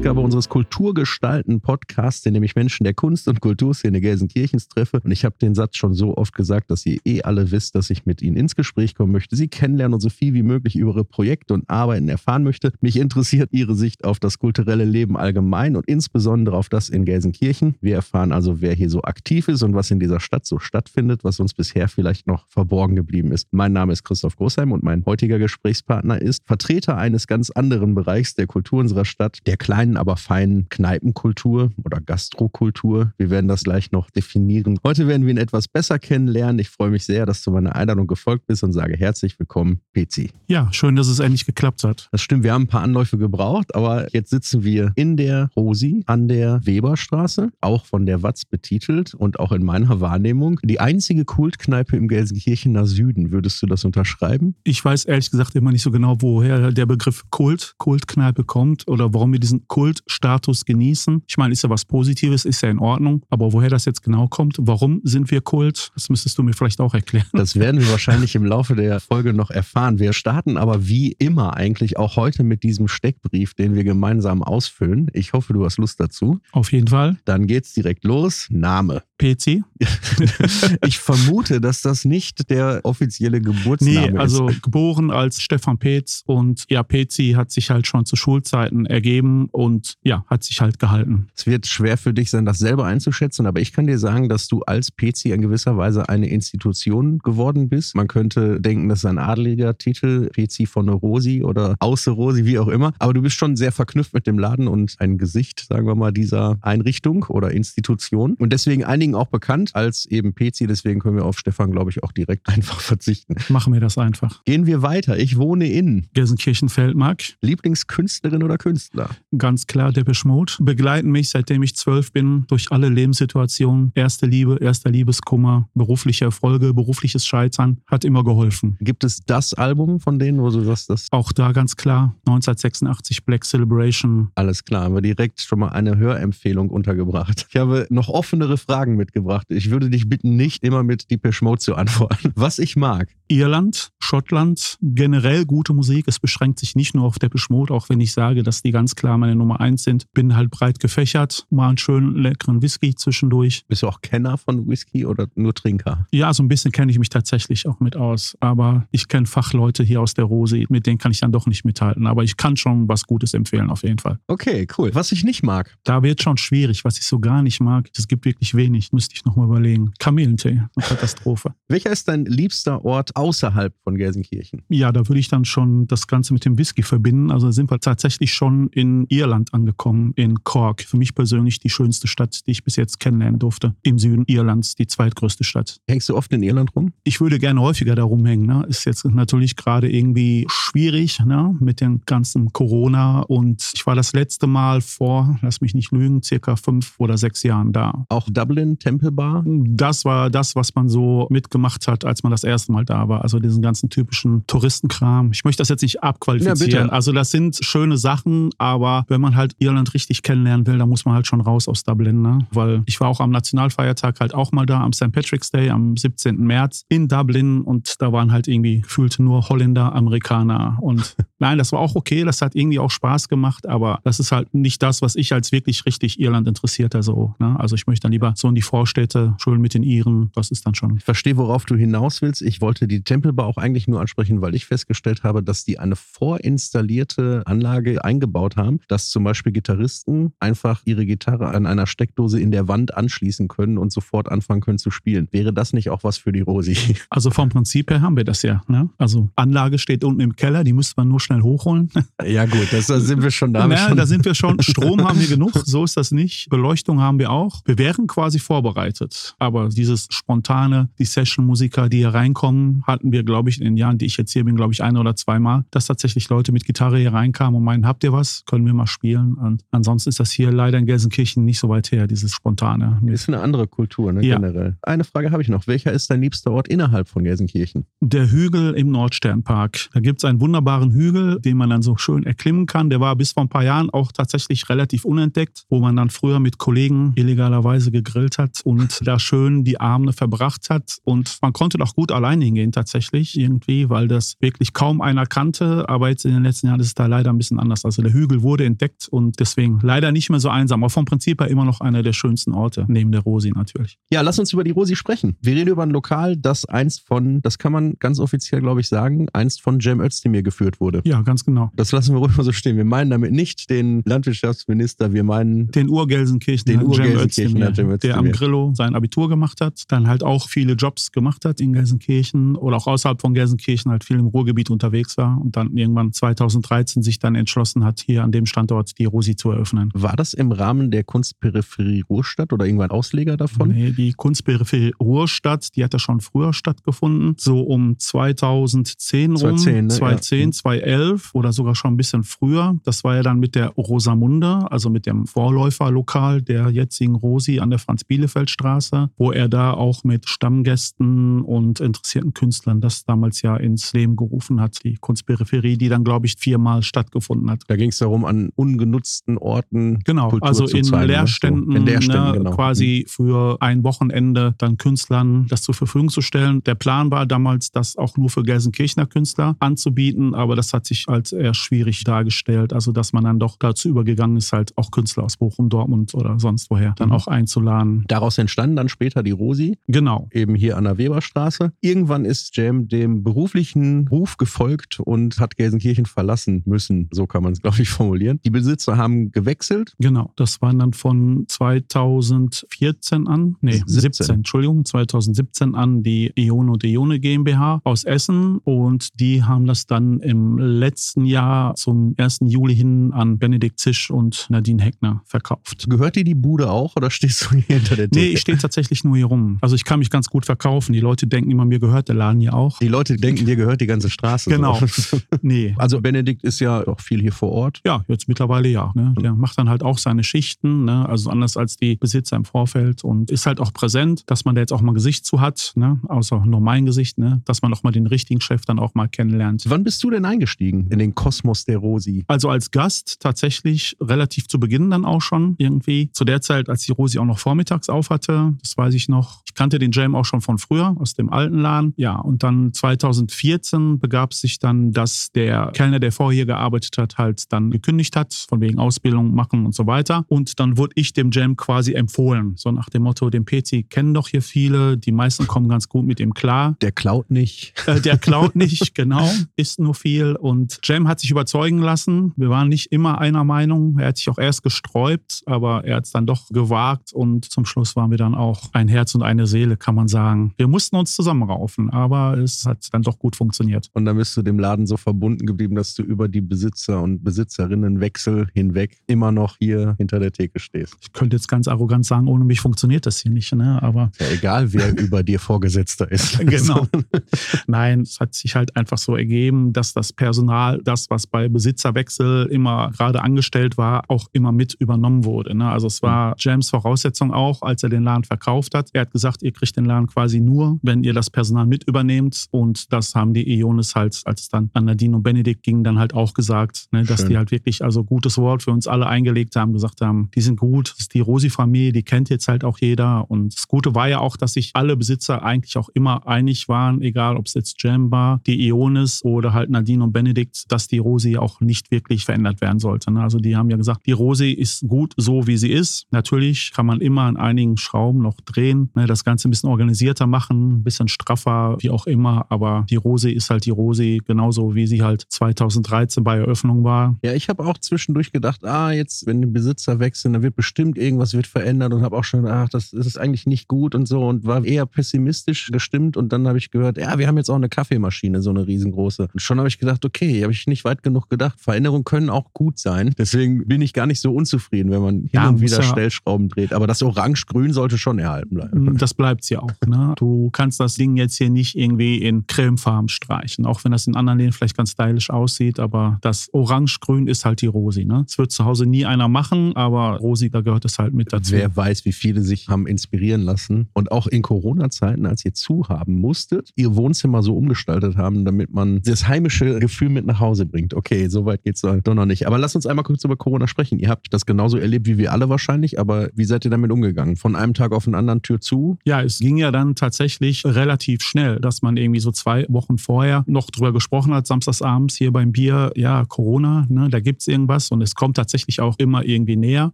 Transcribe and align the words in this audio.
Ausgabe 0.00 0.20
unseres 0.22 0.48
Kulturgestalten-Podcasts, 0.48 2.24
in 2.24 2.32
dem 2.32 2.42
ich 2.42 2.56
Menschen 2.56 2.84
der 2.84 2.94
Kunst- 2.94 3.28
und 3.28 3.42
Kulturszene 3.42 4.00
Gelsenkirchens 4.00 4.66
treffe. 4.66 4.98
Und 5.04 5.10
ich 5.10 5.26
habe 5.26 5.36
den 5.42 5.54
Satz 5.54 5.76
schon 5.76 5.92
so 5.92 6.16
oft 6.16 6.34
gesagt, 6.34 6.70
dass 6.70 6.86
ihr 6.86 7.00
eh 7.04 7.20
alle 7.20 7.50
wisst, 7.50 7.74
dass 7.74 7.90
ich 7.90 8.06
mit 8.06 8.22
ihnen 8.22 8.38
ins 8.38 8.56
Gespräch 8.56 8.94
kommen 8.94 9.12
möchte, 9.12 9.36
sie 9.36 9.48
kennenlernen 9.48 9.92
und 9.92 10.00
so 10.00 10.08
viel 10.08 10.32
wie 10.32 10.42
möglich 10.42 10.76
über 10.76 10.92
ihre 10.92 11.04
Projekte 11.04 11.52
und 11.52 11.68
Arbeiten 11.68 12.08
erfahren 12.08 12.44
möchte. 12.44 12.72
Mich 12.80 12.96
interessiert 12.96 13.50
ihre 13.52 13.74
Sicht 13.74 14.04
auf 14.04 14.18
das 14.18 14.38
kulturelle 14.38 14.86
Leben 14.86 15.18
allgemein 15.18 15.76
und 15.76 15.86
insbesondere 15.86 16.56
auf 16.56 16.70
das 16.70 16.88
in 16.88 17.04
Gelsenkirchen. 17.04 17.74
Wir 17.82 17.96
erfahren 17.96 18.32
also, 18.32 18.62
wer 18.62 18.72
hier 18.72 18.88
so 18.88 19.02
aktiv 19.02 19.48
ist 19.48 19.62
und 19.62 19.74
was 19.74 19.90
in 19.90 20.00
dieser 20.00 20.18
Stadt 20.18 20.46
so 20.46 20.58
stattfindet, 20.58 21.24
was 21.24 21.40
uns 21.40 21.52
bisher 21.52 21.88
vielleicht 21.88 22.26
noch 22.26 22.48
verborgen 22.48 22.96
geblieben 22.96 23.32
ist. 23.32 23.48
Mein 23.52 23.74
Name 23.74 23.92
ist 23.92 24.02
Christoph 24.04 24.36
Großheim 24.36 24.72
und 24.72 24.82
mein 24.82 25.04
heutiger 25.04 25.38
Gesprächspartner 25.38 26.22
ist 26.22 26.42
Vertreter 26.46 26.96
eines 26.96 27.26
ganz 27.26 27.50
anderen 27.50 27.94
Bereichs 27.94 28.34
der 28.34 28.46
Kultur 28.46 28.80
unserer 28.80 29.04
Stadt, 29.04 29.40
der 29.46 29.58
kleinen, 29.58 29.89
aber 29.96 30.16
feinen 30.16 30.68
Kneipenkultur 30.68 31.70
oder 31.84 32.00
Gastrokultur. 32.00 33.12
Wir 33.18 33.30
werden 33.30 33.48
das 33.48 33.64
gleich 33.64 33.92
noch 33.92 34.10
definieren. 34.10 34.78
Heute 34.84 35.06
werden 35.06 35.26
wir 35.26 35.32
ihn 35.32 35.38
etwas 35.38 35.68
besser 35.68 35.98
kennenlernen. 35.98 36.58
Ich 36.58 36.68
freue 36.68 36.90
mich 36.90 37.04
sehr, 37.04 37.26
dass 37.26 37.42
du 37.42 37.50
meiner 37.50 37.74
Einladung 37.74 38.06
gefolgt 38.06 38.46
bist 38.46 38.62
und 38.62 38.72
sage 38.72 38.96
herzlich 38.96 39.38
willkommen, 39.38 39.80
PC. 39.94 40.30
Ja, 40.48 40.68
schön, 40.72 40.96
dass 40.96 41.08
es 41.08 41.18
endlich 41.18 41.46
geklappt 41.46 41.84
hat. 41.84 42.08
Das 42.12 42.20
stimmt, 42.20 42.42
wir 42.42 42.52
haben 42.52 42.64
ein 42.64 42.68
paar 42.68 42.82
Anläufe 42.82 43.18
gebraucht, 43.18 43.74
aber 43.74 44.12
jetzt 44.12 44.30
sitzen 44.30 44.64
wir 44.64 44.92
in 44.96 45.16
der 45.16 45.50
Rosi 45.56 46.02
an 46.06 46.28
der 46.28 46.60
Weberstraße, 46.64 47.50
auch 47.60 47.84
von 47.84 48.06
der 48.06 48.22
Watz 48.22 48.44
betitelt 48.44 49.14
und 49.14 49.38
auch 49.38 49.52
in 49.52 49.64
meiner 49.64 50.00
Wahrnehmung 50.00 50.58
die 50.62 50.80
einzige 50.80 51.24
Kultkneipe 51.24 51.96
im 51.96 52.08
Gelsenkirchener 52.08 52.86
Süden. 52.86 53.30
Würdest 53.30 53.62
du 53.62 53.66
das 53.66 53.84
unterschreiben? 53.84 54.54
Ich 54.64 54.84
weiß 54.84 55.04
ehrlich 55.04 55.30
gesagt 55.30 55.54
immer 55.54 55.72
nicht 55.72 55.82
so 55.82 55.90
genau, 55.90 56.16
woher 56.20 56.72
der 56.72 56.86
Begriff 56.86 57.24
Kult, 57.30 57.74
Kultkneipe 57.78 58.44
kommt 58.44 58.88
oder 58.88 59.12
warum 59.14 59.32
wir 59.32 59.40
diesen 59.40 59.66
Kultstatus 59.80 60.66
genießen. 60.66 61.22
Ich 61.26 61.38
meine, 61.38 61.54
ist 61.54 61.62
ja 61.62 61.70
was 61.70 61.86
Positives, 61.86 62.44
ist 62.44 62.60
ja 62.60 62.68
in 62.68 62.78
Ordnung, 62.78 63.22
aber 63.30 63.54
woher 63.54 63.70
das 63.70 63.86
jetzt 63.86 64.02
genau 64.02 64.28
kommt, 64.28 64.58
warum 64.60 65.00
sind 65.04 65.30
wir 65.30 65.40
Kult, 65.40 65.90
das 65.94 66.10
müsstest 66.10 66.36
du 66.36 66.42
mir 66.42 66.52
vielleicht 66.52 66.82
auch 66.82 66.92
erklären. 66.92 67.24
Das 67.32 67.56
werden 67.58 67.80
wir 67.80 67.90
wahrscheinlich 67.90 68.34
im 68.34 68.44
Laufe 68.44 68.76
der 68.76 69.00
Folge 69.00 69.32
noch 69.32 69.50
erfahren. 69.50 69.98
Wir 69.98 70.12
starten 70.12 70.58
aber 70.58 70.86
wie 70.86 71.12
immer 71.12 71.56
eigentlich 71.56 71.96
auch 71.96 72.16
heute 72.16 72.44
mit 72.44 72.62
diesem 72.62 72.88
Steckbrief, 72.88 73.54
den 73.54 73.74
wir 73.74 73.84
gemeinsam 73.84 74.42
ausfüllen. 74.42 75.06
Ich 75.14 75.32
hoffe, 75.32 75.54
du 75.54 75.64
hast 75.64 75.78
Lust 75.78 75.98
dazu. 75.98 76.40
Auf 76.52 76.72
jeden 76.72 76.88
Fall. 76.88 77.16
Dann 77.24 77.46
geht's 77.46 77.72
direkt 77.72 78.04
los. 78.04 78.48
Name. 78.50 79.02
PC. 79.20 79.62
ich 80.86 80.98
vermute, 80.98 81.60
dass 81.60 81.82
das 81.82 82.04
nicht 82.04 82.48
der 82.50 82.80
offizielle 82.84 83.40
Geburtsname 83.40 84.12
nee, 84.12 84.18
also 84.18 84.48
ist. 84.48 84.62
geboren 84.62 85.10
als 85.10 85.42
Stefan 85.42 85.78
Petz 85.78 86.22
und 86.26 86.64
ja, 86.70 86.82
PC 86.82 87.36
hat 87.36 87.50
sich 87.50 87.70
halt 87.70 87.86
schon 87.86 88.06
zu 88.06 88.16
Schulzeiten 88.16 88.86
ergeben 88.86 89.48
und 89.52 89.94
ja, 90.02 90.24
hat 90.26 90.42
sich 90.42 90.60
halt 90.60 90.78
gehalten. 90.78 91.28
Es 91.36 91.46
wird 91.46 91.66
schwer 91.66 91.98
für 91.98 92.14
dich 92.14 92.30
sein, 92.30 92.46
das 92.46 92.58
selber 92.58 92.86
einzuschätzen, 92.86 93.46
aber 93.46 93.60
ich 93.60 93.72
kann 93.72 93.86
dir 93.86 93.98
sagen, 93.98 94.28
dass 94.28 94.48
du 94.48 94.62
als 94.62 94.90
PC 94.90 95.26
in 95.26 95.42
gewisser 95.42 95.76
Weise 95.76 96.08
eine 96.08 96.28
Institution 96.28 97.18
geworden 97.18 97.68
bist. 97.68 97.94
Man 97.94 98.08
könnte 98.08 98.60
denken, 98.60 98.88
das 98.88 99.00
ist 99.00 99.04
ein 99.04 99.18
adeliger 99.18 99.76
Titel, 99.76 100.30
PC 100.30 100.66
von 100.66 100.88
Rosi 100.88 101.44
oder 101.44 101.76
Außer 101.80 102.12
Rosi, 102.12 102.46
wie 102.46 102.58
auch 102.58 102.68
immer. 102.68 102.92
Aber 102.98 103.12
du 103.12 103.20
bist 103.20 103.36
schon 103.36 103.56
sehr 103.56 103.72
verknüpft 103.72 104.14
mit 104.14 104.26
dem 104.26 104.38
Laden 104.38 104.66
und 104.66 104.96
ein 104.98 105.18
Gesicht, 105.18 105.66
sagen 105.68 105.86
wir 105.86 105.94
mal, 105.94 106.12
dieser 106.12 106.58
Einrichtung 106.62 107.24
oder 107.28 107.50
Institution. 107.50 108.34
Und 108.34 108.52
deswegen 108.52 108.84
einigen 108.84 109.09
auch 109.14 109.28
bekannt 109.28 109.74
als 109.74 110.06
eben 110.06 110.34
PC. 110.34 110.66
Deswegen 110.68 111.00
können 111.00 111.16
wir 111.16 111.24
auf 111.24 111.38
Stefan, 111.38 111.70
glaube 111.70 111.90
ich, 111.90 112.02
auch 112.02 112.12
direkt 112.12 112.48
einfach 112.48 112.80
verzichten. 112.80 113.36
Machen 113.48 113.72
wir 113.72 113.80
das 113.80 113.98
einfach. 113.98 114.42
Gehen 114.44 114.66
wir 114.66 114.82
weiter. 114.82 115.18
Ich 115.18 115.36
wohne 115.36 115.66
in 115.66 116.08
Gelsenkirchen-Feldmark. 116.14 117.22
Lieblingskünstlerin 117.40 118.42
oder 118.42 118.58
Künstler? 118.58 119.10
Ganz 119.36 119.66
klar 119.66 119.92
Depeche 119.92 120.26
Mode. 120.26 120.52
Begleiten 120.60 121.10
mich, 121.10 121.30
seitdem 121.30 121.62
ich 121.62 121.76
zwölf 121.76 122.12
bin, 122.12 122.44
durch 122.48 122.70
alle 122.72 122.88
Lebenssituationen. 122.88 123.92
Erste 123.94 124.26
Liebe, 124.26 124.58
erster 124.60 124.90
Liebeskummer, 124.90 125.68
berufliche 125.74 126.26
Erfolge, 126.26 126.74
berufliches 126.74 127.26
Scheitern. 127.26 127.78
Hat 127.86 128.04
immer 128.04 128.24
geholfen. 128.24 128.76
Gibt 128.80 129.04
es 129.04 129.20
das 129.24 129.54
Album 129.54 130.00
von 130.00 130.18
denen, 130.18 130.40
wo 130.40 130.50
du 130.50 130.62
sagst, 130.64 130.90
das? 130.90 131.06
Auch 131.10 131.32
da 131.32 131.52
ganz 131.52 131.76
klar. 131.76 132.16
1986 132.26 133.24
Black 133.24 133.44
Celebration. 133.44 134.30
Alles 134.34 134.64
klar. 134.64 134.84
Haben 134.84 134.94
wir 134.94 135.02
direkt 135.02 135.40
schon 135.40 135.60
mal 135.60 135.68
eine 135.68 135.96
Hörempfehlung 135.96 136.70
untergebracht. 136.70 137.46
Ich 137.48 137.56
habe 137.56 137.86
noch 137.90 138.08
offenere 138.08 138.58
Fragen 138.58 138.96
mitgebracht. 139.00 139.46
Ich 139.50 139.70
würde 139.70 139.90
dich 139.90 140.08
bitten, 140.08 140.36
nicht 140.36 140.62
immer 140.62 140.82
mit 140.82 141.10
Depeche 141.10 141.44
Mode 141.44 141.58
zu 141.60 141.74
antworten. 141.74 142.32
Was 142.36 142.58
ich 142.58 142.76
mag. 142.76 143.08
Irland, 143.28 143.90
Schottland, 143.98 144.76
generell 144.82 145.44
gute 145.44 145.72
Musik. 145.72 146.04
Es 146.08 146.18
beschränkt 146.18 146.58
sich 146.58 146.74
nicht 146.74 146.94
nur 146.94 147.04
auf 147.04 147.18
Depeche 147.18 147.46
Mode, 147.50 147.72
auch 147.72 147.88
wenn 147.88 148.00
ich 148.00 148.12
sage, 148.12 148.42
dass 148.42 148.62
die 148.62 148.70
ganz 148.70 148.94
klar 148.94 149.18
meine 149.18 149.34
Nummer 149.34 149.60
eins 149.60 149.84
sind. 149.84 150.06
Bin 150.12 150.36
halt 150.36 150.50
breit 150.50 150.80
gefächert, 150.80 151.46
mal 151.50 151.68
einen 151.68 151.78
schönen 151.78 152.16
leckeren 152.16 152.62
Whisky 152.62 152.94
zwischendurch. 152.94 153.64
Bist 153.68 153.82
du 153.82 153.88
auch 153.88 154.00
Kenner 154.00 154.36
von 154.36 154.68
Whisky 154.68 155.06
oder 155.06 155.28
nur 155.34 155.54
Trinker? 155.54 156.06
Ja, 156.12 156.34
so 156.34 156.42
ein 156.42 156.48
bisschen 156.48 156.72
kenne 156.72 156.92
ich 156.92 156.98
mich 156.98 157.08
tatsächlich 157.08 157.66
auch 157.66 157.80
mit 157.80 157.96
aus. 157.96 158.36
Aber 158.40 158.86
ich 158.90 159.08
kenne 159.08 159.26
Fachleute 159.26 159.82
hier 159.82 160.00
aus 160.00 160.14
der 160.14 160.24
Rose, 160.24 160.64
mit 160.68 160.86
denen 160.86 160.98
kann 160.98 161.12
ich 161.12 161.20
dann 161.20 161.32
doch 161.32 161.46
nicht 161.46 161.64
mithalten. 161.64 162.06
Aber 162.06 162.24
ich 162.24 162.36
kann 162.36 162.56
schon 162.56 162.88
was 162.88 163.04
Gutes 163.04 163.34
empfehlen, 163.34 163.70
auf 163.70 163.82
jeden 163.82 163.98
Fall. 163.98 164.18
Okay, 164.26 164.66
cool. 164.76 164.90
Was 164.94 165.12
ich 165.12 165.24
nicht 165.24 165.42
mag? 165.42 165.76
Da 165.84 166.02
wird 166.02 166.22
schon 166.22 166.36
schwierig. 166.36 166.84
Was 166.84 166.98
ich 166.98 167.06
so 167.06 167.18
gar 167.18 167.42
nicht 167.42 167.60
mag, 167.60 167.88
es 167.96 168.08
gibt 168.08 168.24
wirklich 168.24 168.54
wenig. 168.54 168.89
Müsste 168.92 169.14
ich 169.14 169.24
nochmal 169.24 169.46
überlegen. 169.46 169.92
Kamelentee, 169.98 170.50
eine 170.50 170.86
Katastrophe. 170.86 171.54
Welcher 171.68 171.90
ist 171.90 172.08
dein 172.08 172.24
liebster 172.24 172.84
Ort 172.84 173.14
außerhalb 173.14 173.74
von 173.84 173.96
Gelsenkirchen? 173.96 174.62
Ja, 174.68 174.92
da 174.92 175.08
würde 175.08 175.20
ich 175.20 175.28
dann 175.28 175.44
schon 175.44 175.86
das 175.86 176.06
Ganze 176.06 176.32
mit 176.32 176.44
dem 176.44 176.58
Whisky 176.58 176.82
verbinden. 176.82 177.30
Also 177.30 177.50
sind 177.50 177.70
wir 177.70 177.78
tatsächlich 177.78 178.34
schon 178.34 178.68
in 178.68 179.06
Irland 179.08 179.54
angekommen, 179.54 180.12
in 180.16 180.42
Cork. 180.42 180.82
Für 180.82 180.96
mich 180.96 181.14
persönlich 181.14 181.60
die 181.60 181.70
schönste 181.70 182.08
Stadt, 182.08 182.46
die 182.46 182.50
ich 182.52 182.64
bis 182.64 182.76
jetzt 182.76 183.00
kennenlernen 183.00 183.38
durfte. 183.38 183.74
Im 183.82 183.98
Süden 183.98 184.24
Irlands, 184.26 184.74
die 184.74 184.86
zweitgrößte 184.86 185.44
Stadt. 185.44 185.80
Hängst 185.88 186.08
du 186.08 186.16
oft 186.16 186.32
in 186.32 186.42
Irland 186.42 186.74
rum? 186.74 186.92
Ich 187.04 187.20
würde 187.20 187.38
gerne 187.38 187.60
häufiger 187.60 187.94
da 187.94 188.02
rumhängen. 188.02 188.46
Ne? 188.46 188.66
Ist 188.68 188.84
jetzt 188.84 189.04
natürlich 189.04 189.56
gerade 189.56 189.90
irgendwie 189.90 190.46
schwierig 190.48 191.20
ne? 191.20 191.56
mit 191.60 191.80
dem 191.80 192.00
ganzen 192.06 192.52
Corona. 192.52 193.20
Und 193.20 193.70
ich 193.74 193.86
war 193.86 193.94
das 193.94 194.12
letzte 194.12 194.46
Mal 194.46 194.80
vor, 194.80 195.38
lass 195.42 195.60
mich 195.60 195.74
nicht 195.74 195.92
lügen, 195.92 196.22
circa 196.22 196.56
fünf 196.56 196.94
oder 196.98 197.16
sechs 197.16 197.42
Jahren 197.42 197.72
da. 197.72 198.04
Auch 198.08 198.28
Dublin, 198.28 198.78
Temple 198.80 199.12
Bar? 199.12 199.44
Das 199.46 200.04
war 200.04 200.30
das, 200.30 200.56
was 200.56 200.74
man 200.74 200.88
so 200.88 201.26
mitgemacht 201.30 201.86
hat, 201.86 202.04
als 202.04 202.22
man 202.22 202.30
das 202.30 202.44
erste 202.44 202.72
Mal 202.72 202.84
da 202.84 203.08
war. 203.08 203.22
Also 203.22 203.38
diesen 203.38 203.62
ganzen 203.62 203.90
typischen 203.90 204.46
Touristenkram. 204.46 205.30
Ich 205.32 205.44
möchte 205.44 205.60
das 205.60 205.68
jetzt 205.68 205.82
nicht 205.82 206.02
abqualifizieren. 206.02 206.88
Ja, 206.88 206.92
also 206.92 207.12
das 207.12 207.30
sind 207.30 207.58
schöne 207.60 207.96
Sachen, 207.96 208.50
aber 208.58 209.04
wenn 209.08 209.20
man 209.20 209.36
halt 209.36 209.54
Irland 209.58 209.94
richtig 209.94 210.22
kennenlernen 210.22 210.66
will, 210.66 210.78
dann 210.78 210.88
muss 210.88 211.04
man 211.04 211.14
halt 211.14 211.26
schon 211.26 211.40
raus 211.40 211.68
aus 211.68 211.84
Dublin. 211.84 212.22
Ne? 212.22 212.46
Weil 212.50 212.82
ich 212.86 213.00
war 213.00 213.08
auch 213.08 213.20
am 213.20 213.30
Nationalfeiertag 213.30 214.18
halt 214.20 214.34
auch 214.34 214.52
mal 214.52 214.66
da, 214.66 214.80
am 214.82 214.92
St. 214.92 215.12
Patrick's 215.12 215.50
Day, 215.50 215.70
am 215.70 215.96
17. 215.96 216.36
März 216.36 216.84
in 216.88 217.08
Dublin 217.08 217.60
und 217.62 218.00
da 218.00 218.12
waren 218.12 218.32
halt 218.32 218.48
irgendwie 218.48 218.80
gefühlt 218.80 219.18
nur 219.18 219.48
Holländer, 219.48 219.94
Amerikaner 219.94 220.78
und 220.80 221.16
nein, 221.40 221.58
das 221.58 221.72
war 221.72 221.80
auch 221.80 221.96
okay, 221.96 222.24
das 222.24 222.42
hat 222.42 222.54
irgendwie 222.54 222.78
auch 222.78 222.90
Spaß 222.90 223.28
gemacht, 223.28 223.66
aber 223.66 224.00
das 224.04 224.20
ist 224.20 224.32
halt 224.32 224.52
nicht 224.54 224.82
das, 224.82 225.02
was 225.02 225.16
ich 225.16 225.32
als 225.32 225.52
wirklich 225.52 225.86
richtig 225.86 226.20
Irland 226.20 226.46
interessiert. 226.46 226.94
Also, 226.94 227.34
ne? 227.38 227.56
also 227.58 227.74
ich 227.74 227.86
möchte 227.86 228.04
dann 228.04 228.12
lieber 228.12 228.34
so 228.36 228.48
in 228.48 228.54
die 228.54 228.62
Vorstädte, 228.62 229.34
schön 229.38 229.60
mit 229.60 229.74
den 229.74 229.82
Iren, 229.82 230.30
das 230.34 230.50
ist 230.50 230.66
dann 230.66 230.74
schon. 230.74 230.96
Ich 230.96 231.04
verstehe, 231.04 231.36
worauf 231.36 231.64
du 231.64 231.76
hinaus 231.76 232.22
willst. 232.22 232.42
Ich 232.42 232.60
wollte 232.60 232.86
die 232.86 233.02
Tempelbar 233.02 233.46
auch 233.46 233.56
eigentlich 233.56 233.88
nur 233.88 234.00
ansprechen, 234.00 234.40
weil 234.42 234.54
ich 234.54 234.66
festgestellt 234.66 235.24
habe, 235.24 235.42
dass 235.42 235.64
die 235.64 235.78
eine 235.78 235.96
vorinstallierte 235.96 237.42
Anlage 237.46 238.04
eingebaut 238.04 238.56
haben, 238.56 238.80
dass 238.88 239.08
zum 239.08 239.24
Beispiel 239.24 239.52
Gitarristen 239.52 240.32
einfach 240.38 240.82
ihre 240.84 241.06
Gitarre 241.06 241.48
an 241.48 241.66
einer 241.66 241.86
Steckdose 241.86 242.40
in 242.40 242.50
der 242.50 242.68
Wand 242.68 242.94
anschließen 242.94 243.48
können 243.48 243.78
und 243.78 243.92
sofort 243.92 244.30
anfangen 244.30 244.60
können 244.60 244.78
zu 244.78 244.90
spielen. 244.90 245.28
Wäre 245.30 245.52
das 245.52 245.72
nicht 245.72 245.90
auch 245.90 246.04
was 246.04 246.18
für 246.18 246.32
die 246.32 246.40
Rosi? 246.40 246.76
Also 247.08 247.30
vom 247.30 247.48
Prinzip 247.48 247.90
her 247.90 248.02
haben 248.02 248.16
wir 248.16 248.24
das 248.24 248.42
ja. 248.42 248.62
Ne? 248.68 248.88
Also 248.98 249.30
Anlage 249.34 249.78
steht 249.78 250.04
unten 250.04 250.20
im 250.20 250.36
Keller, 250.36 250.64
die 250.64 250.72
müsste 250.72 250.94
man 250.96 251.08
nur 251.08 251.20
schnell 251.30 251.42
hochholen. 251.42 251.90
Ja 252.26 252.44
gut, 252.44 252.68
das, 252.70 252.86
da 252.86 253.00
sind 253.00 253.22
wir 253.22 253.30
schon 253.30 253.52
da. 253.52 253.66
Ja, 253.66 253.88
schon. 253.88 253.96
da 253.96 254.04
sind 254.04 254.24
wir 254.24 254.34
schon. 254.34 254.60
Strom 254.62 255.02
haben 255.02 255.18
wir 255.18 255.26
genug, 255.26 255.52
so 255.64 255.84
ist 255.84 255.96
das 255.96 256.10
nicht. 256.12 256.48
Beleuchtung 256.50 257.00
haben 257.00 257.18
wir 257.18 257.30
auch. 257.30 257.62
Wir 257.64 257.78
wären 257.78 258.06
quasi 258.06 258.38
vorbereitet. 258.38 259.34
Aber 259.38 259.68
dieses 259.68 260.06
spontane, 260.10 260.90
die 260.98 261.06
Session-Musiker, 261.06 261.88
die 261.88 261.98
hier 261.98 262.10
reinkommen, 262.10 262.84
hatten 262.86 263.10
wir, 263.10 263.22
glaube 263.22 263.48
ich, 263.48 263.58
in 263.58 263.64
den 263.64 263.76
Jahren, 263.76 263.96
die 263.96 264.06
ich 264.06 264.16
jetzt 264.16 264.32
hier 264.32 264.44
bin, 264.44 264.54
glaube 264.54 264.72
ich, 264.72 264.82
ein 264.82 264.96
oder 264.96 265.16
zweimal, 265.16 265.64
dass 265.70 265.86
tatsächlich 265.86 266.28
Leute 266.28 266.52
mit 266.52 266.64
Gitarre 266.64 266.98
hier 266.98 267.12
reinkamen 267.12 267.56
und 267.56 267.64
meinen, 267.64 267.86
habt 267.86 268.04
ihr 268.04 268.12
was? 268.12 268.44
Können 268.46 268.66
wir 268.66 268.74
mal 268.74 268.86
spielen? 268.86 269.34
Und 269.34 269.64
ansonsten 269.70 270.10
ist 270.10 270.20
das 270.20 270.30
hier 270.30 270.52
leider 270.52 270.78
in 270.78 270.86
Gelsenkirchen 270.86 271.44
nicht 271.44 271.58
so 271.58 271.68
weit 271.68 271.90
her, 271.90 272.06
dieses 272.06 272.32
spontane. 272.32 273.00
Ist 273.06 273.28
eine 273.28 273.40
andere 273.40 273.66
Kultur, 273.66 274.12
ne, 274.12 274.24
ja. 274.24 274.36
generell. 274.36 274.76
Eine 274.82 275.04
Frage 275.04 275.30
habe 275.30 275.42
ich 275.42 275.48
noch. 275.48 275.66
Welcher 275.66 275.92
ist 275.92 276.10
dein 276.10 276.20
liebster 276.20 276.50
Ort 276.50 276.68
innerhalb 276.68 277.08
von 277.08 277.24
Gelsenkirchen? 277.24 277.86
Der 278.00 278.30
Hügel 278.30 278.74
im 278.74 278.90
Nordsternpark. 278.90 279.88
Da 279.92 280.00
gibt 280.00 280.20
es 280.20 280.24
einen 280.24 280.40
wunderbaren 280.40 280.92
Hügel, 280.92 281.19
den 281.40 281.56
man 281.56 281.70
dann 281.70 281.82
so 281.82 281.96
schön 281.96 282.24
erklimmen 282.24 282.66
kann. 282.66 282.90
Der 282.90 283.00
war 283.00 283.16
bis 283.16 283.32
vor 283.32 283.44
ein 283.44 283.48
paar 283.48 283.64
Jahren 283.64 283.90
auch 283.90 284.12
tatsächlich 284.12 284.68
relativ 284.68 285.04
unentdeckt, 285.04 285.64
wo 285.68 285.80
man 285.80 285.96
dann 285.96 286.10
früher 286.10 286.40
mit 286.40 286.58
Kollegen 286.58 287.12
illegalerweise 287.16 287.90
gegrillt 287.90 288.38
hat 288.38 288.60
und 288.64 289.00
da 289.06 289.18
schön 289.18 289.64
die 289.64 289.80
Abende 289.80 290.12
verbracht 290.12 290.70
hat. 290.70 290.98
Und 291.04 291.38
man 291.42 291.52
konnte 291.52 291.78
doch 291.78 291.94
gut 291.94 292.12
allein 292.12 292.40
hingehen 292.40 292.72
tatsächlich 292.72 293.38
irgendwie, 293.38 293.88
weil 293.90 294.08
das 294.08 294.36
wirklich 294.40 294.72
kaum 294.72 295.00
einer 295.00 295.26
kannte. 295.26 295.88
Aber 295.88 296.08
jetzt 296.08 296.24
in 296.24 296.32
den 296.32 296.42
letzten 296.42 296.68
Jahren 296.68 296.80
ist 296.80 296.88
es 296.88 296.94
da 296.94 297.06
leider 297.06 297.30
ein 297.30 297.38
bisschen 297.38 297.58
anders. 297.58 297.84
Also 297.84 298.02
der 298.02 298.12
Hügel 298.12 298.42
wurde 298.42 298.64
entdeckt 298.64 299.08
und 299.08 299.40
deswegen 299.40 299.80
leider 299.82 300.12
nicht 300.12 300.30
mehr 300.30 300.40
so 300.40 300.48
einsam. 300.48 300.82
Aber 300.82 300.90
vom 300.90 301.04
Prinzip 301.04 301.40
her 301.40 301.48
immer 301.48 301.64
noch 301.64 301.80
einer 301.80 302.02
der 302.02 302.12
schönsten 302.12 302.52
Orte, 302.54 302.84
neben 302.88 303.12
der 303.12 303.22
Rosi 303.22 303.50
natürlich. 303.50 303.98
Ja, 304.10 304.20
lass 304.20 304.38
uns 304.38 304.52
über 304.52 304.64
die 304.64 304.70
Rosi 304.70 304.96
sprechen. 304.96 305.36
Wir 305.40 305.54
reden 305.54 305.70
über 305.70 305.82
ein 305.82 305.90
Lokal, 305.90 306.36
das 306.36 306.64
einst 306.64 307.06
von, 307.06 307.42
das 307.42 307.58
kann 307.58 307.72
man 307.72 307.94
ganz 307.98 308.18
offiziell, 308.18 308.60
glaube 308.60 308.80
ich, 308.80 308.88
sagen, 308.88 309.28
einst 309.32 309.62
von 309.62 309.80
Cem 309.80 310.00
Özdemir 310.00 310.42
geführt 310.42 310.80
wurde. 310.80 311.02
Ja, 311.10 311.22
ganz 311.22 311.44
genau. 311.44 311.72
Das 311.74 311.90
lassen 311.90 312.14
wir 312.14 312.20
ruhig 312.20 312.36
mal 312.36 312.44
so 312.44 312.52
stehen. 312.52 312.76
Wir 312.76 312.84
meinen 312.84 313.10
damit 313.10 313.32
nicht 313.32 313.68
den 313.68 314.02
Landwirtschaftsminister, 314.04 315.12
wir 315.12 315.24
meinen 315.24 315.68
den 315.72 315.88
Urgelsenkirchen, 315.88 316.66
den 316.66 316.82
Urgelsenkirchen, 316.84 317.60
Özdemir, 317.60 317.98
der 317.98 318.16
am 318.16 318.30
Grillo 318.30 318.72
sein 318.76 318.94
Abitur 318.94 319.28
gemacht 319.28 319.60
hat, 319.60 319.82
dann 319.88 320.06
halt 320.06 320.22
auch 320.22 320.48
viele 320.48 320.74
Jobs 320.74 321.10
gemacht 321.10 321.44
hat 321.44 321.60
in 321.60 321.72
Gelsenkirchen 321.72 322.54
oder 322.54 322.76
auch 322.76 322.86
außerhalb 322.86 323.20
von 323.20 323.34
Gelsenkirchen 323.34 323.90
halt 323.90 324.04
viel 324.04 324.20
im 324.20 324.26
Ruhrgebiet 324.26 324.70
unterwegs 324.70 325.16
war 325.16 325.40
und 325.42 325.56
dann 325.56 325.76
irgendwann 325.76 326.12
2013 326.12 327.02
sich 327.02 327.18
dann 327.18 327.34
entschlossen 327.34 327.82
hat, 327.82 328.00
hier 328.00 328.22
an 328.22 328.30
dem 328.30 328.46
Standort 328.46 328.96
die 328.96 329.06
Rosi 329.06 329.34
zu 329.34 329.50
eröffnen. 329.50 329.90
War 329.94 330.14
das 330.14 330.32
im 330.32 330.52
Rahmen 330.52 330.92
der 330.92 331.02
Kunstperipherie 331.02 332.04
Ruhrstadt 332.08 332.52
oder 332.52 332.66
irgendwann 332.66 332.92
Ausleger 332.92 333.36
davon? 333.36 333.70
Nee, 333.70 333.90
die 333.90 334.12
Kunstperipherie 334.12 334.92
Ruhrstadt, 335.00 335.74
die 335.74 335.82
hat 335.82 335.92
ja 335.92 335.98
schon 335.98 336.20
früher 336.20 336.52
stattgefunden, 336.52 337.34
so 337.36 337.62
um 337.62 337.98
2010 337.98 339.30
rum, 339.30 339.36
2010, 339.58 339.86
ne? 339.86 339.88
2010 339.88 340.40
ja. 340.40 340.52
2011 340.52 340.99
oder 341.32 341.52
sogar 341.52 341.74
schon 341.74 341.94
ein 341.94 341.96
bisschen 341.96 342.24
früher. 342.24 342.76
Das 342.84 343.04
war 343.04 343.16
ja 343.16 343.22
dann 343.22 343.38
mit 343.38 343.54
der 343.54 343.68
Rosamunde, 343.68 344.70
also 344.70 344.90
mit 344.90 345.06
dem 345.06 345.26
Vorläuferlokal 345.26 346.42
der 346.42 346.70
jetzigen 346.70 347.14
Rosi 347.14 347.60
an 347.60 347.70
der 347.70 347.78
Franz-Bielefeld-Straße, 347.78 349.10
wo 349.16 349.32
er 349.32 349.48
da 349.48 349.72
auch 349.72 350.04
mit 350.04 350.28
Stammgästen 350.28 351.42
und 351.42 351.80
interessierten 351.80 352.34
Künstlern 352.34 352.80
das 352.80 353.04
damals 353.04 353.42
ja 353.42 353.56
ins 353.56 353.92
Leben 353.92 354.16
gerufen 354.16 354.60
hat. 354.60 354.78
Die 354.84 354.96
Kunstperipherie, 354.96 355.76
die 355.76 355.88
dann, 355.88 356.04
glaube 356.04 356.26
ich, 356.26 356.36
viermal 356.38 356.82
stattgefunden 356.82 357.50
hat. 357.50 357.62
Da 357.68 357.76
ging 357.76 357.90
es 357.90 357.98
darum, 357.98 358.24
an 358.24 358.50
ungenutzten 358.54 359.38
Orten 359.38 360.00
genau, 360.04 360.28
Kultur 360.30 360.48
also 360.48 360.66
in 360.66 360.84
zeigen, 360.84 361.06
Leerständen, 361.08 361.76
in 361.76 361.86
Leerständen 361.86 362.32
ne, 362.32 362.38
genau. 362.38 362.50
quasi 362.50 363.04
mhm. 363.04 363.10
für 363.10 363.56
ein 363.60 363.84
Wochenende 363.84 364.54
dann 364.58 364.76
Künstlern 364.76 365.46
das 365.48 365.62
zur 365.62 365.74
Verfügung 365.74 366.08
zu 366.08 366.20
stellen. 366.20 366.62
Der 366.64 366.74
Plan 366.74 367.10
war 367.10 367.26
damals, 367.26 367.70
das 367.70 367.96
auch 367.96 368.16
nur 368.16 368.30
für 368.30 368.42
Gelsenkirchener 368.42 369.06
Künstler 369.06 369.56
anzubieten, 369.60 370.34
aber 370.34 370.56
das 370.56 370.72
hat 370.72 370.86
sich 370.90 371.08
als 371.08 371.32
eher 371.32 371.54
schwierig 371.54 372.04
dargestellt. 372.04 372.72
Also 372.72 372.92
dass 372.92 373.12
man 373.12 373.24
dann 373.24 373.38
doch 373.38 373.56
dazu 373.58 373.88
übergegangen 373.88 374.36
ist, 374.36 374.52
halt 374.52 374.76
auch 374.76 374.90
Künstler 374.90 375.24
aus 375.24 375.36
Bochum, 375.36 375.68
Dortmund 375.68 376.14
oder 376.14 376.38
sonst 376.38 376.70
woher 376.70 376.94
dann 376.96 377.08
mhm. 377.08 377.14
auch 377.14 377.26
einzuladen. 377.26 378.04
Daraus 378.08 378.38
entstanden 378.38 378.76
dann 378.76 378.88
später 378.88 379.22
die 379.22 379.30
Rosi. 379.30 379.78
Genau. 379.86 380.28
Eben 380.32 380.54
hier 380.54 380.76
an 380.76 380.84
der 380.84 380.98
Weberstraße. 380.98 381.72
Irgendwann 381.80 382.24
ist 382.24 382.56
Jam 382.56 382.88
dem 382.88 383.22
beruflichen 383.22 384.08
Ruf 384.08 384.36
gefolgt 384.36 385.00
und 385.00 385.38
hat 385.38 385.56
Gelsenkirchen 385.56 386.06
verlassen 386.06 386.62
müssen. 386.66 387.08
So 387.12 387.26
kann 387.26 387.42
man 387.42 387.52
es, 387.52 387.62
glaube 387.62 387.80
ich, 387.80 387.88
formulieren. 387.88 388.40
Die 388.44 388.50
Besitzer 388.50 388.96
haben 388.96 389.32
gewechselt. 389.32 389.94
Genau. 389.98 390.32
Das 390.36 390.60
waren 390.60 390.78
dann 390.78 390.92
von 390.92 391.44
2014 391.48 393.26
an, 393.26 393.56
nee, 393.60 393.82
17, 393.86 394.00
17 394.00 394.34
Entschuldigung, 394.36 394.84
2017 394.84 395.74
an 395.74 396.02
die 396.02 396.32
Iono 396.34 396.76
de 396.76 396.90
Ione 396.90 397.20
GmbH 397.20 397.80
aus 397.84 398.04
Essen 398.04 398.58
und 398.58 399.20
die 399.20 399.44
haben 399.44 399.66
das 399.66 399.86
dann 399.86 400.20
im 400.20 400.58
letzten 400.70 401.24
Jahr 401.24 401.74
zum 401.74 402.14
1. 402.16 402.40
Juli 402.44 402.74
hin 402.74 403.12
an 403.12 403.38
Benedikt 403.38 403.80
Zisch 403.80 404.10
und 404.10 404.46
Nadine 404.50 404.82
Heckner 404.82 405.22
verkauft. 405.24 405.86
Gehört 405.88 406.16
dir 406.16 406.24
die 406.24 406.34
Bude 406.34 406.70
auch 406.70 406.96
oder 406.96 407.10
stehst 407.10 407.44
du 407.44 407.56
hier 407.56 407.76
hinter 407.76 407.96
der 407.96 408.10
Theke? 408.10 408.26
Nee, 408.26 408.32
ich 408.32 408.40
stehe 408.40 408.58
tatsächlich 408.58 409.04
nur 409.04 409.16
hier 409.16 409.26
rum. 409.26 409.58
Also 409.60 409.74
ich 409.74 409.84
kann 409.84 409.98
mich 409.98 410.10
ganz 410.10 410.28
gut 410.28 410.46
verkaufen. 410.46 410.92
Die 410.92 411.00
Leute 411.00 411.26
denken 411.26 411.50
immer, 411.50 411.64
mir 411.64 411.78
gehört 411.78 412.08
der 412.08 412.14
Laden 412.14 412.40
hier 412.40 412.54
auch. 412.54 412.78
Die 412.78 412.88
Leute 412.88 413.16
denken, 413.16 413.46
dir 413.46 413.56
gehört 413.56 413.80
die 413.80 413.86
ganze 413.86 414.10
Straße. 414.10 414.50
Genau. 414.50 414.78
So. 414.86 415.18
nee. 415.42 415.74
Also 415.78 416.00
Benedikt 416.00 416.44
ist 416.44 416.60
ja 416.60 416.86
auch 416.86 417.00
viel 417.00 417.20
hier 417.20 417.32
vor 417.32 417.50
Ort. 417.50 417.80
Ja, 417.84 418.04
jetzt 418.08 418.28
mittlerweile 418.28 418.68
ja. 418.68 418.92
Ne? 418.94 419.14
Der 419.20 419.34
macht 419.34 419.58
dann 419.58 419.68
halt 419.68 419.82
auch 419.82 419.98
seine 419.98 420.24
Schichten, 420.24 420.84
ne? 420.84 421.08
also 421.08 421.30
anders 421.30 421.56
als 421.56 421.76
die 421.76 421.96
Besitzer 421.96 422.36
im 422.36 422.44
Vorfeld 422.44 423.04
und 423.04 423.30
ist 423.30 423.46
halt 423.46 423.60
auch 423.60 423.72
präsent, 423.72 424.24
dass 424.26 424.44
man 424.44 424.54
da 424.54 424.60
jetzt 424.60 424.72
auch 424.72 424.82
mal 424.82 424.92
Gesicht 424.92 425.24
zu 425.26 425.40
hat, 425.40 425.72
ne? 425.74 426.00
außer 426.08 426.44
nur 426.46 426.60
mein 426.60 426.86
Gesicht, 426.86 427.18
ne? 427.18 427.42
dass 427.44 427.62
man 427.62 427.72
auch 427.72 427.82
mal 427.82 427.92
den 427.92 428.06
richtigen 428.06 428.40
Chef 428.40 428.64
dann 428.64 428.78
auch 428.78 428.94
mal 428.94 429.08
kennenlernt. 429.08 429.64
Wann 429.66 429.84
bist 429.84 430.02
du 430.02 430.10
denn 430.10 430.24
eingestiegen 430.24 430.59
in 430.68 430.98
den 430.98 431.14
Kosmos 431.14 431.64
der 431.64 431.78
Rosi? 431.78 432.24
Also 432.26 432.50
als 432.50 432.70
Gast 432.70 433.20
tatsächlich 433.20 433.96
relativ 434.00 434.48
zu 434.48 434.60
Beginn 434.60 434.90
dann 434.90 435.04
auch 435.04 435.22
schon 435.22 435.54
irgendwie. 435.58 436.10
Zu 436.12 436.24
der 436.24 436.40
Zeit, 436.40 436.68
als 436.68 436.82
die 436.82 436.92
Rosi 436.92 437.18
auch 437.18 437.24
noch 437.24 437.38
vormittags 437.38 437.88
auf 437.88 438.10
hatte, 438.10 438.54
das 438.60 438.76
weiß 438.76 438.94
ich 438.94 439.08
noch. 439.08 439.42
Ich 439.46 439.54
kannte 439.54 439.78
den 439.78 439.92
Jam 439.92 440.14
auch 440.14 440.24
schon 440.24 440.40
von 440.40 440.58
früher, 440.58 440.96
aus 440.98 441.14
dem 441.14 441.30
alten 441.30 441.58
Laden. 441.58 441.94
Ja, 441.96 442.16
und 442.16 442.42
dann 442.42 442.72
2014 442.72 443.98
begab 443.98 444.34
sich 444.34 444.58
dann, 444.58 444.92
dass 444.92 445.32
der 445.32 445.70
Kellner, 445.72 446.00
der 446.00 446.12
vorher 446.12 446.36
hier 446.36 446.46
gearbeitet 446.46 446.98
hat, 446.98 447.18
halt 447.18 447.52
dann 447.52 447.70
gekündigt 447.70 448.16
hat, 448.16 448.34
von 448.48 448.60
wegen 448.60 448.78
Ausbildung 448.78 449.34
machen 449.34 449.66
und 449.66 449.74
so 449.74 449.86
weiter. 449.86 450.24
Und 450.28 450.60
dann 450.60 450.76
wurde 450.76 450.92
ich 450.96 451.12
dem 451.12 451.30
Jam 451.30 451.56
quasi 451.56 451.94
empfohlen. 451.94 452.54
So 452.56 452.70
nach 452.70 452.88
dem 452.90 453.02
Motto, 453.02 453.30
den 453.30 453.44
PC 453.44 453.88
kennen 453.88 454.14
doch 454.14 454.28
hier 454.28 454.42
viele, 454.42 454.98
die 454.98 455.12
meisten 455.12 455.46
kommen 455.46 455.68
ganz 455.68 455.88
gut 455.88 456.04
mit 456.04 456.20
ihm 456.20 456.34
klar. 456.34 456.76
Der 456.82 456.92
klaut 456.92 457.30
nicht. 457.30 457.74
Äh, 457.86 458.00
der 458.00 458.18
klaut 458.18 458.54
nicht, 458.56 458.94
genau, 458.94 459.30
ist 459.56 459.78
nur 459.78 459.94
viel. 459.94 460.36
Und 460.36 460.49
Jam 460.82 461.08
hat 461.08 461.20
sich 461.20 461.30
überzeugen 461.30 461.78
lassen. 461.78 462.32
Wir 462.36 462.50
waren 462.50 462.68
nicht 462.68 462.92
immer 462.92 463.20
einer 463.20 463.44
Meinung. 463.44 463.98
Er 463.98 464.08
hat 464.08 464.16
sich 464.16 464.28
auch 464.28 464.38
erst 464.38 464.62
gesträubt, 464.62 465.42
aber 465.46 465.84
er 465.84 465.96
hat 465.96 466.04
es 466.04 466.12
dann 466.12 466.26
doch 466.26 466.48
gewagt 466.48 467.12
und 467.12 467.44
zum 467.44 467.64
Schluss 467.64 467.96
waren 467.96 468.10
wir 468.10 468.18
dann 468.18 468.34
auch 468.34 468.70
ein 468.72 468.88
Herz 468.88 469.14
und 469.14 469.22
eine 469.22 469.46
Seele, 469.46 469.76
kann 469.76 469.94
man 469.94 470.08
sagen. 470.08 470.54
Wir 470.56 470.68
mussten 470.68 470.96
uns 470.96 471.14
zusammenraufen, 471.14 471.90
aber 471.90 472.38
es 472.38 472.66
hat 472.66 472.88
dann 472.92 473.02
doch 473.02 473.18
gut 473.18 473.36
funktioniert. 473.36 473.88
Und 473.92 474.04
dann 474.04 474.16
bist 474.16 474.36
du 474.36 474.42
dem 474.42 474.58
Laden 474.58 474.86
so 474.86 474.96
verbunden 474.96 475.46
geblieben, 475.46 475.74
dass 475.74 475.94
du 475.94 476.02
über 476.02 476.28
die 476.28 476.40
Besitzer 476.40 477.02
und 477.02 477.22
Besitzerinnenwechsel 477.22 478.48
hinweg 478.52 478.98
immer 479.06 479.32
noch 479.32 479.56
hier 479.58 479.94
hinter 479.98 480.18
der 480.18 480.32
Theke 480.32 480.58
stehst. 480.58 480.96
Ich 481.00 481.12
könnte 481.12 481.36
jetzt 481.36 481.48
ganz 481.48 481.68
arrogant 481.68 482.06
sagen, 482.06 482.28
ohne 482.28 482.44
mich 482.44 482.60
funktioniert 482.60 483.06
das 483.06 483.20
hier 483.20 483.32
nicht, 483.32 483.52
ne? 483.54 483.82
aber. 483.82 484.10
Ja, 484.18 484.26
egal, 484.28 484.72
wer 484.72 484.96
über 484.98 485.22
dir 485.22 485.38
Vorgesetzter 485.38 486.10
ist. 486.10 486.38
genau. 486.38 486.86
Nein, 487.66 488.00
es 488.00 488.20
hat 488.20 488.34
sich 488.34 488.56
halt 488.56 488.76
einfach 488.76 488.98
so 488.98 489.16
ergeben, 489.16 489.72
dass 489.72 489.92
das 489.92 490.12
Personal, 490.12 490.39
das, 490.46 491.10
was 491.10 491.26
bei 491.26 491.48
Besitzerwechsel 491.48 492.46
immer 492.46 492.90
gerade 492.90 493.22
angestellt 493.22 493.76
war, 493.78 494.04
auch 494.08 494.28
immer 494.32 494.52
mit 494.52 494.74
übernommen 494.74 495.24
wurde. 495.24 495.56
Ne? 495.56 495.68
Also 495.70 495.86
es 495.86 496.02
war 496.02 496.34
Jams 496.38 496.70
Voraussetzung 496.70 497.32
auch, 497.32 497.62
als 497.62 497.82
er 497.82 497.88
den 497.88 498.04
Laden 498.04 498.24
verkauft 498.24 498.74
hat. 498.74 498.90
Er 498.92 499.02
hat 499.02 499.12
gesagt, 499.12 499.42
ihr 499.42 499.52
kriegt 499.52 499.76
den 499.76 499.84
Laden 499.84 500.06
quasi 500.06 500.40
nur, 500.40 500.78
wenn 500.82 501.04
ihr 501.04 501.12
das 501.12 501.30
Personal 501.30 501.66
mit 501.66 501.84
übernehmt. 501.84 502.46
Und 502.50 502.92
das 502.92 503.14
haben 503.14 503.34
die 503.34 503.48
Ionis 503.48 503.94
halt, 503.94 504.20
als 504.24 504.42
es 504.42 504.48
dann 504.48 504.70
an 504.74 504.84
Nadine 504.84 505.16
und 505.16 505.22
Benedikt 505.22 505.62
ging, 505.62 505.84
dann 505.84 505.98
halt 505.98 506.14
auch 506.14 506.34
gesagt, 506.34 506.88
ne? 506.92 507.04
dass 507.04 507.26
die 507.26 507.36
halt 507.36 507.50
wirklich 507.50 507.82
also 507.82 508.04
gutes 508.04 508.38
Wort 508.38 508.62
für 508.62 508.70
uns 508.70 508.86
alle 508.86 509.06
eingelegt 509.06 509.56
haben, 509.56 509.72
gesagt 509.72 510.00
haben, 510.00 510.30
die 510.34 510.40
sind 510.40 510.58
gut, 510.58 510.92
das 510.92 511.00
ist 511.00 511.14
die 511.14 511.20
Rosi-Familie, 511.20 511.92
die 511.92 512.02
kennt 512.02 512.30
jetzt 512.30 512.48
halt 512.48 512.64
auch 512.64 512.78
jeder. 512.78 513.30
Und 513.30 513.54
das 513.54 513.68
Gute 513.68 513.94
war 513.94 514.08
ja 514.08 514.20
auch, 514.20 514.36
dass 514.36 514.54
sich 514.54 514.70
alle 514.74 514.96
Besitzer 514.96 515.42
eigentlich 515.42 515.76
auch 515.76 515.88
immer 515.94 516.26
einig 516.26 516.68
waren, 516.68 517.02
egal 517.02 517.36
ob 517.36 517.46
es 517.46 517.54
jetzt 517.54 517.82
Jam 517.82 518.10
war, 518.10 518.40
die 518.46 518.66
Ionis 518.66 519.20
oder 519.24 519.52
halt 519.52 519.70
Nadine 519.70 520.04
und 520.04 520.12
Benedikt, 520.12 520.29
dass 520.68 520.88
die 520.88 520.98
Rosi 520.98 521.36
auch 521.36 521.60
nicht 521.60 521.90
wirklich 521.90 522.24
verändert 522.24 522.60
werden 522.60 522.78
sollte. 522.78 523.12
Ne? 523.12 523.22
Also 523.22 523.38
die 523.38 523.56
haben 523.56 523.70
ja 523.70 523.76
gesagt, 523.76 524.06
die 524.06 524.12
Rosi 524.12 524.50
ist 524.50 524.86
gut 524.86 525.14
so, 525.16 525.46
wie 525.46 525.56
sie 525.56 525.70
ist. 525.70 526.06
Natürlich 526.10 526.72
kann 526.72 526.86
man 526.86 527.00
immer 527.00 527.22
an 527.22 527.36
einigen 527.36 527.76
Schrauben 527.76 528.20
noch 528.22 528.40
drehen, 528.40 528.90
ne? 528.94 529.06
das 529.06 529.24
Ganze 529.24 529.48
ein 529.48 529.50
bisschen 529.50 529.68
organisierter 529.68 530.26
machen, 530.26 530.76
ein 530.76 530.82
bisschen 530.82 531.08
straffer, 531.08 531.76
wie 531.80 531.90
auch 531.90 532.06
immer. 532.06 532.46
Aber 532.48 532.86
die 532.88 532.96
Rosi 532.96 533.30
ist 533.30 533.50
halt 533.50 533.64
die 533.66 533.70
Rosi, 533.70 534.20
genauso 534.26 534.74
wie 534.74 534.86
sie 534.86 535.02
halt 535.02 535.24
2013 535.28 536.24
bei 536.24 536.38
Eröffnung 536.38 536.84
war. 536.84 537.16
Ja, 537.22 537.32
ich 537.32 537.48
habe 537.48 537.64
auch 537.64 537.78
zwischendurch 537.78 538.32
gedacht, 538.32 538.64
ah, 538.64 538.92
jetzt, 538.92 539.26
wenn 539.26 539.40
die 539.40 539.46
Besitzer 539.46 540.00
wechseln, 540.00 540.32
dann 540.32 540.42
wird 540.42 540.56
bestimmt 540.56 540.98
irgendwas 540.98 541.34
wird 541.34 541.46
verändert 541.46 541.92
und 541.92 542.02
habe 542.02 542.16
auch 542.16 542.24
schon, 542.24 542.46
ach, 542.46 542.68
das 542.68 542.92
ist 542.92 543.18
eigentlich 543.18 543.46
nicht 543.46 543.68
gut 543.68 543.94
und 543.94 544.06
so 544.06 544.26
und 544.26 544.44
war 544.44 544.64
eher 544.64 544.86
pessimistisch 544.86 545.70
gestimmt 545.72 546.16
und 546.16 546.32
dann 546.32 546.46
habe 546.46 546.58
ich 546.58 546.70
gehört, 546.70 546.98
ja, 546.98 547.18
wir 547.18 547.26
haben 547.26 547.36
jetzt 547.36 547.50
auch 547.50 547.56
eine 547.56 547.68
Kaffeemaschine, 547.68 548.42
so 548.42 548.50
eine 548.50 548.66
riesengroße. 548.66 549.28
Und 549.32 549.40
schon 549.40 549.58
habe 549.58 549.68
ich 549.68 549.78
gedacht, 549.78 550.04
okay, 550.04 550.19
habe 550.28 550.52
ich 550.52 550.66
nicht 550.66 550.84
weit 550.84 551.02
genug 551.02 551.28
gedacht. 551.30 551.60
Veränderungen 551.60 552.04
können 552.04 552.30
auch 552.30 552.52
gut 552.52 552.78
sein. 552.78 553.12
Deswegen 553.18 553.66
bin 553.66 553.82
ich 553.82 553.92
gar 553.92 554.06
nicht 554.06 554.20
so 554.20 554.34
unzufrieden, 554.34 554.90
wenn 554.90 555.02
man 555.02 555.28
ja, 555.32 555.46
hin 555.46 555.54
und 555.54 555.60
wieder 555.60 555.78
ja, 555.78 555.82
Stellschrauben 555.82 556.48
dreht. 556.48 556.72
Aber 556.72 556.86
das 556.86 557.02
Orange-Grün 557.02 557.72
sollte 557.72 557.98
schon 557.98 558.18
erhalten 558.18 558.54
bleiben. 558.54 558.84
Mm, 558.84 558.96
das 558.96 559.14
bleibt 559.14 559.48
ja 559.50 559.60
auch. 559.60 559.72
Ne? 559.86 560.14
Du 560.16 560.50
kannst 560.50 560.80
das 560.80 560.94
Ding 560.94 561.16
jetzt 561.16 561.38
hier 561.38 561.50
nicht 561.50 561.76
irgendwie 561.76 562.18
in 562.18 562.46
Cremefarben 562.46 563.08
streichen, 563.08 563.66
auch 563.66 563.84
wenn 563.84 563.92
das 563.92 564.06
in 564.06 564.16
anderen 564.16 564.38
Läden 564.38 564.52
vielleicht 564.52 564.76
ganz 564.76 564.92
stylisch 564.92 565.30
aussieht. 565.30 565.80
Aber 565.80 566.18
das 566.20 566.48
Orange-Grün 566.52 567.26
ist 567.26 567.44
halt 567.44 567.62
die 567.62 567.66
Rosi. 567.66 568.04
Ne? 568.04 568.24
Das 568.26 568.38
wird 568.38 568.52
zu 568.52 568.64
Hause 568.64 568.86
nie 568.86 569.06
einer 569.06 569.28
machen, 569.28 569.74
aber 569.76 570.18
Rosi, 570.18 570.50
da 570.50 570.60
gehört 570.60 570.84
es 570.84 570.98
halt 570.98 571.14
mit 571.14 571.32
dazu. 571.32 571.52
Wer 571.52 571.74
weiß, 571.74 572.04
wie 572.04 572.12
viele 572.12 572.42
sich 572.42 572.68
haben 572.68 572.86
inspirieren 572.86 573.42
lassen 573.42 573.88
und 573.94 574.12
auch 574.12 574.26
in 574.26 574.42
Corona-Zeiten, 574.42 575.26
als 575.26 575.44
ihr 575.44 575.54
zu 575.54 575.88
haben 575.88 576.20
musstet, 576.20 576.70
ihr 576.76 576.94
Wohnzimmer 576.96 577.42
so 577.42 577.56
umgestaltet 577.56 578.16
haben, 578.16 578.44
damit 578.44 578.72
man 578.72 579.00
das 579.02 579.26
heimische 579.26 579.78
Gefühl 579.78 580.09
mit 580.10 580.26
nach 580.26 580.40
Hause 580.40 580.66
bringt. 580.66 580.94
Okay, 580.94 581.28
so 581.28 581.44
weit 581.44 581.62
geht 581.62 581.76
es 581.76 581.82
doch 581.82 582.14
noch 582.14 582.26
nicht. 582.26 582.46
Aber 582.46 582.58
lass 582.58 582.74
uns 582.74 582.86
einmal 582.86 583.04
kurz 583.04 583.24
über 583.24 583.36
Corona 583.36 583.66
sprechen. 583.66 583.98
Ihr 583.98 584.08
habt 584.08 584.32
das 584.32 584.46
genauso 584.46 584.78
erlebt 584.78 585.06
wie 585.06 585.18
wir 585.18 585.32
alle 585.32 585.48
wahrscheinlich, 585.48 585.98
aber 585.98 586.28
wie 586.34 586.44
seid 586.44 586.64
ihr 586.64 586.70
damit 586.70 586.90
umgegangen? 586.90 587.10
gegangen? 587.10 587.36
Von 587.36 587.56
einem 587.56 587.74
Tag 587.74 587.92
auf 587.92 588.04
den 588.04 588.14
anderen 588.14 588.42
Tür 588.42 588.60
zu? 588.60 588.98
Ja, 589.04 589.22
es 589.22 589.38
ging 589.38 589.56
ja 589.56 589.70
dann 589.70 589.94
tatsächlich 589.94 590.64
relativ 590.64 591.22
schnell, 591.22 591.60
dass 591.60 591.82
man 591.82 591.96
irgendwie 591.96 592.20
so 592.20 592.32
zwei 592.32 592.66
Wochen 592.68 592.98
vorher 592.98 593.44
noch 593.46 593.70
drüber 593.70 593.92
gesprochen 593.92 594.32
hat, 594.32 594.46
samstagsabends 594.46 595.16
hier 595.16 595.32
beim 595.32 595.52
Bier, 595.52 595.92
ja, 595.96 596.24
Corona, 596.24 596.86
ne, 596.88 597.08
da 597.10 597.20
gibt 597.20 597.42
es 597.42 597.48
irgendwas 597.48 597.90
und 597.90 598.00
es 598.02 598.14
kommt 598.14 598.36
tatsächlich 598.36 598.80
auch 598.80 598.94
immer 598.98 599.24
irgendwie 599.24 599.56
näher, 599.56 599.92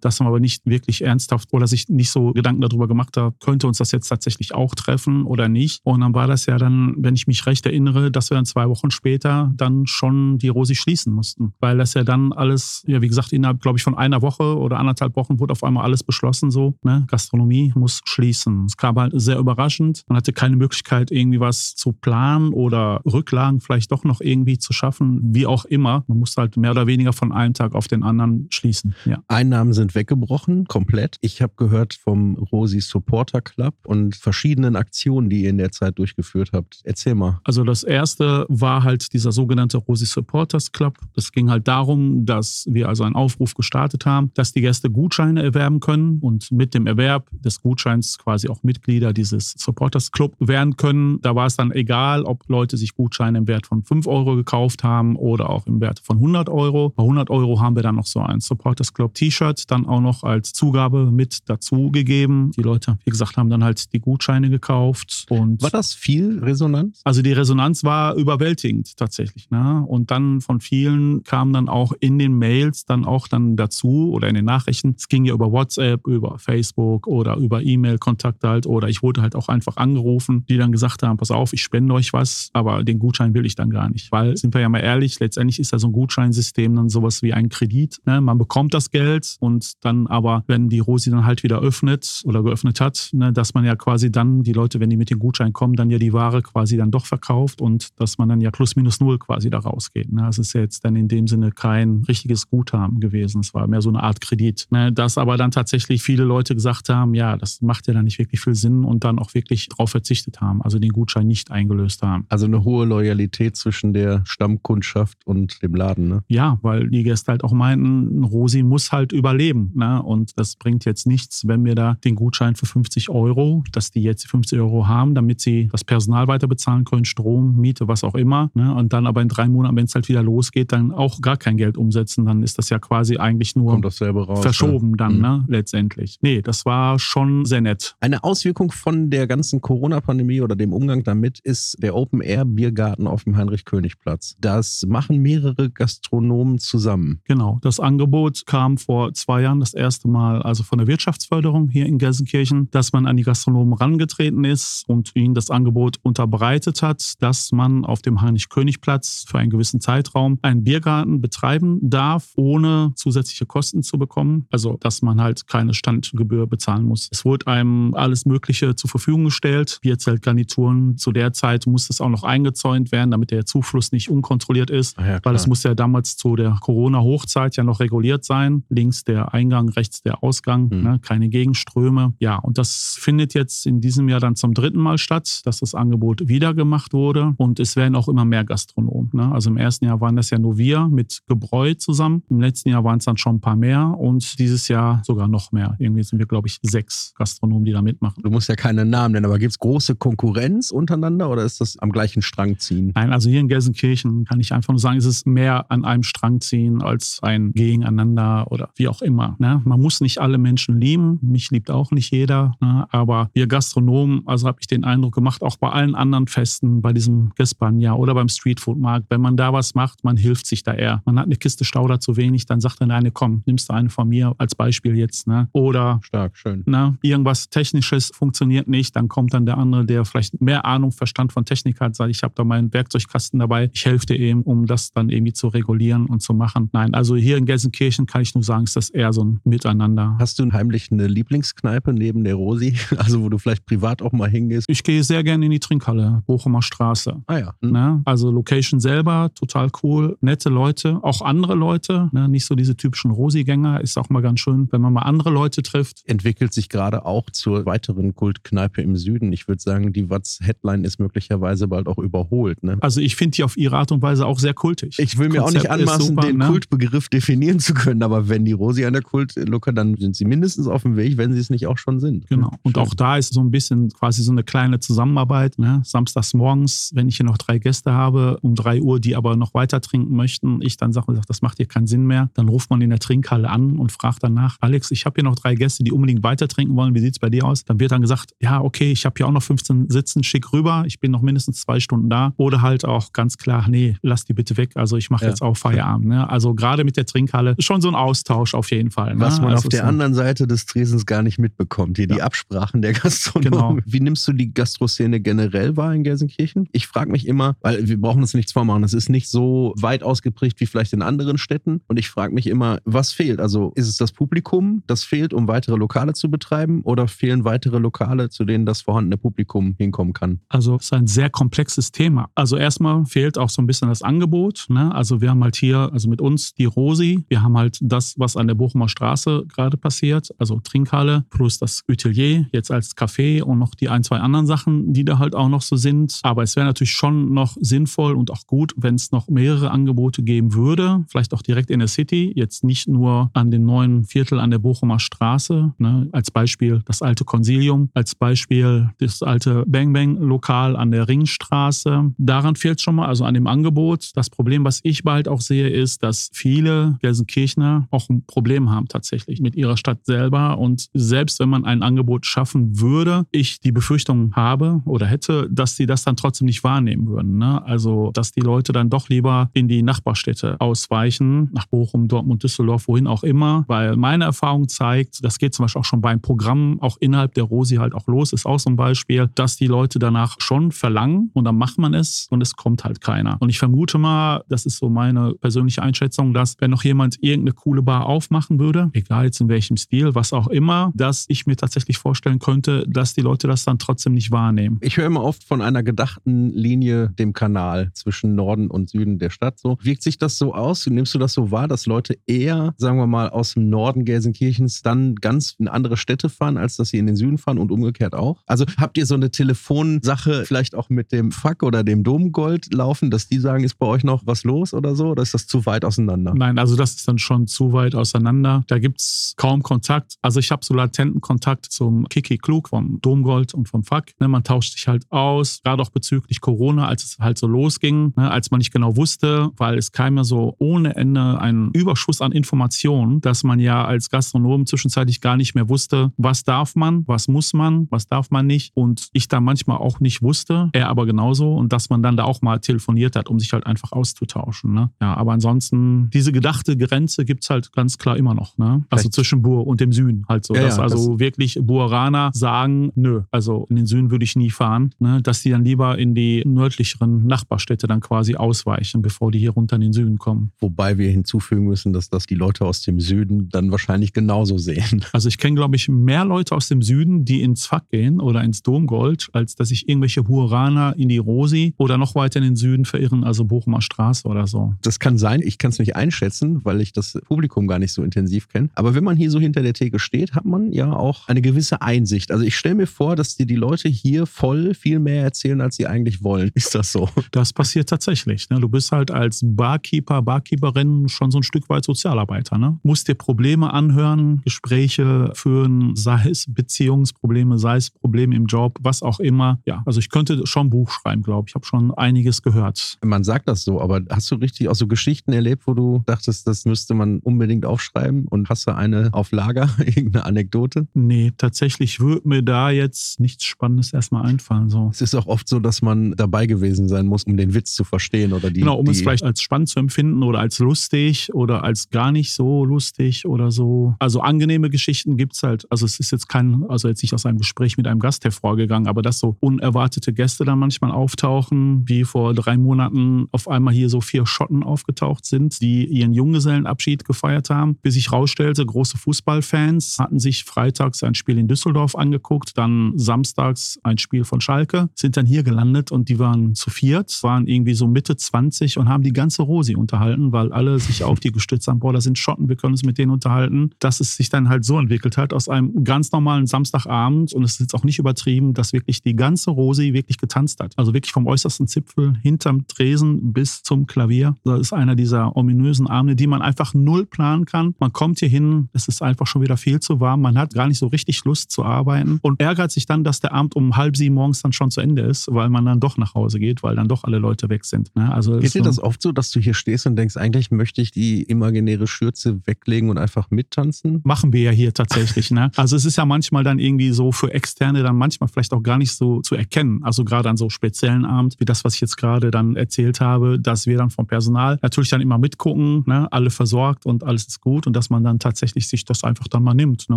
dass 0.01 0.21
man 0.21 0.29
aber 0.29 0.41
nicht 0.41 0.67
wirklich 0.67 1.03
ernsthaft 1.03 1.53
oder 1.53 1.67
sich 1.67 1.89
nicht 1.89 2.11
so 2.11 2.33
Gedanken 2.33 2.61
darüber 2.61 2.87
gemacht 2.89 3.17
hat, 3.17 3.35
könnte 3.41 3.67
uns 3.67 3.79
das 3.79 3.93
jetzt 3.93 4.09
tatsächlich 4.09 4.55
auch 4.55 4.75
treffen 4.75 5.25
oder 5.25 5.49
nicht. 5.49 5.81
Und 5.85 6.01
dann 6.01 6.15
war 6.15 6.27
das 6.27 6.47
ja 6.47 6.59
dann, 6.59 6.95
wenn 6.99 7.15
ich 7.15 7.27
mich 7.27 7.47
recht 7.47 7.67
erinnere, 7.67 8.11
dass 8.11 8.31
wir 8.31 8.37
dann 8.37 8.47
zwei 8.47 8.69
Wochen 8.69 8.91
später 8.91 9.53
dann 9.57 9.87
schon 9.87 10.06
die 10.13 10.49
Rosi 10.49 10.75
schließen 10.75 11.13
mussten, 11.13 11.53
weil 11.61 11.79
das 11.79 11.95
ja 11.95 12.05
dann 12.05 12.33
alles, 12.33 12.83
ja, 12.87 13.01
wie 13.03 13.09
gesagt, 13.09 13.33
innerhalb, 13.33 13.61
glaube 13.61 13.79
ich, 13.79 13.85
von 13.85 13.97
einer 13.97 14.23
Woche 14.23 14.57
oder 14.59 14.79
anderthalb 14.79 15.17
Wochen 15.17 15.39
wurde 15.39 15.53
auf 15.53 15.65
einmal 15.65 15.85
alles 15.85 16.03
beschlossen, 16.03 16.51
so, 16.51 16.75
ne, 16.83 17.05
Gastronomie 17.09 17.73
muss 17.75 18.01
schließen. 18.05 18.67
Es 18.67 18.77
kam 18.77 18.97
halt 18.97 19.13
sehr 19.15 19.39
überraschend. 19.39 20.03
Man 20.09 20.17
hatte 20.17 20.33
keine 20.33 20.57
Möglichkeit, 20.57 21.11
irgendwie 21.11 21.41
was 21.41 21.75
zu 21.75 21.93
planen 21.93 22.53
oder 22.53 23.01
Rücklagen 23.05 23.61
vielleicht 23.61 23.93
doch 23.93 24.05
noch 24.05 24.21
irgendwie 24.21 24.59
zu 24.59 24.73
schaffen, 24.73 25.21
wie 25.35 25.47
auch 25.47 25.65
immer. 25.65 26.05
Man 26.07 26.19
musste 26.19 26.41
halt 26.41 26.57
mehr 26.57 26.71
oder 26.71 26.87
weniger 26.87 27.13
von 27.13 27.33
einem 27.33 27.55
Tag 27.55 27.75
auf 27.75 27.89
den 27.89 28.03
anderen 28.03 28.47
schließen. 28.51 28.95
Ja. 29.05 29.23
Einnahmen 29.29 29.73
sind 29.73 29.95
weggebrochen, 29.95 30.67
komplett. 30.67 31.17
Ich 31.21 31.43
habe 31.43 31.53
gehört 31.57 31.95
vom 31.95 32.37
Rosi 32.37 32.81
Supporter 32.81 33.41
Club 33.41 33.75
und 33.85 34.17
verschiedenen 34.17 34.77
Aktionen, 34.77 35.31
die 35.31 35.43
ihr 35.43 35.51
in 35.51 35.59
der 35.59 35.73
Zeit 35.73 35.99
durchgeführt 35.99 36.51
habt. 36.53 36.81
Erzähl 36.85 37.15
mal. 37.15 37.41
Also 37.45 37.65
das 37.65 37.83
erste 37.83 38.47
war 38.49 38.83
halt 38.83 39.13
dieser 39.13 39.33
sogenannte 39.33 39.79
Rosi 39.89 40.07
Supporters 40.07 40.73
Club. 40.73 40.99
Das 41.15 41.33
ging 41.33 41.51
halt 41.51 41.69
darum, 41.69 42.27
dass 42.27 42.67
wir 42.71 42.89
also 42.89 43.05
einen 43.05 43.15
Aufruf 43.15 43.55
gestartet 43.55 44.07
haben, 44.07 44.31
dass 44.35 44.53
die 44.53 44.61
Gäste 44.61 44.91
Gutscheine 44.91 45.43
erwerben 45.43 45.81
können 45.81 46.19
und 46.21 46.51
mit 46.53 46.75
dem 46.75 46.87
Erwerb 46.87 47.29
des 47.33 47.61
Gutscheins 47.61 48.19
quasi 48.19 48.49
auch 48.49 48.63
Mitglieder 48.63 49.13
dieses 49.13 49.55
Supporters 49.57 50.13
Club 50.13 50.35
werden 50.39 50.77
können. 50.77 51.21
Da 51.21 51.35
war 51.35 51.47
es 51.47 51.57
dann 51.57 51.73
egal, 51.73 52.23
ob 52.23 52.49
Leute 52.49 52.77
sich 52.77 52.95
Gutscheine 52.95 53.39
im 53.39 53.49
Wert 53.49 53.67
von 53.67 53.83
5 53.83 54.07
Euro 54.07 54.37
gekauft 54.37 54.85
haben 54.85 55.17
oder 55.17 55.51
auch 55.51 55.67
im 55.67 55.81
Wert 55.81 56.01
von 56.01 56.17
100 56.17 56.49
Euro. 56.49 56.91
Bei 56.91 57.03
100 57.03 57.31
Euro 57.31 57.61
haben 57.61 57.77
wir 57.77 57.83
dann 57.83 57.97
noch 57.97 58.07
so 58.07 58.21
ein 58.21 58.41
Supporters 58.41 58.93
Club 58.93 59.15
T-Shirt 59.15 59.71
dann 59.71 59.87
auch 59.87 60.01
noch 60.01 60.25
als 60.25 60.53
Zugabe 60.53 61.11
mit 61.11 61.49
dazu 61.49 61.91
gegeben. 61.91 62.51
Die 62.57 62.63
Leute, 62.63 62.99
wie 63.05 63.11
gesagt, 63.11 63.37
haben 63.37 63.51
dann 63.51 63.65
halt 63.65 63.93
die 63.93 64.01
Gutscheine 64.01 64.51
gekauft. 64.51 65.27
Und 65.29 65.63
war 65.63 65.71
das 65.71 65.95
viel 65.95 66.39
Resonanz? 66.43 67.01
Also 67.05 67.23
die 67.23 67.33
Resonanz 67.33 67.85
war 67.85 68.15
überwältigend 68.15 68.97
tatsächlich. 68.97 69.51
Ne? 69.51 69.76
Und 69.85 70.11
dann 70.11 70.41
von 70.41 70.61
vielen 70.61 71.23
kam 71.25 71.53
dann 71.53 71.69
auch 71.69 71.93
in 72.01 72.19
den 72.19 72.39
Mails 72.39 72.85
dann 72.85 73.05
auch 73.05 73.29
dann 73.29 73.57
dazu 73.57 74.11
oder 74.13 74.29
in 74.29 74.35
den 74.35 74.45
Nachrichten. 74.45 74.95
Es 74.97 75.09
ging 75.09 75.25
ja 75.25 75.35
über 75.35 75.53
WhatsApp, 75.53 76.07
über 76.07 76.39
Facebook 76.39 77.07
oder 77.07 77.37
über 77.37 77.63
E-Mail-Kontakte 77.63 78.49
halt 78.49 78.67
oder 78.67 78.89
ich 78.89 79.03
wurde 79.03 79.23
halt 79.23 79.37
auch 79.37 79.49
einfach 79.49 79.77
angerufen, 79.77 80.45
die 80.49 80.57
dann 80.57 80.73
gesagt 80.73 81.03
haben, 81.03 81.17
pass 81.17 81.31
auf, 81.31 81.53
ich 81.53 81.63
spende 81.63 81.95
euch 81.95 82.13
was, 82.13 82.51
aber 82.53 82.85
den 82.85 82.99
Gutschein 82.99 83.35
will 83.35 83.47
ich 83.47 83.55
dann 83.55 83.71
gar 83.71 83.89
nicht. 83.89 84.13
Weil, 84.13 84.37
sind 84.37 84.55
wir 84.55 84.61
ja 84.61 84.69
mal 84.69 84.81
ehrlich, 84.81 85.19
letztendlich 85.21 85.59
ist 85.59 85.73
ja 85.73 85.79
so 85.79 85.89
ein 85.89 85.93
Gutscheinsystem 85.93 86.75
dann 86.75 86.89
sowas 86.89 87.23
wie 87.23 87.33
ein 87.33 87.49
Kredit. 87.49 87.99
Ne? 88.07 88.21
Man 88.21 88.39
bekommt 88.39 88.75
das 88.75 88.91
Geld 88.91 89.37
und 89.41 89.73
dann 89.85 90.07
aber, 90.07 90.45
wenn 90.47 90.69
die 90.69 90.79
Rosi 90.79 91.11
dann 91.11 91.25
halt 91.25 91.43
wieder 91.43 91.61
öffnet 91.61 92.23
oder 92.25 92.43
geöffnet 92.43 92.81
hat, 92.81 93.11
ne, 93.13 93.33
dass 93.33 93.55
man 93.55 93.65
ja 93.65 93.77
quasi 93.77 94.11
dann 94.11 94.43
die 94.43 94.53
Leute, 94.53 94.81
wenn 94.81 94.91
die 94.91 94.97
mit 94.97 95.11
dem 95.11 95.19
Gutschein 95.19 95.53
kommen, 95.53 95.75
dann 95.75 95.91
ja 95.91 95.99
die 95.99 96.13
Ware 96.13 96.43
quasi 96.43 96.77
dann 96.77 96.91
doch 96.91 97.07
verkauft 97.07 97.61
und 97.61 97.89
dass 98.01 98.19
man 98.19 98.29
dann 98.29 98.41
ja 98.41 98.51
plus 98.51 98.77
minus 98.77 99.01
null 99.01 99.19
quasi 99.19 99.51
da 99.51 99.61
rausgeht. 99.67 100.13
Ne? 100.13 100.23
Das 100.23 100.39
ist 100.39 100.53
ja 100.53 100.61
jetzt 100.61 100.85
dann 100.85 100.97
in 100.97 101.09
dem 101.09 101.27
Sinne 101.27 101.53
kein 101.53 102.05
richtiges 102.09 102.49
Guthaben 102.49 103.01
gewesen. 103.01 103.41
Es 103.41 103.55
war 103.55 103.67
mehr 103.67 103.83
so 103.83 103.89
eine 103.89 104.03
Art 104.03 104.21
Kredit. 104.21 104.67
Ne? 104.71 104.93
Dass 104.93 105.19
aber 105.19 105.37
dann 105.37 105.51
tatsächlich 105.51 106.03
viele 106.03 106.25
Leute 106.25 106.55
gesagt 106.55 106.89
haben, 106.89 107.15
ja, 107.15 107.37
das 107.37 107.63
macht 107.63 107.87
ja 107.87 107.95
dann 107.95 108.05
nicht 108.05 108.19
wirklich 108.19 108.41
viel 108.41 108.55
Sinn 108.55 108.85
und 108.85 109.05
dann 109.05 109.19
auch 109.19 109.35
wirklich 109.35 109.69
darauf 109.69 109.91
verzichtet 109.91 110.41
haben, 110.41 110.63
also 110.63 110.79
den 110.79 110.91
Gutschein 110.91 111.27
nicht 111.27 111.51
eingelöst 111.51 112.03
haben. 112.03 112.27
Also 112.29 112.47
eine 112.47 112.65
hohe 112.65 112.87
Loyalität 112.87 113.57
zwischen 113.57 113.93
der 113.93 114.23
Stammkundschaft 114.25 115.19
und 115.27 115.63
dem 115.63 115.75
Laden, 115.75 116.09
ne? 116.09 116.23
Ja, 116.29 116.59
weil 116.63 116.89
die 116.89 117.03
Gäste 117.03 117.33
halt 117.33 117.45
auch 117.45 117.53
meinten, 117.53 118.25
Rosi 118.25 118.63
muss 118.63 118.93
halt 118.93 119.13
überleben. 119.13 119.73
Ne? 119.75 120.03
Und 120.03 120.39
das 120.39 120.57
bringt 120.57 120.85
jetzt 120.85 121.07
nichts, 121.07 121.47
wenn 121.47 121.65
wir 121.65 121.75
da 121.75 121.95
den 122.05 122.15
Gutschein 122.15 122.55
für 122.55 122.67
50 122.67 123.09
Euro, 123.09 123.65
dass 123.73 123.91
die 123.91 124.03
jetzt 124.03 124.29
50 124.29 124.59
Euro 124.59 124.87
haben, 124.87 125.15
damit 125.15 125.41
sie 125.41 125.69
das 125.73 125.85
Personal 125.85 126.29
weiter 126.29 126.47
bezahlen 126.47 126.85
können, 126.85 127.05
Strom, 127.05 127.57
Miete, 127.57 127.89
was 127.89 128.05
auch 128.05 128.15
immer. 128.15 128.51
Ne? 128.55 128.75
Und 128.75 128.93
dann 128.93 129.07
aber 129.07 129.23
in 129.23 129.29
drei 129.29 129.49
Monaten, 129.49 129.56
wenn 129.65 129.85
es 129.85 129.95
halt 129.95 130.09
wieder 130.09 130.23
losgeht, 130.23 130.73
dann 130.73 130.93
auch 130.93 131.21
gar 131.21 131.37
kein 131.37 131.57
Geld 131.57 131.77
umsetzen. 131.77 132.27
Dann 132.27 132.43
ist 132.43 132.59
das 132.59 132.71
ja 132.71 132.79
quasi 132.79 133.17
eigentlich 133.17 133.57
nur 133.57 133.75
raus, 133.75 134.41
verschoben 134.41 134.91
ja. 134.91 134.97
dann, 134.97 135.15
mhm. 135.17 135.21
ne? 135.21 135.45
letztendlich. 135.49 136.19
Nee, 136.23 136.43
das 136.43 136.65
war 136.67 136.99
schon 136.99 137.45
sehr 137.45 137.61
nett. 137.61 137.97
Eine 138.01 138.25
Auswirkung 138.25 138.71
von 138.71 139.11
der 139.11 139.27
ganzen 139.27 139.61
Corona-Pandemie 139.61 140.41
oder 140.41 140.57
dem 140.57 140.73
Umgang 140.73 141.03
damit 141.05 141.41
ist 141.41 141.77
der 141.83 141.95
Open-Air-Biergarten 141.95 143.07
auf 143.07 143.25
dem 143.25 143.37
Heinrich-König-Platz. 143.37 144.37
Das 144.41 144.85
machen 144.87 145.21
mehrere 145.21 145.71
Gastronomen 145.71 146.59
zusammen. 146.59 147.21
Genau, 147.25 147.59
das 147.63 147.81
Angebot 147.81 148.47
kam 148.47 148.79
vor 148.79 149.13
zwei 149.15 149.43
Jahren 149.43 149.61
das 149.61 149.75
erste 149.75 150.09
Mal, 150.09 150.43
also 150.43 150.63
von 150.63 150.79
der 150.79 150.87
Wirtschaftsförderung 150.87 151.69
hier 151.69 151.87
in 151.87 151.99
Gelsenkirchen, 151.99 152.71
dass 152.71 152.93
man 152.93 153.07
an 153.07 153.17
die 153.17 153.23
Gastronomen 153.23 153.75
rangetreten 153.75 154.45
ist 154.45 154.85
und 154.87 155.15
ihnen 155.15 155.35
das 155.35 155.51
Angebot 155.51 155.99
unterbreitet 156.03 156.83
hat, 156.83 157.15
dass 157.21 157.53
man 157.53 157.85
auf 157.85 158.03
dem 158.03 158.21
Heinrich-König-Platz 158.21 159.27
für 159.29 159.39
einen 159.47 159.53
gewissen 159.53 159.81
Zeitraum 159.81 160.39
einen 160.43 160.65
Biergarten 160.65 161.21
betreiben 161.21 161.79
darf, 161.83 162.33
ohne 162.37 162.93
zusätzliche 162.97 163.47
Kosten 163.47 163.83
zu 163.83 163.99
bekommen. 163.99 164.47
Also, 164.51 164.77
dass 164.81 165.03
man 165.03 165.21
halt 165.21 165.47
keine 165.47 165.75
Standgebühr 165.75 166.47
bezahlen 166.47 166.85
muss. 166.85 167.09
Es 167.11 167.25
wurde 167.25 167.47
einem 167.47 167.95
alles 167.95 168.27
Mögliche 168.27 168.75
zur 168.75 168.91
Verfügung 168.91 169.25
gestellt. 169.25 169.79
Bierzeltgarnituren. 169.83 170.97
Zu 170.97 171.13
der 171.13 171.33
Zeit 171.33 171.67
musste 171.67 171.93
es 171.93 172.01
auch 172.01 172.09
noch 172.09 172.25
eingezäunt 172.25 172.93
werden, 172.93 173.11
damit 173.11 173.31
der 173.31 173.47
Zufluss 173.47 173.93
nicht 173.93 174.11
unkontrolliert 174.11 174.71
ist. 174.71 174.99
Ja, 174.99 175.21
weil 175.23 175.35
es 175.35 175.47
muss 175.47 175.63
ja 175.63 175.75
damals 175.75 176.17
zu 176.17 176.37
der 176.37 176.59
Corona-Hochzeit 176.61 177.57
ja 177.57 177.65
noch 177.65 177.81
reguliert 177.81 178.25
sein. 178.25 178.65
Links 178.69 179.05
der 179.05 179.35
Eingang, 179.35 179.69
rechts 179.69 180.03
der 180.03 180.23
Ausgang, 180.23 180.69
mhm. 180.69 180.83
ne, 180.83 180.99
keine 181.01 181.29
Gegenströme. 181.29 182.15
Ja, 182.19 182.37
und 182.37 182.59
das 182.59 182.97
findet 182.99 183.35
jetzt 183.35 183.67
in 183.67 183.81
diesem 183.81 184.09
Jahr 184.09 184.21
dann 184.21 184.37
zum 184.37 184.55
dritten 184.55 184.81
Mal 184.81 184.99
statt, 184.99 185.43
dass 185.45 185.61
das 185.61 185.75
Angebot 185.75 186.29
wieder 186.29 186.55
gemacht 186.55 186.93
wurde. 186.93 187.35
Und 187.37 187.61
es 187.61 187.77
werden 187.77 187.95
auch 187.95 188.09
immer 188.09 188.25
mehr 188.25 188.45
Gastronomen. 188.45 189.11
Ne? 189.13 189.33
Also 189.37 189.51
im 189.51 189.59
ersten 189.59 189.85
Jahr 189.85 190.01
waren 190.01 190.17
das 190.17 190.31
ja 190.31 190.39
nur 190.39 190.57
wir 190.57 190.89
mit 190.89 191.21
Gebräu 191.29 191.75
zusammen. 191.75 192.23
Im 192.31 192.41
letzten 192.41 192.71
Jahr 192.71 192.85
waren 192.85 193.01
es 193.01 193.05
dann 193.05 193.19
schon 193.19 193.35
ein 193.35 193.41
paar 193.43 193.55
mehr 193.55 193.95
und 193.99 194.39
dieses 194.39 194.67
Jahr 194.69 195.03
sogar 195.05 195.29
noch 195.29 195.53
mehr. 195.53 195.77
Irgendwie 195.79 196.03
sind 196.03 196.19
wir, 196.19 196.25
glaube 196.25 196.49
ich, 196.49 196.59
sechs 196.63 197.13
Gastronomen, 197.17 197.67
die 197.67 197.73
da 197.73 197.83
mitmachen. 197.83 198.23
Du 198.23 198.31
musst 198.31 198.49
ja 198.49 198.55
keinen 198.57 198.89
Namen 198.89 199.13
nennen, 199.13 199.27
aber 199.27 199.39
gibt 199.39 199.51
es 199.51 199.59
große 199.59 199.97
Konkurrenz 199.97 200.71
untereinander 200.71 201.29
oder 201.29 201.45
ist 201.45 201.61
das 201.61 201.79
am 201.81 201.93
gleichen 201.93 202.23
Strang 202.23 202.59
ziehen? 202.59 202.93
Nein, 202.95 203.13
also 203.13 203.29
hier 203.29 203.41
in 203.41 203.49
Gelsenkirchen 203.49 204.25
kann 204.25 204.41
ich 204.41 204.55
einfach 204.55 204.73
nur 204.73 204.81
sagen, 204.81 204.97
ist 204.97 205.05
es 205.05 205.27
mehr 205.27 205.71
an 205.71 205.85
einem 205.85 206.03
Strang 206.03 206.41
ziehen 206.41 206.81
als 206.81 207.19
ein 207.21 207.53
Gegeneinander 207.53 208.51
oder 208.51 208.71
wie 208.77 208.89
auch 208.89 209.03
immer. 209.03 209.37
Ne? 209.39 209.61
Man 209.67 209.83
muss 209.83 210.01
nicht 210.01 210.19
alle 210.19 210.39
Menschen 210.39 210.81
lieben. 210.81 211.19
Mich 211.21 211.51
liebt 211.51 211.71
auch 211.71 211.91
nicht 211.91 212.11
jeder. 212.11 212.55
Ne? 212.63 212.87
Aber 212.91 213.29
wir 213.35 213.49
Gastronomen, 213.49 214.23
also 214.25 214.47
habe 214.47 214.61
ich 214.63 214.67
den 214.67 214.85
Eindruck 214.85 215.15
gemacht, 215.15 215.43
auch 215.43 215.59
bei 215.59 215.69
allen 215.69 215.95
anderen 215.95 216.27
Festen, 216.27 216.81
bei 216.81 216.95
diesem 216.95 217.33
Gespania 217.37 217.93
oder 217.93 218.15
beim 218.15 218.31
Streetfood-Markt, 218.31 219.11
wenn 219.11 219.21
man 219.21 219.26
da 219.35 219.55
was 219.55 219.75
macht, 219.75 220.05
man 220.05 220.19
hilft 220.19 220.47
sich 220.47 220.63
da 220.63 220.75
eher. 220.75 221.03
Man 221.07 221.19
hat 221.19 221.25
eine 221.25 221.37
Kiste 221.37 221.65
Stauder 221.65 222.01
zu 222.01 222.17
wenig, 222.19 222.45
dann 222.45 222.61
sagt 222.61 222.83
dann 222.83 222.91
eine, 222.91 223.11
komm, 223.11 223.43
nimmst 223.47 223.71
du 223.71 223.73
eine 223.73 223.89
von 223.89 224.09
mir 224.09 224.35
als 224.37 224.55
Beispiel 224.55 224.97
jetzt. 224.97 225.27
Ne? 225.27 225.49
Oder 225.53 226.01
Stark, 226.03 226.37
schön. 226.37 226.63
Ne? 226.67 226.99
irgendwas 227.03 227.49
Technisches 227.49 228.11
funktioniert 228.15 228.69
nicht, 228.69 228.95
dann 228.97 229.09
kommt 229.09 229.33
dann 229.33 229.47
der 229.47 229.59
andere, 229.59 229.87
der 229.87 230.05
vielleicht 230.05 230.41
mehr 230.41 230.65
Ahnung, 230.65 230.93
Verstand 230.93 231.33
von 231.33 231.45
Technik 231.45 231.81
hat, 231.81 231.97
sagt, 231.97 232.11
ich 232.11 232.23
habe 232.23 232.35
da 232.37 232.45
meinen 232.45 232.73
Werkzeugkasten 232.73 233.39
dabei, 233.39 233.71
ich 233.73 233.87
helfe 233.87 234.07
dir 234.07 234.19
eben, 234.19 234.43
um 234.43 234.67
das 234.67 234.93
dann 234.93 235.09
irgendwie 235.09 235.33
zu 235.33 235.49
regulieren 235.49 236.07
und 236.07 236.21
zu 236.21 236.35
machen. 236.35 236.69
Nein, 236.73 236.95
also 236.95 237.17
hier 237.17 237.37
in 237.37 237.47
Gelsenkirchen 237.47 238.07
kann 238.07 238.23
ich 238.23 238.35
nur 238.35 238.45
sagen, 238.45 238.65
ist 238.65 238.77
das 238.77 238.91
eher 238.91 239.13
so 239.13 239.25
ein 239.25 239.41
Miteinander. 239.45 240.17
Hast 240.19 240.39
du 240.39 240.53
heimlich 240.53 240.91
eine 240.91 241.07
Lieblingskneipe 241.07 241.93
neben 241.93 242.25
der 242.25 242.35
Rosi? 242.35 242.77
Also 242.97 243.23
wo 243.23 243.29
du 243.29 243.39
vielleicht 243.39 243.67
privat 243.67 244.01
auch 244.03 244.13
mal 244.13 244.29
hingehst? 244.29 244.67
Ich 244.69 244.83
gehe 244.83 245.03
sehr 245.05 245.23
gerne 245.23 245.45
in 245.45 245.51
die 245.51 245.61
Trinkhalle, 245.61 246.23
Bochumer 246.27 246.63
Straße. 246.63 247.23
Ah 247.27 247.39
ja. 247.39 247.55
Hm. 247.63 247.73
Ne? 247.73 248.03
Also 248.05 248.31
Location 248.31 248.81
selber, 248.81 249.16
total 249.35 249.71
cool. 249.83 250.17
Nette 250.21 250.49
Leute, 250.49 251.01
auch 251.03 251.23
andere 251.23 251.55
Leute. 251.55 252.09
Ne? 252.13 252.29
Nicht 252.29 252.47
so 252.47 252.55
diese 252.55 252.77
typischen 252.77 253.11
Rosi-Gänger. 253.11 253.81
Ist 253.81 253.99
auch 253.99 254.09
mal 254.09 254.23
ganz 254.23 254.41
schön, 254.41 254.69
wenn 254.71 254.81
man 254.81 254.93
mal 254.93 255.03
andere 255.03 255.31
Leute 255.31 255.63
trifft. 255.63 256.03
Entwickelt 256.07 256.53
sich 256.53 256.69
gerade 256.69 257.05
auch 257.05 257.31
zur 257.31 257.67
weiteren 257.67 258.15
Kultkneipe 258.15 258.83
im 258.83 258.97
Süden. 258.97 259.33
Ich 259.33 259.49
würde 259.49 259.63
sagen, 259.63 259.93
die 259.93 260.11
Watz-Headline 260.11 260.85
ist 260.85 260.99
möglicherweise 261.01 261.69
bald 261.69 261.89
auch 261.89 261.99
überholt. 261.99 262.63
Ne? 262.63 262.77
Also 262.81 263.01
ich 263.01 263.17
finde 263.17 263.37
die 263.37 263.45
auf 263.45 263.57
ihre 263.57 263.77
Art 263.77 263.93
und 263.93 264.03
Weise 264.03 264.27
auch 264.27 264.39
sehr 264.39 264.55
kultig. 264.55 264.99
Ich 264.99 265.19
will 265.19 265.29
mir 265.29 265.41
Konzept 265.41 265.71
auch 265.71 265.77
nicht 265.77 265.89
anmaßen, 265.89 266.07
super, 266.09 266.27
den 266.27 266.39
ne? 266.39 266.47
Kultbegriff 266.47 267.09
definieren 267.09 267.59
zu 267.59 267.75
können, 267.75 268.03
aber 268.03 268.29
wenn 268.29 268.45
die 268.45 268.53
Rosi 268.53 268.85
an 268.85 268.93
der 268.93 269.03
Kultlucke, 269.03 269.73
dann 269.73 269.97
sind 269.97 270.17
sie 270.17 270.25
mindestens 270.25 270.67
auf 270.67 270.83
dem 270.83 270.97
Weg, 270.97 271.17
wenn 271.17 271.33
sie 271.33 271.41
es 271.41 271.51
nicht 271.51 271.67
auch 271.67 271.79
schon 271.79 272.01
sind. 272.01 272.27
Genau. 272.29 272.53
Und 272.63 272.77
Schön. 272.77 272.83
auch 272.83 272.95
da 272.95 273.17
ist 273.17 273.33
so 273.33 273.41
ein 273.41 273.51
bisschen 273.51 273.91
quasi 273.91 274.23
so 274.23 274.33
eine 274.33 274.45
kleine 274.45 274.81
Zusammenarbeit. 274.81 275.59
Ne? 275.59 275.83
Samstags 275.85 276.35
morgens, 276.35 276.91
wenn 276.95 277.09
ich 277.09 277.17
hier 277.17 277.27
noch 277.27 277.39
drei 277.39 277.59
Gäste 277.59 277.93
habe, 277.93 278.39
um 278.43 278.55
drei 278.55 278.81
Uhr, 278.81 278.96
die 278.99 279.17
aber 279.17 279.37
noch 279.37 279.55
weiter 279.55 279.81
trinken 279.81 280.15
möchten, 280.15 280.61
ich 280.63 280.77
dann 280.77 280.93
sage, 280.93 281.21
das 281.27 281.43
macht 281.43 281.59
hier 281.59 281.67
keinen 281.67 281.87
Sinn 281.87 282.07
mehr, 282.07 282.31
dann 282.35 282.49
ruft 282.49 282.71
man 282.71 282.81
in 282.81 282.91
der 282.91 282.99
Trinkhalle 282.99 283.49
an 283.49 283.79
und 283.79 283.93
fragt 283.93 284.23
danach, 284.23 284.57
Alex, 284.61 284.91
ich 284.91 285.07
habe 285.07 285.15
hier 285.17 285.25
noch 285.25 285.37
drei 285.37 285.55
Gäste, 285.55 285.85
die 285.85 285.93
unbedingt 285.93 286.23
weiter 286.23 286.49
trinken 286.49 286.77
wollen, 286.77 286.95
wie 286.95 287.01
sieht 287.01 287.13
es 287.13 287.19
bei 287.19 287.31
dir 287.31 287.45
aus? 287.45 287.65
Dann 287.65 287.81
wird 287.81 287.93
dann 287.93 288.03
gesagt, 288.03 288.33
ja, 288.41 288.61
okay, 288.61 288.93
ich 288.93 289.05
habe 289.05 289.15
hier 289.17 289.27
auch 289.27 289.33
noch 289.33 289.43
15 289.43 289.91
Sitzen, 289.91 290.23
schick 290.23 290.53
rüber, 290.53 290.85
ich 290.87 291.01
bin 291.01 291.11
noch 291.11 291.23
mindestens 291.23 291.61
zwei 291.61 291.81
Stunden 291.81 292.11
da. 292.11 292.33
Oder 292.37 292.63
halt 292.63 292.85
auch 292.85 293.13
ganz 293.13 293.37
klar, 293.37 293.69
nee, 293.69 293.97
lass 294.03 294.25
die 294.25 294.35
bitte 294.35 294.57
weg. 294.57 294.73
Also 294.75 294.97
ich 294.97 295.11
mache 295.11 295.25
ja. 295.25 295.31
jetzt 295.31 295.43
auch 295.43 295.57
Feierabend. 295.57 296.09
Ne? 296.09 296.29
Also 296.29 296.55
gerade 296.55 296.85
mit 296.85 296.97
der 296.97 297.07
Trinkhalle 297.07 297.57
schon 297.59 297.81
so 297.81 297.89
ein 297.89 297.95
Austausch 297.95 298.55
auf 298.55 298.71
jeden 298.71 298.91
Fall. 298.91 299.15
Ne? 299.15 299.21
Was 299.21 299.41
man 299.41 299.53
also 299.53 299.67
auf 299.67 299.69
der 299.69 299.81
so 299.81 299.87
anderen 299.87 300.15
Seite 300.15 300.47
des 300.47 300.67
Tresens 300.67 301.07
gar 301.07 301.23
nicht 301.23 301.39
mitbekommt. 301.39 301.97
Hier 301.97 302.09
ja. 302.09 302.17
die 302.17 302.23
Absprachen 302.23 302.83
der 302.83 302.93
Gastronomen. 302.93 303.77
Genau. 303.77 303.79
Wie 303.85 304.01
nimmst 304.01 304.27
du 304.29 304.33
die 304.33 304.53
Gastroszene 304.53 305.21
generell 305.21 305.77
wahr 305.77 305.95
in 305.95 306.05
Gelsenkirchen? 306.05 306.69
Ich 306.73 306.87
frage 306.87 307.11
mich 307.11 307.27
immer, 307.27 307.57
weil 307.61 307.89
wir 307.89 308.01
brauchen 308.01 308.23
uns 308.23 308.35
nichts 308.35 308.53
vormachen, 308.53 308.83
es 308.87 308.95
ist 308.95 309.09
nicht 309.09 309.29
so 309.29 309.75
weit 309.77 310.03
ausgeprägt 310.03 310.61
wie 310.61 310.67
vielleicht 310.67 310.93
in 310.93 311.03
anderen 311.03 311.39
Städten. 311.39 311.83
Und 311.89 311.99
ich 311.99 312.09
frage 312.09 312.35
mich 312.35 312.47
immer, 312.47 312.79
was 312.85 313.13
fehlt? 313.13 313.41
Also 313.41 313.73
ist 313.75 313.89
es 313.89 313.97
das 313.97 314.13
Publikum, 314.13 314.83
das 314.87 315.05
fehlt, 315.05 315.35
um 315.35 315.49
weitere 315.49 315.77
Lokale 315.77 316.15
zu 316.15 316.31
betreiben? 316.31 316.83
Oder 316.83 317.09
fehlen 317.09 317.45
weitere 317.45 317.79
Lokale, 317.79 318.31
zu 318.31 318.45
denen 318.45 318.67
das 318.67 318.83
vorhandene 318.83 319.17
Publikum 319.17 319.75
hinkommen 319.79 320.13
kann? 320.13 320.41
Also 320.49 320.77
es 320.77 320.85
ist 320.85 320.93
ein 320.93 321.07
sehr 321.07 321.31
komplexes 321.31 321.93
Thema. 321.93 322.31
Also 322.35 322.57
erstmal 322.57 323.05
fehlt 323.07 323.39
auch 323.39 323.51
so 323.51 323.61
ein 323.61 323.67
bisschen 323.67 323.89
das 323.89 324.03
Angebot. 324.03 324.67
Ne? 324.69 324.95
Also 324.95 325.21
wir 325.21 325.31
haben 325.31 325.43
halt 325.43 325.57
hier, 325.57 325.91
also 325.93 326.09
mit 326.09 326.21
uns 326.21 326.55
die 326.55 326.65
Rosi, 326.65 327.25
wir 327.29 327.43
haben 327.43 327.57
halt 327.57 327.79
das, 327.83 328.15
was 328.19 328.37
an 328.37 328.47
der 328.47 328.55
Bochumer 328.55 328.89
Straße 328.89 329.45
gerade 329.49 329.77
passiert, 329.77 330.29
also 330.39 330.61
Trinkhalle 330.61 331.25
plus 331.31 331.59
das 331.59 331.83
Utelier, 331.89 332.47
jetzt 332.53 332.71
als 332.71 332.97
Café 332.97 333.43
und 333.43 333.59
noch 333.59 333.75
die 333.75 333.89
ein, 333.89 334.03
zwei 334.03 334.19
anderen 334.19 334.47
Sachen, 334.47 334.93
die 334.93 335.05
da 335.05 335.19
halt 335.19 335.35
auch 335.35 335.49
noch 335.49 335.63
so 335.63 335.77
sind. 335.77 336.21
Aber 336.23 336.43
es 336.43 336.57
wäre 336.57 336.67
natürlich 336.67 336.93
schon 336.93 337.33
noch 337.33 337.57
sinnvoll 337.61 338.15
und 338.15 338.31
auch 338.31 338.47
gut, 338.47 338.75
wenn 338.77 338.95
es 338.95 339.13
noch 339.13 339.29
mehrere 339.29 339.71
Angebote 339.71 340.23
geben 340.23 340.55
würde, 340.55 341.05
vielleicht 341.09 341.35
auch 341.35 341.43
direkt 341.43 341.71
in 341.71 341.79
der 341.79 341.89
City, 341.89 342.33
jetzt 342.35 342.65
nicht 342.65 342.89
nur 342.89 343.31
an 343.33 343.51
den 343.51 343.65
neuen 343.65 344.05
Viertel 344.05 344.39
an 344.39 344.51
der 344.51 344.59
Bochumer 344.59 344.99
Straße, 344.99 345.73
ne? 345.79 346.09
als 346.13 346.31
Beispiel 346.31 346.83
das 346.87 347.03
alte 347.03 347.25
Consilium, 347.25 347.91
als 347.95 348.15
Beispiel 348.15 348.91
das 348.99 349.23
alte 349.23 349.65
Bang 349.67 349.93
Bang 349.93 350.17
Lokal 350.17 350.77
an 350.77 350.91
der 350.91 351.09
Ringstraße. 351.09 352.13
Daran 352.19 352.57
fehlt 352.57 352.81
schon 352.81 352.97
mal, 352.97 353.07
also 353.07 353.25
an 353.25 353.35
dem 353.35 353.47
Angebot. 353.47 354.11
Das 354.15 354.31
Problem, 354.31 354.65
was 354.65 354.81
ich 354.83 355.05
bald 355.05 355.29
auch 355.29 355.41
sehe, 355.41 355.69
ist, 355.69 356.03
dass 356.03 356.31
viele 356.33 356.99
Gelsenkirchner 357.01 357.89
auch 357.91 358.09
ein 358.09 358.25
Problem 358.27 358.71
haben 358.71 358.89
tatsächlich 358.89 359.41
mit 359.41 359.57
ihrer 359.57 359.77
Stadt 359.77 360.05
selber. 360.05 360.59
Und 360.59 360.89
selbst 360.95 361.41
wenn 361.41 361.49
man 361.49 361.65
ein 361.65 361.83
Angebot 361.83 362.27
schaffen 362.27 362.81
würde, 362.81 363.27
ich 363.31 363.61
die 363.61 363.73
Befürchtung 363.73 364.35
habe 364.35 364.83
oder 364.85 365.07
hätte, 365.07 365.49
dass 365.51 365.77
sie 365.77 365.87
das 365.87 366.05
dann 366.05 366.17
trotzdem 366.17 366.47
nicht 366.47 366.65
wahrnehmen 366.65 367.07
würden. 367.07 367.39
Ne? 367.39 367.65
Also, 367.65 368.11
dass 368.13 368.33
die 368.33 368.41
Leute 368.41 368.66
dann 368.73 368.91
doch 368.91 369.09
lieber 369.09 369.51
in 369.53 369.69
die 369.69 369.83
Nachbarstädte 369.83 370.61
ausweichen, 370.61 371.51
nach 371.53 371.67
Bochum, 371.67 372.09
Dortmund, 372.09 372.43
Düsseldorf, 372.43 372.89
wohin 372.89 373.07
auch 373.07 373.23
immer. 373.23 373.65
Weil 373.69 373.97
meine 373.97 374.25
Erfahrung 374.25 374.69
zeigt, 374.69 375.25
das 375.25 375.39
geht 375.39 375.55
zum 375.55 375.65
Beispiel 375.65 375.81
auch 375.81 375.85
schon 375.85 376.01
beim 376.01 376.21
Programm, 376.21 376.81
auch 376.81 376.97
innerhalb 377.01 377.35
der 377.35 377.45
Rosi 377.45 377.77
halt 377.77 377.95
auch 377.95 378.07
los, 378.07 378.33
ist 378.33 378.47
auch 378.47 378.59
so 378.59 378.71
ein 378.71 378.77
Beispiel, 378.77 379.29
dass 379.35 379.57
die 379.57 379.67
Leute 379.67 379.99
danach 379.99 380.37
schon 380.39 380.73
verlangen 380.73 381.31
und 381.35 381.45
dann 381.45 381.57
macht 381.57 381.79
man 381.79 381.95
es 381.95 382.27
und 382.31 382.41
es 382.41 382.57
kommt 382.57 382.85
halt 382.85 383.01
keiner. 383.01 383.37
Und 383.41 383.49
ich 383.49 383.59
vermute 383.59 383.99
mal, 383.99 384.43
das 384.49 384.67
ist 384.67 384.79
so 384.79 384.89
meine 384.89 385.35
persönliche 385.35 385.83
Einschätzung, 385.83 386.35
dass 386.35 386.57
wenn 386.61 386.71
noch 386.71 386.85
jemand 386.85 387.23
irgendeine 387.23 387.55
coole 387.55 387.83
Bar 387.83 388.07
aufmachen 388.07 388.59
würde, 388.59 388.91
egal 388.93 389.27
jetzt 389.27 389.41
in 389.41 389.49
welchem 389.49 389.77
Stil, 389.77 390.15
was 390.15 390.33
auch 390.33 390.49
immer, 390.49 390.93
dass 390.95 391.27
ich 391.29 391.47
mir 391.47 391.57
tatsächlich 391.57 391.99
vorstellen 391.99 392.39
könnte, 392.39 392.87
dass 392.89 393.15
die 393.15 393.21
Leute 393.21 393.47
das 393.49 393.65
dann 393.65 393.79
trotzdem 393.79 394.15
nicht 394.15 394.31
wahrnehmen. 394.31 394.79
Ich 394.81 394.97
höre 394.97 395.07
immer 395.07 395.23
oft 395.23 395.45
von 395.45 395.63
einer 395.63 395.83
gedachten 395.83 396.51
Linie, 396.51 397.11
dem 397.19 397.33
Kanal 397.33 397.91
zwischen 397.95 398.35
Norden 398.57 398.71
und 398.71 398.91
Süden 398.91 399.19
der 399.19 399.31
Stadt. 399.31 399.59
So 399.59 399.77
wirkt 399.83 400.03
sich 400.03 400.19
das 400.19 400.39
so 400.39 400.55
aus? 400.55 400.87
Nimmst 400.87 401.15
du 401.15 401.19
das 401.19 401.33
so 401.33 401.51
wahr, 401.51 401.69
dass 401.69 401.87
Leute 401.87 402.17
eher, 402.27 402.75
sagen 402.79 402.99
wir 402.99 403.07
mal, 403.07 403.29
aus 403.29 403.55
dem 403.55 403.69
Norden 403.69 404.05
Gelsenkirchens 404.05 404.83
dann 404.83 405.15
ganz 405.17 405.55
in 405.59 405.69
andere 405.69 405.97
Städte 405.97 406.29
fahren, 406.29 406.57
als 406.57 406.77
dass 406.77 406.91
sie 406.91 406.99
in 406.99 407.07
den 407.07 407.17
Süden 407.17 407.39
fahren 407.39 407.59
und 407.59 407.71
umgekehrt 407.71 408.15
auch? 408.15 408.43
Also 408.47 408.65
habt 408.79 408.99
ihr 408.99 409.07
so 409.07 409.15
eine 409.15 409.31
Telefonsache 409.31 410.45
vielleicht 410.47 410.75
auch 410.75 410.89
mit 410.89 411.13
dem 411.13 411.33
Fuck 411.33 411.63
oder 411.63 411.85
dem 411.85 412.03
Domgold 412.03 412.73
laufen, 412.73 413.11
dass 413.11 413.29
die 413.29 413.39
sagen, 413.39 413.65
ist 413.65 413.79
bei 413.79 413.87
euch 413.87 414.05
noch 414.05 414.23
was 414.27 414.45
los 414.45 414.73
oder 414.73 414.95
so? 414.95 415.09
Oder 415.11 415.23
ist 415.23 415.35
das 415.35 415.47
zu 415.47 415.67
weit 415.67 415.85
auseinander? 415.85 416.35
Nein, 416.35 416.59
also 416.59 416.77
das 416.77 416.95
ist 416.95 417.09
dann 417.09 417.19
schon 417.19 417.47
zu 417.47 417.73
weit 417.73 417.95
auseinander. 417.95 418.65
Da 418.69 418.79
gibt 418.79 419.01
es 419.01 419.35
kaum 419.37 419.63
Kontakt. 419.63 420.17
Also 420.23 420.41
ich 420.41 420.51
habe 420.51 420.65
so 420.65 420.75
latenten 420.75 421.21
Kontakt 421.21 421.67
zum 421.67 422.09
Kiki 422.09 422.39
Klug 422.39 422.69
vom 422.69 423.01
Domgold 423.01 423.55
und 423.55 423.69
vom 423.69 423.85
Fuck. 423.85 424.07
Ne, 424.21 424.29
man 424.29 424.45
tauscht 424.45 424.73
sich 424.73 424.89
halt 424.89 425.05
aus, 425.11 425.61
gerade 425.63 425.83
auch 425.83 425.91
bezüglich 425.91 426.41
Corona, 426.41 426.89
als 426.89 427.05
es 427.05 427.19
halt 427.19 427.39
so 427.39 427.47
losging, 427.47 428.13
ne, 428.17 428.31
als 428.31 428.46
man 428.51 428.59
nicht 428.59 428.73
genau 428.73 428.97
wusste, 428.97 429.51
weil 429.57 429.79
es 429.79 429.93
kam 429.93 430.17
ja 430.17 430.25
so 430.25 430.55
ohne 430.59 430.97
Ende 430.97 431.41
ein 431.41 431.71
Überschuss 431.73 432.21
an 432.21 432.33
Informationen, 432.33 433.21
dass 433.21 433.45
man 433.45 433.61
ja 433.61 433.85
als 433.85 434.11
Gastronom 434.11 434.67
zwischenzeitlich 434.67 435.21
gar 435.21 435.37
nicht 435.37 435.55
mehr 435.55 435.69
wusste, 435.69 436.13
was 436.17 436.45
darf 436.45 436.75
man, 436.77 437.05
was 437.07 437.29
muss 437.29 437.53
man, 437.53 437.87
was 437.91 438.07
darf 438.07 438.31
man 438.31 438.47
nicht. 438.47 438.73
Und 438.75 439.09
ich 439.13 439.29
da 439.29 439.41
manchmal 439.41 439.79
auch 439.79 440.01
nicht 440.01 440.23
wusste, 440.23 440.71
er 440.73 440.89
aber 440.89 441.07
genauso. 441.07 441.55
Und 441.55 441.73
dass 441.73 441.91
man 441.91 442.03
dann 442.03 442.17
da 442.17 442.25
auch 442.25 442.43
mal 442.43 442.59
telefoniert 442.59 443.17
hat, 443.17 443.29
um 443.29 443.39
sich 443.39 443.53
halt 443.53 443.67
einfach 443.67 443.93
auszutauschen. 443.93 444.73
Ne? 444.73 444.91
Ja, 445.01 445.15
aber 445.15 445.33
ansonsten, 445.33 446.11
diese 446.11 446.33
gedachte 446.33 446.77
Grenze 446.77 447.25
gibt 447.25 447.45
es 447.45 447.51
halt 447.51 447.73
ganz 447.73 447.99
klar 447.99 448.17
immer 448.17 448.35
noch. 448.35 448.57
Ne? 448.59 448.85
Also 448.91 449.09
zwischen 449.09 449.43
Bur 449.43 449.67
und 449.67 449.81
dem 449.81 449.93
Süden 449.93 450.25
halt 450.29 450.47
so. 450.47 450.55
Ja, 450.55 450.63
dass 450.63 450.77
ja, 450.77 450.83
also 450.83 451.13
das 451.13 451.21
wirklich 451.21 451.59
Bueraner 451.61 452.31
sagen, 452.33 452.93
nö, 452.95 453.23
also 453.31 453.67
in 453.71 453.77
den 453.77 453.87
Süden 453.87 454.11
würde 454.11 454.25
ich 454.25 454.37
nie 454.37 454.51
fahren. 454.51 454.95
Ne? 454.99 455.23
Dass 455.23 455.43
die 455.43 455.51
dann 455.51 455.65
lieber 455.65 455.99
in 455.99 456.15
die 456.15 456.43
nördlicheren 456.47 457.27
Nachbarstädte 457.27 457.87
dann 457.87 458.01
quasi 458.01 458.36
ausweichen, 458.37 459.03
bevor 459.03 459.31
die 459.31 459.39
hier 459.39 459.51
runter 459.51 459.77
in 459.77 459.83
den 459.83 459.93
Süden 459.93 460.19
kommen. 460.19 460.53
Wobei 460.59 460.99
wir 460.99 461.11
hinzufügen 461.11 461.67
müssen, 461.67 461.93
dass 461.93 462.11
das 462.11 462.27
die 462.27 462.35
Leute 462.35 462.65
aus 462.65 462.83
dem 462.83 463.01
Süden 463.01 463.49
dann 463.49 463.71
wahrscheinlich 463.71 464.13
genauso 464.13 464.59
sehen. 464.59 465.05
Also 465.17 465.29
ich 465.29 465.39
kenne, 465.39 465.55
glaube 465.55 465.77
ich, 465.77 465.89
mehr 465.89 466.27
Leute 466.27 466.55
aus 466.55 466.69
dem 466.69 466.83
Süden, 466.83 467.25
die 467.25 467.41
ins 467.41 467.65
Fack 467.65 467.89
gehen 467.89 468.21
oder 468.21 468.45
ins 468.45 468.63
Domgold, 468.63 469.29
als 469.33 469.55
dass 469.55 469.71
ich 469.71 469.89
irgendwelche 469.89 470.23
Bueraner 470.25 470.95
in 470.99 471.09
die 471.09 471.17
Rosi 471.17 471.75
oder 471.79 471.97
noch 471.97 472.15
weiter 472.15 472.39
in 472.39 472.45
den 472.45 472.57
Süden 472.57 472.85
verirren, 472.85 473.25
also 473.25 473.45
Bochumer 473.45 473.81
Straße 473.81 474.29
oder 474.29 474.47
so. 474.47 474.75
Das 474.83 474.99
kann 474.99 475.17
sein, 475.17 475.41
ich 475.43 475.57
kann 475.57 475.71
es 475.71 475.79
nicht 475.79 475.97
einschätzen, 475.97 476.65
weil 476.65 476.81
ich 476.83 476.93
das 476.93 477.19
Publikum 477.27 477.67
gar 477.67 477.79
nicht 477.79 477.93
so 477.93 478.03
intensiv 478.03 478.49
kenne. 478.49 478.69
Aber 478.75 478.95
wenn 478.95 479.05
man 479.05 479.17
hier 479.17 479.31
so 479.31 479.41
hinter 479.41 479.63
der 479.63 479.73
Theke 479.73 479.99
steht, 479.99 480.35
hat 480.35 480.45
man 480.45 480.73
ja 480.73 480.93
auch 480.93 481.29
eine 481.29 481.41
gewisse 481.41 481.81
Einsicht. 481.81 482.31
Also 482.31 482.45
ich 482.45 482.57
stelle 482.57 482.75
mir 482.75 482.87
vor, 482.87 483.17
dass 483.17 483.37
dir 483.37 483.47
die 483.47 483.57
Leute 483.57 483.89
hier 483.89 484.27
voll 484.27 484.75
viel 484.75 484.99
mehr 484.99 485.23
erzählen, 485.23 485.61
als 485.61 485.77
sie 485.77 485.87
eigentlich 485.87 486.23
wollen. 486.23 486.51
Ist 486.55 486.75
das 486.75 486.93
so? 486.93 487.09
Das 487.31 487.53
passiert 487.53 487.89
tatsächlich. 487.89 488.26
Ne? 488.27 488.61
Du 488.61 488.69
bist 488.69 488.93
halt 488.93 489.11
als 489.11 489.41
Barkeeper, 489.43 490.21
Barkeeperin 490.23 491.09
schon 491.09 491.31
so 491.31 491.39
ein 491.39 491.43
Stück 491.43 491.69
weit 491.69 491.85
Sozialarbeiter. 491.85 492.59
Ne? 492.59 492.79
Musst 492.83 493.09
dir 493.09 493.15
Probleme 493.15 493.73
anhören, 493.73 494.43
Gespräche 494.45 495.31
führen, 495.35 495.95
sei 495.97 496.29
es 496.29 496.47
Beziehungsprobleme, 496.49 497.59
sei 497.59 497.77
es 497.77 497.91
Probleme 497.91 498.35
im 498.35 498.47
Job, 498.47 498.79
was 498.83 499.03
auch 499.03 499.21
immer. 499.21 499.61
Ja, 499.65 499.83
also 499.87 500.01
ich 500.01 500.11
könnte 500.11 500.47
schon 500.47 500.67
ein 500.67 500.71
Buch 500.71 500.91
schreiben, 500.91 501.23
glaube 501.23 501.47
ich. 501.47 501.53
Ich 501.53 501.55
habe 501.55 501.65
schon 501.65 501.93
einiges 501.95 502.43
gehört. 502.43 502.99
Man 503.05 503.25
sagt 503.25 503.49
das 503.49 503.63
so, 503.63 503.81
aber 503.81 504.03
hast 504.11 504.31
du 504.31 504.35
richtig 504.37 504.69
auch 504.69 504.75
so 504.75 504.87
Geschichten 504.87 505.33
erlebt, 505.33 505.67
wo 505.67 505.75
du 505.75 506.03
dachtest, 506.07 506.47
das 506.47 506.65
müsste 506.65 506.95
man 506.95 507.21
unbedingt 507.21 507.65
aufschreiben 507.65 508.27
und 508.29 508.49
hast 508.49 508.67
du 508.67 508.75
eine 508.75 509.11
auf 509.13 509.33
Lager, 509.33 509.71
irgendeine 509.79 510.25
Anekdote? 510.25 510.89
Nee, 510.95 511.33
tatsächlich 511.39 512.01
würde 512.01 512.29
mir 512.29 512.43
da 512.43 512.71
jetzt 512.71 513.21
nichts 513.21 513.45
Spannendes 513.45 513.93
erstmal 513.93 514.27
einfallen. 514.27 514.69
So. 514.69 514.91
Es 514.93 515.01
ist 515.01 515.15
auch 515.15 515.27
oft 515.27 515.49
so, 515.49 515.61
dass 515.61 515.83
man 515.83 516.13
dabei 516.17 516.47
gewesen 516.47 516.89
sein 516.89 517.07
muss, 517.07 517.25
um 517.25 517.37
den 517.37 517.55
Witz 517.55 517.75
zu 517.75 517.85
verstehen 517.85 518.16
oder 518.25 518.51
die. 518.51 518.61
Genau, 518.61 518.79
um 518.79 518.85
die 518.87 518.93
es 518.93 519.01
vielleicht 519.01 519.23
als 519.23 519.41
spannend 519.41 519.69
zu 519.69 519.79
empfinden 519.79 520.23
oder 520.23 520.39
als 520.39 520.59
lustig 520.59 521.33
oder 521.35 521.65
als 521.65 521.91
gar 521.91 522.13
nicht 522.13 522.33
so 522.33 522.65
lustig 522.65 523.27
oder 523.27 523.51
so. 523.51 523.95
Also 523.99 524.21
angenehme 524.21 524.71
Geschichten 524.71 525.17
gibt 525.17 525.35
es 525.35 525.43
halt. 525.43 525.71
Also 525.71 525.87
es 525.87 526.01
ist 526.01 526.11
jetzt 526.13 526.29
kein, 526.29 526.65
also 526.69 526.89
jetzt 526.89 527.03
nicht 527.03 527.15
aus 527.15 527.27
einem 527.27 527.39
Gespräch 527.39 527.77
mit 527.77 527.87
einem 527.87 528.01
Gast 528.01 528.25
hervorgegangen, 528.25 528.89
aber 528.89 529.03
dass 529.03 529.19
so 529.19 529.37
unerwartete 529.41 530.13
Gäste 530.13 530.45
dann 530.45 530.59
manchmal 530.59 530.91
auftauchen, 530.91 531.89
wie 531.89 532.05
vor 532.05 532.35
drei 532.35 532.57
Monaten 532.57 533.27
auf 533.33 533.49
einmal 533.49 533.75
hier 533.75 533.89
so 533.89 534.01
vier 534.01 534.27
Schotten 534.27 534.63
aufgetaucht 534.63 535.25
sind, 535.25 535.61
die 535.61 535.87
ihren 535.87 536.13
Junggesellenabschied 536.13 537.05
gefeiert 537.05 537.51
haben, 537.51 537.77
bis 537.83 537.97
ich 537.97 538.13
rausstellte, 538.13 538.65
große 538.65 538.99
Fußballfans 538.99 539.99
hatten 539.99 540.19
sich 540.19 540.45
freitags 540.45 541.03
ein 541.03 541.15
Spiel 541.15 541.39
in 541.39 541.49
Düsseldorf 541.49 541.95
angeguckt, 541.95 542.57
dann 542.57 542.93
samstags 542.97 543.79
ein 543.83 543.99
Spiel 543.99 544.25
von 544.25 544.41
Schalke, 544.41 544.89
sind 544.95 545.17
dann 545.17 545.27
hier 545.27 545.43
gelandet 545.43 545.93
und 545.93 546.09
die 546.09 546.19
waren 546.19 546.55
zu 546.55 546.71
viert, 546.71 547.23
waren 547.23 547.47
irgendwie 547.47 547.75
so 547.75 547.87
Mitte 547.97 548.15
20 548.15 548.77
und 548.77 548.91
haben 548.91 549.03
die 549.03 549.15
ganze 549.15 549.41
Rosi 549.41 549.75
unterhalten, 549.75 550.31
weil 550.31 550.53
alle 550.53 550.79
sich 550.79 551.03
auf 551.03 551.19
die 551.19 551.33
gestützt 551.33 551.67
haben, 551.67 551.79
boah, 551.79 551.95
da 551.95 552.03
sind 552.03 552.19
Schotten, 552.19 552.47
wir 552.47 552.57
können 552.57 552.75
uns 552.75 552.85
mit 552.85 552.99
denen 552.99 553.11
unterhalten, 553.11 553.71
dass 553.79 554.01
es 554.01 554.17
sich 554.17 554.29
dann 554.29 554.51
halt 554.51 554.67
so 554.67 554.79
entwickelt 554.79 555.17
hat 555.17 555.33
aus 555.33 555.49
einem 555.49 555.83
ganz 555.83 556.13
normalen 556.13 556.47
Samstagabend 556.47 557.33
und 557.33 557.43
es 557.43 557.53
ist 557.53 557.61
jetzt 557.61 557.75
auch 557.75 557.85
nicht 557.85 557.99
übertrieben, 557.99 558.53
dass 558.53 558.75
wirklich 558.75 559.01
die 559.01 559.17
ganze 559.17 559.51
Rosi 559.51 559.95
wirklich 559.95 560.19
getanzt 560.19 560.61
hat. 560.61 560.75
Also 560.77 560.93
wirklich 560.93 561.13
vom 561.13 561.27
äußersten 561.27 561.69
Zipfel 561.69 562.19
hinterm 562.23 562.67
Tresen 562.67 563.33
bis 563.33 563.63
zum 563.63 563.87
Klavier. 563.87 564.35
Das 564.45 564.61
ist 564.61 564.73
einer 564.75 564.95
dieser 564.95 565.35
ominösen 565.35 565.87
Abende, 565.87 566.17
die 566.17 566.27
man 566.27 566.43
einfach 566.43 566.75
null 566.75 567.07
planen 567.07 567.47
kann. 567.47 567.75
Man 567.79 567.95
kommt 567.95 568.19
hier 568.19 568.29
hin, 568.29 568.69
es 568.75 568.89
ist 568.89 569.01
einfach 569.01 569.27
schon 569.27 569.41
wieder 569.41 569.57
viel 569.57 569.81
zu 569.81 570.01
warm, 570.01 570.21
man 570.21 570.37
hat 570.37 570.53
gar 570.53 570.69
nicht 570.69 570.79
so 570.79 570.89
richtig 570.89 571.25
Lust 571.25 571.51
zu 571.51 571.65
arbeiten 571.65 572.19
und 572.21 572.43
ärgert 572.43 572.73
sich 572.73 572.85
dann, 572.85 573.05
dass 573.05 573.21
der 573.21 573.33
Abend 573.33 573.57
um 573.57 573.75
halb 573.75 573.97
sieben 573.97 574.17
morgens 574.17 574.43
dann 574.43 574.53
schon 574.53 574.71
zu 574.71 574.83
Ende 574.83 575.01
ist, 575.01 575.29
weil 575.33 575.49
man 575.49 575.65
dann 575.65 575.81
doch 575.81 575.97
nach 575.97 576.15
Hause 576.15 576.39
geht, 576.39 576.63
weil 576.63 576.77
dann 576.77 576.89
doch 576.89 577.05
alle 577.05 577.19
Leute 577.19 577.49
weg 577.49 577.65
sind. 577.65 577.86
Ne? 577.95 578.13
Also 578.13 578.39
Geht 578.39 578.55
dir 578.55 578.63
das 578.63 578.79
oft 578.79 579.03
so, 579.03 579.13
dass 579.13 579.31
du 579.31 579.41
hier 579.41 579.55
stehst 579.55 579.87
und 579.87 579.97
denkst, 579.97 580.17
eigentlich 580.17 580.51
möchte 580.51 580.81
ich 580.83 580.91
die 580.91 581.23
imaginäre 581.23 581.87
Schürze 581.87 582.41
weglegen 582.47 582.91
und 582.91 582.99
einfach 582.99 583.31
mittanzen? 583.31 584.01
Machen 584.05 584.33
wir 584.33 584.43
ja 584.43 584.51
hier 584.51 584.73
tatsächlich. 584.75 585.07
tatsächlich. 585.07 585.31
Ne? 585.31 585.51
Also 585.57 585.77
es 585.77 585.85
ist 585.85 585.97
ja 585.97 586.05
manchmal 586.05 586.45
dann 586.45 586.59
irgendwie 586.59 586.91
so 586.91 587.13
für 587.13 587.33
Externe 587.33 587.83
dann 587.83 587.97
manchmal 587.97 588.29
vielleicht 588.29 588.53
auch 588.53 588.63
gar 588.63 588.79
nicht 588.79 588.93
so 588.93 589.21
zu 589.21 589.35
erkennen. 589.35 589.83
Also 589.83 590.05
gerade 590.05 590.29
an 590.29 590.37
so 590.37 590.49
speziellen 590.51 591.05
Abend, 591.05 591.37
wie 591.39 591.45
das, 591.45 591.65
was 591.65 591.75
ich 591.75 591.81
jetzt 591.81 591.97
gerade 591.97 592.31
dann 592.31 592.57
erzählt 592.57 593.01
habe, 593.01 593.39
dass 593.39 593.67
wir 593.67 593.77
dann 593.77 593.91
vom 593.91 594.07
Personal 594.07 594.59
natürlich 594.63 594.91
dann 594.91 595.01
immer 595.01 595.19
mitgucken, 595.19 595.85
ne? 595.87 596.11
alle 596.11 596.31
versorgt 596.31 596.87
und 596.87 597.05
alles 597.05 597.27
ist 597.27 597.41
gut 597.41 597.67
und 597.67 597.75
dass 597.75 597.91
man 597.91 598.05
dann 598.05 598.19
tatsächlich 598.19 598.69
sich 598.69 598.85
das 598.85 599.05
einfach 599.05 599.29
dann 599.29 599.43
mal 599.43 599.55
nimmt 599.55 599.89
ne? 599.89 599.97